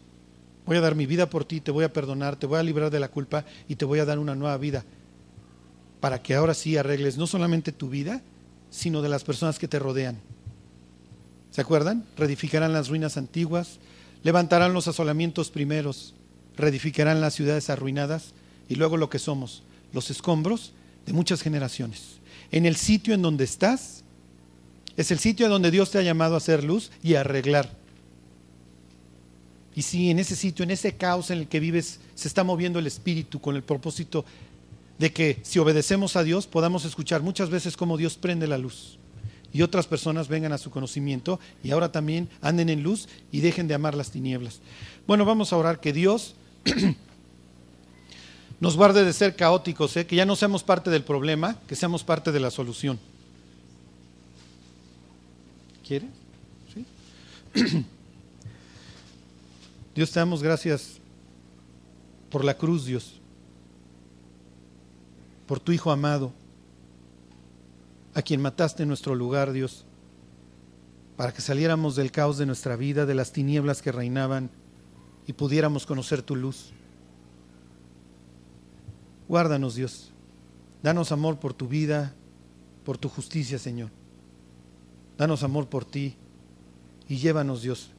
Voy 0.64 0.78
a 0.78 0.80
dar 0.80 0.94
mi 0.94 1.04
vida 1.04 1.28
por 1.28 1.44
ti, 1.44 1.60
te 1.60 1.70
voy 1.70 1.84
a 1.84 1.92
perdonar, 1.92 2.36
te 2.36 2.46
voy 2.46 2.58
a 2.58 2.62
librar 2.62 2.90
de 2.90 2.98
la 2.98 3.08
culpa 3.08 3.44
y 3.68 3.76
te 3.76 3.84
voy 3.84 3.98
a 3.98 4.06
dar 4.06 4.18
una 4.18 4.34
nueva 4.34 4.56
vida. 4.56 4.86
Para 6.00 6.22
que 6.22 6.34
ahora 6.34 6.54
sí 6.54 6.78
arregles 6.78 7.18
no 7.18 7.26
solamente 7.26 7.70
tu 7.70 7.90
vida, 7.90 8.22
sino 8.70 9.02
de 9.02 9.10
las 9.10 9.22
personas 9.22 9.58
que 9.58 9.68
te 9.68 9.78
rodean. 9.78 10.16
¿Se 11.50 11.60
acuerdan? 11.60 12.06
Reedificarán 12.16 12.72
las 12.72 12.88
ruinas 12.88 13.18
antiguas, 13.18 13.80
levantarán 14.22 14.72
los 14.72 14.88
asolamientos 14.88 15.50
primeros, 15.50 16.14
reedificarán 16.56 17.20
las 17.20 17.34
ciudades 17.34 17.68
arruinadas 17.68 18.32
y 18.66 18.76
luego 18.76 18.96
lo 18.96 19.10
que 19.10 19.18
somos, 19.18 19.62
los 19.92 20.10
escombros 20.10 20.72
de 21.04 21.12
muchas 21.12 21.42
generaciones. 21.42 22.16
En 22.50 22.64
el 22.64 22.76
sitio 22.76 23.12
en 23.12 23.20
donde 23.20 23.44
estás, 23.44 24.01
es 24.96 25.10
el 25.10 25.18
sitio 25.18 25.48
donde 25.48 25.70
Dios 25.70 25.90
te 25.90 25.98
ha 25.98 26.02
llamado 26.02 26.34
a 26.34 26.38
hacer 26.38 26.64
luz 26.64 26.90
y 27.02 27.14
a 27.14 27.20
arreglar. 27.20 27.70
Y 29.74 29.82
si 29.82 30.10
en 30.10 30.18
ese 30.18 30.36
sitio, 30.36 30.64
en 30.64 30.70
ese 30.70 30.96
caos 30.96 31.30
en 31.30 31.38
el 31.38 31.48
que 31.48 31.60
vives, 31.60 32.00
se 32.14 32.28
está 32.28 32.44
moviendo 32.44 32.78
el 32.78 32.86
espíritu 32.86 33.40
con 33.40 33.56
el 33.56 33.62
propósito 33.62 34.24
de 34.98 35.12
que 35.12 35.38
si 35.42 35.58
obedecemos 35.58 36.16
a 36.16 36.22
Dios 36.22 36.46
podamos 36.46 36.84
escuchar 36.84 37.22
muchas 37.22 37.50
veces 37.50 37.76
cómo 37.76 37.96
Dios 37.96 38.16
prende 38.16 38.46
la 38.46 38.58
luz 38.58 38.98
y 39.52 39.62
otras 39.62 39.86
personas 39.86 40.28
vengan 40.28 40.52
a 40.52 40.58
su 40.58 40.70
conocimiento 40.70 41.38
y 41.62 41.70
ahora 41.70 41.92
también 41.92 42.28
anden 42.40 42.68
en 42.68 42.82
luz 42.82 43.08
y 43.30 43.40
dejen 43.40 43.68
de 43.68 43.74
amar 43.74 43.94
las 43.94 44.10
tinieblas. 44.10 44.60
Bueno, 45.06 45.24
vamos 45.24 45.52
a 45.52 45.56
orar 45.56 45.80
que 45.80 45.92
Dios 45.92 46.34
nos 48.60 48.76
guarde 48.76 49.04
de 49.04 49.12
ser 49.12 49.36
caóticos, 49.36 49.96
¿eh? 49.96 50.06
que 50.06 50.16
ya 50.16 50.24
no 50.24 50.36
seamos 50.36 50.62
parte 50.62 50.90
del 50.90 51.04
problema, 51.04 51.58
que 51.66 51.76
seamos 51.76 52.04
parte 52.04 52.32
de 52.32 52.40
la 52.40 52.50
solución. 52.50 52.98
¿Sí? 56.00 56.86
Dios 59.94 60.10
te 60.10 60.20
damos 60.20 60.42
gracias 60.42 61.00
por 62.30 62.44
la 62.44 62.56
cruz, 62.56 62.86
Dios, 62.86 63.20
por 65.46 65.60
tu 65.60 65.72
Hijo 65.72 65.90
amado 65.90 66.32
a 68.14 68.22
quien 68.22 68.40
mataste 68.40 68.82
en 68.82 68.88
nuestro 68.88 69.14
lugar, 69.14 69.52
Dios, 69.52 69.84
para 71.16 71.32
que 71.32 71.42
saliéramos 71.42 71.94
del 71.94 72.10
caos 72.10 72.38
de 72.38 72.46
nuestra 72.46 72.76
vida, 72.76 73.04
de 73.04 73.14
las 73.14 73.32
tinieblas 73.32 73.82
que 73.82 73.92
reinaban 73.92 74.50
y 75.26 75.34
pudiéramos 75.34 75.86
conocer 75.86 76.22
tu 76.22 76.36
luz. 76.36 76.72
Guárdanos, 79.28 79.74
Dios. 79.74 80.10
Danos 80.82 81.12
amor 81.12 81.38
por 81.38 81.54
tu 81.54 81.68
vida, 81.68 82.14
por 82.84 82.98
tu 82.98 83.08
justicia, 83.08 83.58
Señor. 83.58 83.90
Danos 85.22 85.44
amor 85.44 85.68
por 85.68 85.84
ti 85.84 86.16
y 87.06 87.18
llévanos, 87.18 87.62
Dios, 87.62 87.92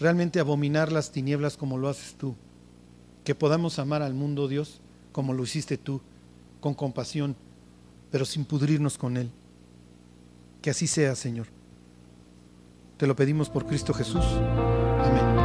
realmente 0.00 0.40
abominar 0.40 0.90
las 0.90 1.12
tinieblas 1.12 1.56
como 1.56 1.78
lo 1.78 1.88
haces 1.88 2.16
tú. 2.16 2.34
Que 3.22 3.36
podamos 3.36 3.78
amar 3.78 4.02
al 4.02 4.14
mundo, 4.14 4.48
Dios, 4.48 4.80
como 5.12 5.32
lo 5.32 5.44
hiciste 5.44 5.78
tú, 5.78 6.00
con 6.58 6.74
compasión 6.74 7.36
pero 8.10 8.24
sin 8.24 8.44
pudrirnos 8.44 8.98
con 8.98 9.16
Él. 9.16 9.30
Que 10.60 10.70
así 10.70 10.88
sea, 10.88 11.14
Señor. 11.14 11.46
Te 12.96 13.06
lo 13.06 13.14
pedimos 13.14 13.48
por 13.48 13.64
Cristo 13.64 13.94
Jesús. 13.94 14.24
Amén. 14.24 15.37